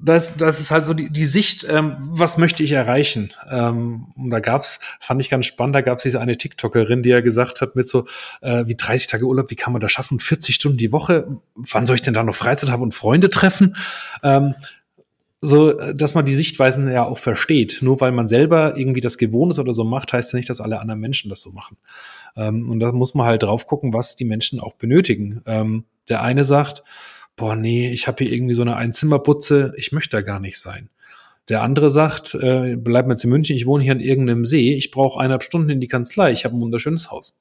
das, 0.00 0.36
das 0.36 0.60
ist 0.60 0.70
halt 0.70 0.84
so 0.84 0.94
die, 0.94 1.10
die 1.10 1.24
Sicht, 1.24 1.66
ähm, 1.68 1.96
was 1.98 2.38
möchte 2.38 2.62
ich 2.62 2.72
erreichen? 2.72 3.32
Ähm, 3.50 4.06
und 4.16 4.30
da 4.30 4.40
gab's, 4.40 4.78
fand 5.00 5.20
ich 5.20 5.30
ganz 5.30 5.46
spannend, 5.46 5.74
da 5.74 5.80
gab's 5.80 6.02
diese 6.02 6.20
eine 6.20 6.36
TikTokerin, 6.36 7.02
die 7.02 7.10
ja 7.10 7.20
gesagt 7.20 7.60
hat, 7.60 7.74
mit 7.74 7.88
so 7.88 8.06
äh, 8.40 8.66
wie 8.66 8.76
30 8.76 9.08
Tage 9.08 9.24
Urlaub, 9.24 9.50
wie 9.50 9.56
kann 9.56 9.72
man 9.72 9.80
das 9.80 9.92
schaffen? 9.92 10.20
40 10.20 10.54
Stunden 10.54 10.78
die 10.78 10.92
Woche, 10.92 11.26
wann 11.54 11.86
soll 11.86 11.96
ich 11.96 12.02
denn 12.02 12.14
da 12.14 12.22
noch 12.22 12.34
Freizeit 12.34 12.70
haben 12.70 12.82
und 12.82 12.94
Freunde 12.94 13.30
treffen? 13.30 13.76
Ähm, 14.22 14.54
so, 15.40 15.72
dass 15.72 16.14
man 16.14 16.24
die 16.24 16.34
Sichtweisen 16.34 16.90
ja 16.90 17.04
auch 17.04 17.18
versteht. 17.18 17.78
Nur 17.80 18.00
weil 18.00 18.12
man 18.12 18.28
selber 18.28 18.76
irgendwie 18.76 19.00
das 19.00 19.18
gewohnt 19.18 19.52
ist 19.52 19.58
oder 19.58 19.72
so 19.72 19.84
macht, 19.84 20.12
heißt 20.12 20.32
ja 20.32 20.36
nicht, 20.36 20.50
dass 20.50 20.60
alle 20.60 20.80
anderen 20.80 21.00
Menschen 21.00 21.28
das 21.28 21.42
so 21.42 21.52
machen. 21.52 21.76
Ähm, 22.36 22.68
und 22.68 22.80
da 22.80 22.92
muss 22.92 23.14
man 23.14 23.26
halt 23.26 23.44
drauf 23.44 23.66
gucken, 23.66 23.92
was 23.92 24.16
die 24.16 24.24
Menschen 24.24 24.60
auch 24.60 24.74
benötigen. 24.74 25.42
Ähm, 25.46 25.84
der 26.08 26.22
eine 26.22 26.44
sagt, 26.44 26.82
boah, 27.36 27.54
nee, 27.54 27.90
ich 27.90 28.08
habe 28.08 28.24
hier 28.24 28.32
irgendwie 28.32 28.54
so 28.54 28.62
eine 28.62 28.76
Einzimmerputze, 28.76 29.74
ich 29.76 29.92
möchte 29.92 30.16
da 30.16 30.22
gar 30.22 30.40
nicht 30.40 30.58
sein. 30.58 30.90
Der 31.48 31.62
andere 31.62 31.90
sagt, 31.90 32.34
äh, 32.34 32.76
bleib 32.76 33.06
mir 33.06 33.14
jetzt 33.14 33.24
in 33.24 33.30
München, 33.30 33.56
ich 33.56 33.66
wohne 33.66 33.82
hier 33.82 33.92
an 33.92 34.00
irgendeinem 34.00 34.44
See, 34.44 34.74
ich 34.74 34.90
brauche 34.90 35.18
eineinhalb 35.18 35.44
Stunden 35.44 35.70
in 35.70 35.80
die 35.80 35.88
Kanzlei, 35.88 36.32
ich 36.32 36.44
habe 36.44 36.56
ein 36.56 36.60
wunderschönes 36.60 37.10
Haus. 37.10 37.40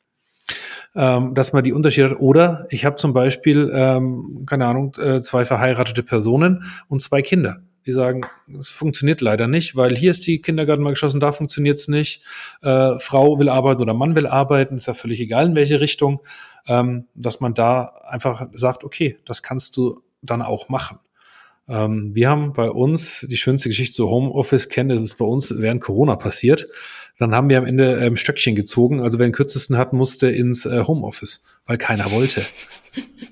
Ähm, 0.95 1.35
dass 1.35 1.51
man 1.51 1.63
die 1.63 1.73
Unterschiede 1.73 2.11
hat. 2.11 2.19
Oder 2.19 2.67
ich 2.69 2.85
habe 2.85 2.95
zum 2.95 3.11
Beispiel, 3.11 3.69
ähm, 3.73 4.43
keine 4.45 4.65
Ahnung, 4.65 4.95
äh, 4.95 5.21
zwei 5.21 5.43
verheiratete 5.43 6.03
Personen 6.03 6.63
und 6.87 7.01
zwei 7.01 7.21
Kinder 7.21 7.61
die 7.88 7.93
sagen, 7.93 8.21
es 8.59 8.67
funktioniert 8.67 9.21
leider 9.21 9.47
nicht, 9.47 9.75
weil 9.75 9.95
hier 9.95 10.11
ist 10.11 10.27
die 10.27 10.41
Kindergarten 10.41 10.83
mal 10.83 10.91
geschlossen, 10.91 11.21
da 11.21 11.31
funktioniert 11.31 11.79
es 11.79 11.88
nicht. 11.88 12.21
Äh, 12.61 12.99
Frau 12.99 13.39
will 13.39 13.49
arbeiten 13.49 13.81
oder 13.81 13.93
Mann 13.93 14.15
will 14.15 14.27
arbeiten, 14.27 14.75
ist 14.75 14.88
ja 14.88 14.93
völlig 14.93 15.21
egal 15.21 15.47
in 15.47 15.55
welche 15.55 15.79
Richtung, 15.79 16.19
ähm, 16.67 17.05
dass 17.15 17.39
man 17.39 17.53
da 17.53 17.85
einfach 18.07 18.47
sagt, 18.53 18.83
okay, 18.83 19.17
das 19.25 19.41
kannst 19.41 19.77
du 19.77 20.03
dann 20.21 20.41
auch 20.41 20.67
machen. 20.67 20.99
Ähm, 21.69 22.13
wir 22.13 22.29
haben 22.29 22.53
bei 22.53 22.69
uns 22.69 23.25
die 23.29 23.38
schönste 23.38 23.69
Geschichte 23.69 23.95
zu 23.95 24.09
Homeoffice 24.09 24.67
kennen, 24.67 24.89
das 24.89 25.01
ist 25.01 25.17
bei 25.17 25.25
uns 25.25 25.57
während 25.57 25.81
Corona 25.81 26.17
passiert. 26.17 26.67
Dann 27.17 27.33
haben 27.33 27.49
wir 27.49 27.57
am 27.57 27.65
Ende 27.65 27.99
ähm, 27.99 28.17
Stöckchen 28.17 28.55
gezogen. 28.55 29.01
Also 29.01 29.17
wer 29.17 29.27
den 29.27 29.33
kürzesten 29.33 29.77
hat, 29.77 29.91
musste 29.91 30.29
ins 30.29 30.65
äh, 30.65 30.83
Homeoffice, 30.83 31.45
weil 31.65 31.77
keiner 31.77 32.11
wollte 32.11 32.41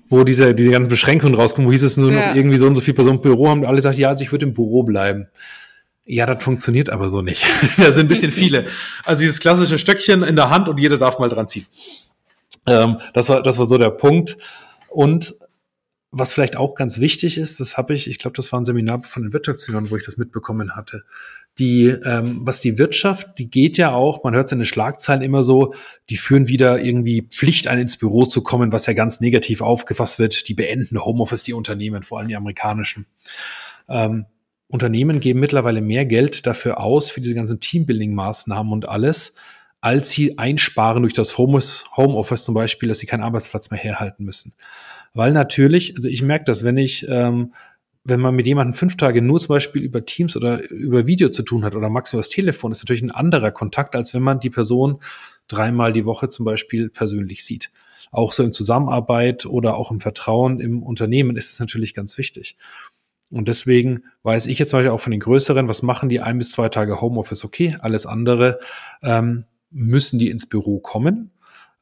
wo 0.09 0.23
diese, 0.23 0.53
diese 0.53 0.71
ganzen 0.71 0.89
Beschränkungen 0.89 1.35
rauskommen, 1.35 1.67
wo 1.67 1.73
hieß 1.73 1.83
es 1.83 1.97
nur 1.97 2.11
ja. 2.11 2.29
noch 2.29 2.35
irgendwie 2.35 2.57
so 2.57 2.67
und 2.67 2.75
so 2.75 2.81
viel 2.81 2.93
Personen 2.93 3.17
im 3.17 3.21
Büro 3.21 3.49
haben, 3.49 3.65
alle 3.65 3.77
gesagt, 3.77 3.97
ja, 3.97 4.09
also 4.09 4.23
ich 4.23 4.31
würde 4.31 4.45
im 4.45 4.53
Büro 4.53 4.83
bleiben. 4.83 5.27
Ja, 6.05 6.25
das 6.27 6.43
funktioniert 6.43 6.89
aber 6.89 7.09
so 7.09 7.21
nicht. 7.21 7.43
da 7.77 7.91
sind 7.91 8.05
ein 8.05 8.07
bisschen 8.07 8.31
viele. 8.31 8.65
Also 9.05 9.21
dieses 9.21 9.39
klassische 9.39 9.79
Stöckchen 9.79 10.23
in 10.23 10.35
der 10.35 10.49
Hand 10.49 10.69
und 10.69 10.79
jeder 10.79 10.97
darf 10.97 11.17
mal 11.17 11.29
dran 11.29 11.47
ziehen. 11.47 11.65
Ähm, 12.67 12.97
das 13.13 13.29
war, 13.29 13.41
das 13.41 13.57
war 13.57 13.65
so 13.65 13.77
der 13.77 13.89
Punkt. 13.89 14.37
Und 14.89 15.33
was 16.11 16.31
vielleicht 16.31 16.55
auch 16.55 16.75
ganz 16.75 16.99
wichtig 16.99 17.37
ist, 17.37 17.59
das 17.59 17.75
habe 17.75 17.93
ich, 17.93 18.07
ich 18.07 18.19
glaube, 18.19 18.37
das 18.37 18.51
war 18.51 18.61
ein 18.61 18.65
Seminar 18.65 19.03
von 19.03 19.23
den 19.23 19.33
Wirtschaftsführern, 19.33 19.89
wo 19.89 19.97
ich 19.97 20.05
das 20.05 20.17
mitbekommen 20.17 20.75
hatte. 20.75 21.03
Die, 21.57 21.85
ähm, 21.85 22.41
was 22.41 22.59
die 22.59 22.77
Wirtschaft, 22.77 23.39
die 23.39 23.49
geht 23.49 23.77
ja 23.77 23.93
auch, 23.93 24.23
man 24.25 24.35
hört 24.35 24.47
es 24.47 24.51
in 24.51 24.59
den 24.59 24.65
Schlagzeilen 24.65 25.21
immer 25.21 25.41
so, 25.41 25.73
die 26.09 26.17
führen 26.17 26.49
wieder 26.49 26.83
irgendwie 26.83 27.21
Pflicht 27.21 27.67
ein, 27.67 27.79
ins 27.79 27.95
Büro 27.95 28.25
zu 28.25 28.41
kommen, 28.43 28.73
was 28.73 28.87
ja 28.87 28.93
ganz 28.93 29.21
negativ 29.21 29.61
aufgefasst 29.61 30.19
wird. 30.19 30.49
Die 30.49 30.53
beenden 30.53 31.03
Homeoffice, 31.03 31.43
die 31.43 31.53
Unternehmen, 31.53 32.03
vor 32.03 32.19
allem 32.19 32.27
die 32.27 32.35
amerikanischen. 32.35 33.05
Ähm, 33.87 34.25
Unternehmen 34.67 35.19
geben 35.19 35.39
mittlerweile 35.39 35.79
mehr 35.81 36.05
Geld 36.05 36.45
dafür 36.45 36.81
aus, 36.81 37.09
für 37.09 37.21
diese 37.21 37.35
ganzen 37.35 37.59
Teambuilding-Maßnahmen 37.59 38.73
und 38.73 38.89
alles, 38.89 39.35
als 39.79 40.09
sie 40.09 40.37
einsparen 40.37 41.03
durch 41.03 41.13
das 41.13 41.37
Homeoffice 41.37 42.43
zum 42.43 42.55
Beispiel, 42.55 42.89
dass 42.89 42.99
sie 42.99 43.05
keinen 43.05 43.23
Arbeitsplatz 43.23 43.69
mehr 43.69 43.79
herhalten 43.79 44.25
müssen. 44.25 44.53
Weil 45.13 45.31
natürlich, 45.31 45.95
also 45.95 46.09
ich 46.09 46.21
merke 46.21 46.45
das, 46.45 46.63
wenn 46.63 46.77
ich, 46.77 47.05
ähm, 47.07 47.53
wenn 48.05 48.19
man 48.19 48.35
mit 48.35 48.45
jemandem 48.45 48.75
fünf 48.75 48.97
Tage 48.97 49.21
nur 49.21 49.39
zum 49.39 49.49
Beispiel 49.49 49.81
über 49.81 50.05
Teams 50.05 50.37
oder 50.37 50.69
über 50.69 51.07
Video 51.07 51.29
zu 51.29 51.41
tun 51.41 51.65
hat 51.65 51.75
oder 51.75 51.89
maximal 51.89 52.21
das 52.21 52.29
Telefon, 52.29 52.71
ist 52.71 52.83
natürlich 52.83 53.01
ein 53.01 53.11
anderer 53.11 53.51
Kontakt, 53.51 53.95
als 53.95 54.13
wenn 54.13 54.21
man 54.21 54.39
die 54.39 54.51
Person 54.51 55.01
dreimal 55.47 55.91
die 55.91 56.05
Woche 56.05 56.29
zum 56.29 56.45
Beispiel 56.45 56.89
persönlich 56.89 57.43
sieht. 57.43 57.71
Auch 58.11 58.31
so 58.31 58.43
in 58.43 58.53
Zusammenarbeit 58.53 59.47
oder 59.47 59.75
auch 59.75 59.89
im 59.89 60.01
Vertrauen 60.01 60.59
im 60.59 60.83
Unternehmen 60.83 61.35
ist 61.35 61.51
es 61.51 61.59
natürlich 61.59 61.95
ganz 61.95 62.17
wichtig. 62.19 62.57
Und 63.31 63.47
deswegen 63.47 64.03
weiß 64.21 64.45
ich 64.45 64.59
jetzt 64.59 64.69
zum 64.69 64.79
Beispiel 64.79 64.91
auch 64.91 65.01
von 65.01 65.11
den 65.11 65.19
größeren, 65.19 65.67
was 65.67 65.81
machen 65.81 66.07
die 66.07 66.21
ein 66.21 66.37
bis 66.37 66.51
zwei 66.51 66.69
Tage 66.69 67.01
Homeoffice 67.01 67.43
okay, 67.43 67.75
alles 67.79 68.05
andere 68.05 68.59
ähm, 69.01 69.45
müssen 69.71 70.19
die 70.19 70.29
ins 70.29 70.47
Büro 70.47 70.79
kommen 70.79 71.31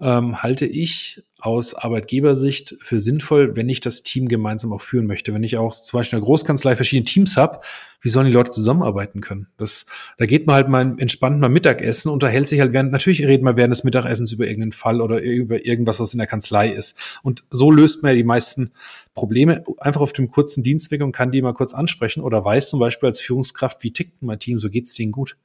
ähm, 0.03 0.43
halte 0.43 0.65
ich 0.65 1.23
aus 1.39 1.73
Arbeitgebersicht 1.73 2.75
für 2.79 3.01
sinnvoll, 3.01 3.55
wenn 3.55 3.67
ich 3.67 3.81
das 3.81 4.03
Team 4.03 4.27
gemeinsam 4.27 4.71
auch 4.71 4.81
führen 4.81 5.07
möchte. 5.07 5.33
Wenn 5.33 5.43
ich 5.43 5.57
auch 5.57 5.73
zum 5.73 5.97
Beispiel 5.97 6.17
in 6.17 6.21
der 6.21 6.25
Großkanzlei 6.25 6.75
verschiedene 6.75 7.05
Teams 7.05 7.35
habe, 7.35 7.59
wie 8.01 8.09
sollen 8.09 8.27
die 8.27 8.31
Leute 8.31 8.51
zusammenarbeiten 8.51 9.19
können? 9.19 9.47
Das, 9.57 9.85
da 10.17 10.25
geht 10.25 10.47
man 10.47 10.55
halt 10.55 10.69
mal 10.69 10.95
entspannt 10.97 11.39
mal 11.39 11.49
Mittagessen, 11.49 12.09
unterhält 12.11 12.47
sich 12.47 12.59
halt 12.59 12.71
während, 12.71 12.91
natürlich 12.91 13.25
reden 13.25 13.45
wir 13.45 13.57
während 13.57 13.71
des 13.71 13.83
Mittagessens 13.83 14.31
über 14.31 14.45
irgendeinen 14.45 14.71
Fall 14.71 15.01
oder 15.01 15.21
über 15.21 15.65
irgendwas, 15.65 15.99
was 15.99 16.13
in 16.13 16.17
der 16.19 16.27
Kanzlei 16.27 16.69
ist. 16.69 16.97
Und 17.23 17.43
so 17.49 17.71
löst 17.71 18.03
man 18.03 18.11
ja 18.11 18.15
die 18.15 18.23
meisten 18.23 18.71
Probleme 19.13 19.63
einfach 19.79 20.01
auf 20.01 20.13
dem 20.13 20.31
kurzen 20.31 20.63
Dienstweg 20.63 21.01
und 21.01 21.11
kann 21.11 21.31
die 21.31 21.41
mal 21.41 21.53
kurz 21.53 21.73
ansprechen 21.73 22.21
oder 22.21 22.43
weiß 22.43 22.69
zum 22.69 22.79
Beispiel 22.79 23.07
als 23.07 23.19
Führungskraft, 23.19 23.83
wie 23.83 23.91
tickt 23.91 24.21
mein 24.21 24.39
Team, 24.39 24.59
so 24.59 24.69
geht's 24.69 24.95
denen 24.95 25.11
gut. 25.11 25.37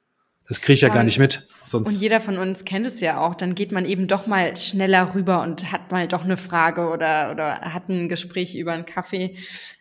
Das 0.49 0.62
kriege 0.62 0.72
ich 0.74 0.80
ja 0.80 0.88
gar 0.88 1.05
nicht 1.05 1.18
mit. 1.18 1.46
Sonst. 1.64 1.92
Und 1.92 2.01
jeder 2.01 2.22
von 2.22 2.38
uns 2.38 2.64
kennt 2.64 2.86
es 2.86 3.01
ja 3.01 3.20
auch. 3.20 3.34
Dann 3.34 3.55
geht 3.55 3.70
man 3.70 3.84
eben 3.84 4.07
doch 4.07 4.26
mal 4.26 4.57
schneller 4.57 5.14
rüber 5.14 5.42
und 5.42 5.70
hat 5.70 5.92
mal 5.92 6.09
doch 6.09 6.24
eine 6.24 6.38
Frage 6.38 6.88
oder, 6.88 7.30
oder 7.32 7.61
hat 7.61 7.90
ein 7.90 8.09
Gespräch 8.09 8.55
über 8.55 8.72
einen 8.72 8.86
Kaffee. 8.86 9.36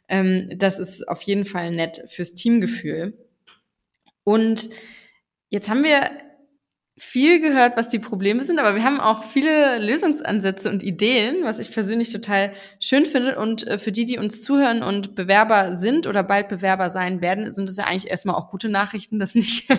Ähm, 0.09 0.49
das 0.57 0.77
ist 0.77 1.07
auf 1.07 1.21
jeden 1.21 1.45
Fall 1.45 1.71
nett 1.71 2.03
fürs 2.07 2.33
Teamgefühl. 2.33 3.17
Und 4.25 4.69
jetzt 5.49 5.69
haben 5.69 5.85
wir 5.85 6.11
viel 6.97 7.39
gehört, 7.39 7.77
was 7.77 7.89
die 7.89 7.99
Probleme 7.99 8.43
sind, 8.43 8.59
aber 8.59 8.75
wir 8.75 8.83
haben 8.83 8.99
auch 8.99 9.23
viele 9.23 9.77
Lösungsansätze 9.79 10.69
und 10.69 10.81
Ideen, 10.81 11.43
was 11.43 11.59
ich 11.59 11.71
persönlich 11.71 12.11
total 12.11 12.51
schön 12.79 13.05
finde. 13.05 13.39
Und 13.39 13.65
äh, 13.67 13.77
für 13.77 13.91
die, 13.93 14.03
die 14.03 14.17
uns 14.17 14.41
zuhören 14.41 14.81
und 14.83 15.15
Bewerber 15.15 15.77
sind 15.77 16.07
oder 16.07 16.23
bald 16.23 16.49
Bewerber 16.49 16.89
sein 16.89 17.21
werden, 17.21 17.53
sind 17.53 17.69
es 17.69 17.77
ja 17.77 17.85
eigentlich 17.85 18.09
erstmal 18.09 18.35
auch 18.35 18.49
gute 18.49 18.67
Nachrichten, 18.67 19.19
dass 19.19 19.35
nicht 19.35 19.69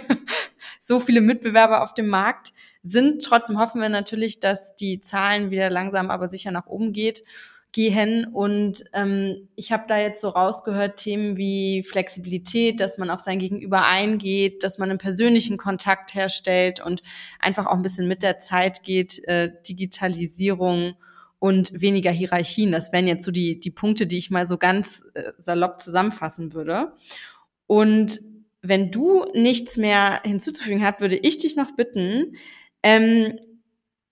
so 0.89 0.99
viele 0.99 1.21
Mitbewerber 1.21 1.83
auf 1.83 1.95
dem 1.95 2.09
Markt 2.09 2.53
sind. 2.83 3.25
Trotzdem 3.25 3.61
hoffen 3.61 3.81
wir 3.81 3.89
natürlich, 3.89 4.41
dass 4.41 4.75
die 4.75 5.01
Zahlen 5.01 5.51
wieder 5.51 5.71
langsam 5.71 6.11
aber 6.11 6.29
sicher 6.29 6.51
nach 6.51 6.67
oben 6.67 6.93
geht 6.93 7.23
gehen. 7.73 8.27
Und 8.27 8.85
ähm, 8.93 9.49
ich 9.55 9.73
habe 9.73 9.85
da 9.87 9.99
jetzt 9.99 10.21
so 10.21 10.31
rausgehört, 10.31 10.97
Themen 10.97 11.37
wie 11.37 11.83
Flexibilität, 11.83 12.81
dass 12.81 12.99
man 12.99 13.11
auf 13.11 13.21
sein 13.21 13.39
Gegenüber 13.39 13.85
eingeht, 13.85 14.63
dass 14.63 14.79
man 14.79 14.91
einen 14.91 14.99
persönlichen 14.99 15.59
Kontakt 15.59 16.15
herstellt 16.15 16.81
und 16.85 17.03
einfach 17.39 17.67
auch 17.67 17.75
ein 17.75 17.83
bisschen 17.83 18.09
mit 18.09 18.23
der 18.23 18.39
Zeit 18.39 18.83
geht, 18.83 19.23
äh, 19.29 19.53
Digitalisierung 19.69 20.95
und 21.39 21.81
weniger 21.81 22.11
Hierarchien. 22.11 22.73
Das 22.73 22.93
wären 22.93 23.07
jetzt 23.07 23.25
so 23.25 23.31
die, 23.31 23.61
die 23.61 23.71
Punkte, 23.71 24.07
die 24.07 24.19
ich 24.19 24.31
mal 24.31 24.47
so 24.47 24.57
ganz 24.57 25.05
äh, 25.15 25.33
salopp 25.39 25.79
zusammenfassen 25.81 26.55
würde. 26.55 26.93
Und 27.67 28.19
wenn 28.63 28.91
du 28.91 29.25
nichts 29.35 29.77
mehr 29.77 30.21
hinzuzufügen 30.25 30.85
hast, 30.85 31.01
würde 31.01 31.17
ich 31.17 31.39
dich 31.39 31.57
noch 31.57 31.77
bitten, 31.77 32.33
ähm, 32.83 33.39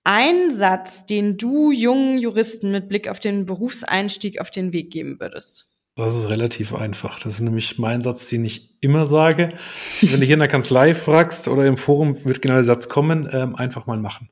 ein 0.05 0.57
Satz, 0.57 1.05
den 1.05 1.37
du 1.37 1.73
jungen 1.73 2.19
Juristen 2.19 2.71
mit 2.71 2.89
Blick 2.89 3.09
auf 3.09 3.19
den 3.19 3.45
Berufseinstieg 3.45 4.41
auf 4.41 4.53
den 4.53 4.73
Weg 4.73 4.93
geben 4.93 5.19
würdest? 5.19 5.69
Das 5.97 6.15
ist 6.15 6.29
relativ 6.29 6.75
einfach. 6.75 7.19
Das 7.19 7.35
ist 7.35 7.41
nämlich 7.41 7.79
mein 7.79 8.03
Satz, 8.03 8.29
den 8.29 8.45
ich 8.45 8.77
immer 8.83 9.07
sage. 9.07 9.55
Wenn 10.03 10.21
du 10.21 10.27
hier 10.27 10.35
in 10.35 10.41
der 10.41 10.49
Kanzlei 10.49 10.95
fragst 10.95 11.49
oder 11.49 11.67
im 11.67 11.79
Forum 11.79 12.25
wird 12.25 12.43
genau 12.43 12.55
der 12.55 12.65
Satz 12.65 12.89
kommen, 12.89 13.29
ähm, 13.33 13.57
einfach 13.57 13.87
mal 13.87 13.99
machen. 13.99 14.29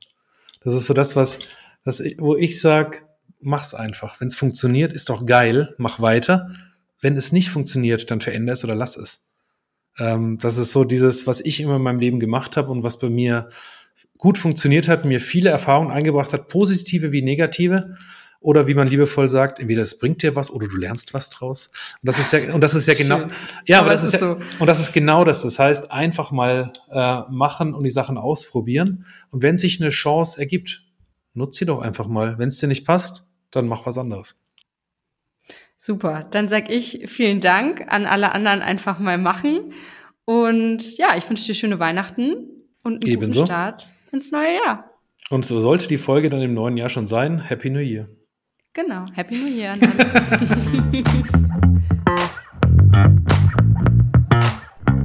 Das 0.63 0.75
ist 0.75 0.85
so 0.85 0.93
das, 0.93 1.15
was, 1.15 1.39
das, 1.83 2.01
wo 2.19 2.35
ich 2.35 2.61
sage, 2.61 2.99
mach's 3.39 3.73
einfach. 3.73 4.21
Wenn 4.21 4.27
es 4.27 4.35
funktioniert, 4.35 4.93
ist 4.93 5.09
doch 5.09 5.25
geil, 5.25 5.73
mach 5.77 5.99
weiter. 5.99 6.51
Wenn 7.01 7.17
es 7.17 7.31
nicht 7.31 7.49
funktioniert, 7.49 8.09
dann 8.11 8.21
veränder 8.21 8.53
es 8.53 8.63
oder 8.63 8.75
lass 8.75 8.95
es. 8.95 9.27
Ähm, 9.97 10.37
das 10.39 10.57
ist 10.57 10.71
so 10.71 10.83
dieses, 10.83 11.27
was 11.27 11.41
ich 11.41 11.59
immer 11.59 11.77
in 11.77 11.81
meinem 11.81 11.99
Leben 11.99 12.19
gemacht 12.19 12.57
habe 12.57 12.71
und 12.71 12.83
was 12.83 12.99
bei 12.99 13.09
mir 13.09 13.49
gut 14.17 14.37
funktioniert 14.37 14.87
hat, 14.87 15.05
mir 15.05 15.21
viele 15.21 15.49
Erfahrungen 15.49 15.91
eingebracht 15.91 16.33
hat, 16.33 16.47
positive 16.47 17.11
wie 17.11 17.21
negative. 17.21 17.95
Oder 18.41 18.67
wie 18.67 18.75
man 18.75 18.87
liebevoll 18.87 19.27
sagt, 19.27 19.59
entweder 19.59 19.81
es 19.81 19.97
bringt 19.97 20.21
dir 20.21 20.35
was 20.35 20.51
oder 20.51 20.67
du 20.67 20.77
lernst 20.77 21.15
was 21.15 21.31
draus. 21.31 21.71
Und 22.03 22.07
das 22.07 22.19
ist 22.19 22.31
ja, 22.31 22.53
und 22.53 22.61
das 22.61 22.75
ist 22.75 22.87
ja 22.87 22.93
genau, 22.93 23.27
ja, 23.65 23.79
aber, 23.79 23.87
aber 23.87 23.89
das 23.93 24.03
ist, 24.03 24.13
ja, 24.13 24.19
so. 24.19 24.39
und 24.59 24.67
das 24.67 24.79
ist 24.79 24.93
genau 24.93 25.23
das. 25.23 25.41
Das 25.41 25.57
heißt, 25.57 25.91
einfach 25.91 26.31
mal 26.31 26.71
äh, 26.91 27.21
machen 27.31 27.73
und 27.73 27.85
die 27.85 27.91
Sachen 27.91 28.19
ausprobieren. 28.19 29.07
Und 29.31 29.41
wenn 29.41 29.57
sich 29.57 29.81
eine 29.81 29.89
Chance 29.89 30.39
ergibt, 30.39 30.83
nutz 31.33 31.57
sie 31.57 31.65
doch 31.65 31.81
einfach 31.81 32.07
mal. 32.07 32.37
Wenn 32.37 32.49
es 32.49 32.59
dir 32.59 32.67
nicht 32.67 32.85
passt, 32.85 33.25
dann 33.49 33.67
mach 33.67 33.87
was 33.87 33.97
anderes. 33.97 34.39
Super. 35.85 36.25
Dann 36.31 36.47
sag 36.47 36.71
ich 36.71 37.03
vielen 37.05 37.41
Dank 37.41 37.85
an 37.89 38.07
alle 38.07 38.31
anderen 38.31 38.63
einfach 38.63 38.97
mal 38.97 39.19
machen. 39.19 39.73
Und 40.25 40.97
ja, 40.97 41.09
ich 41.15 41.29
wünsche 41.29 41.45
dir 41.45 41.53
schöne 41.53 41.77
Weihnachten 41.77 42.47
und 42.81 43.03
einen 43.03 43.13
Ebenso. 43.13 43.41
guten 43.41 43.51
Start 43.51 43.93
ins 44.11 44.31
neue 44.31 44.55
Jahr. 44.65 44.89
Und 45.29 45.45
so 45.45 45.61
sollte 45.61 45.87
die 45.87 45.99
Folge 45.99 46.31
dann 46.31 46.41
im 46.41 46.55
neuen 46.55 46.75
Jahr 46.75 46.89
schon 46.89 47.05
sein. 47.05 47.39
Happy 47.39 47.69
New 47.69 47.81
Year. 47.81 48.09
Genau, 48.73 49.05
Happy 49.13 49.35
New 49.35 49.45
Year. 49.45 49.75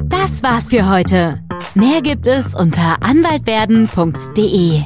das 0.09 0.43
war's 0.43 0.68
für 0.68 0.89
heute. 0.89 1.43
Mehr 1.74 2.01
gibt 2.01 2.26
es 2.26 2.55
unter 2.55 3.03
anwaltwerden.de. 3.03 4.85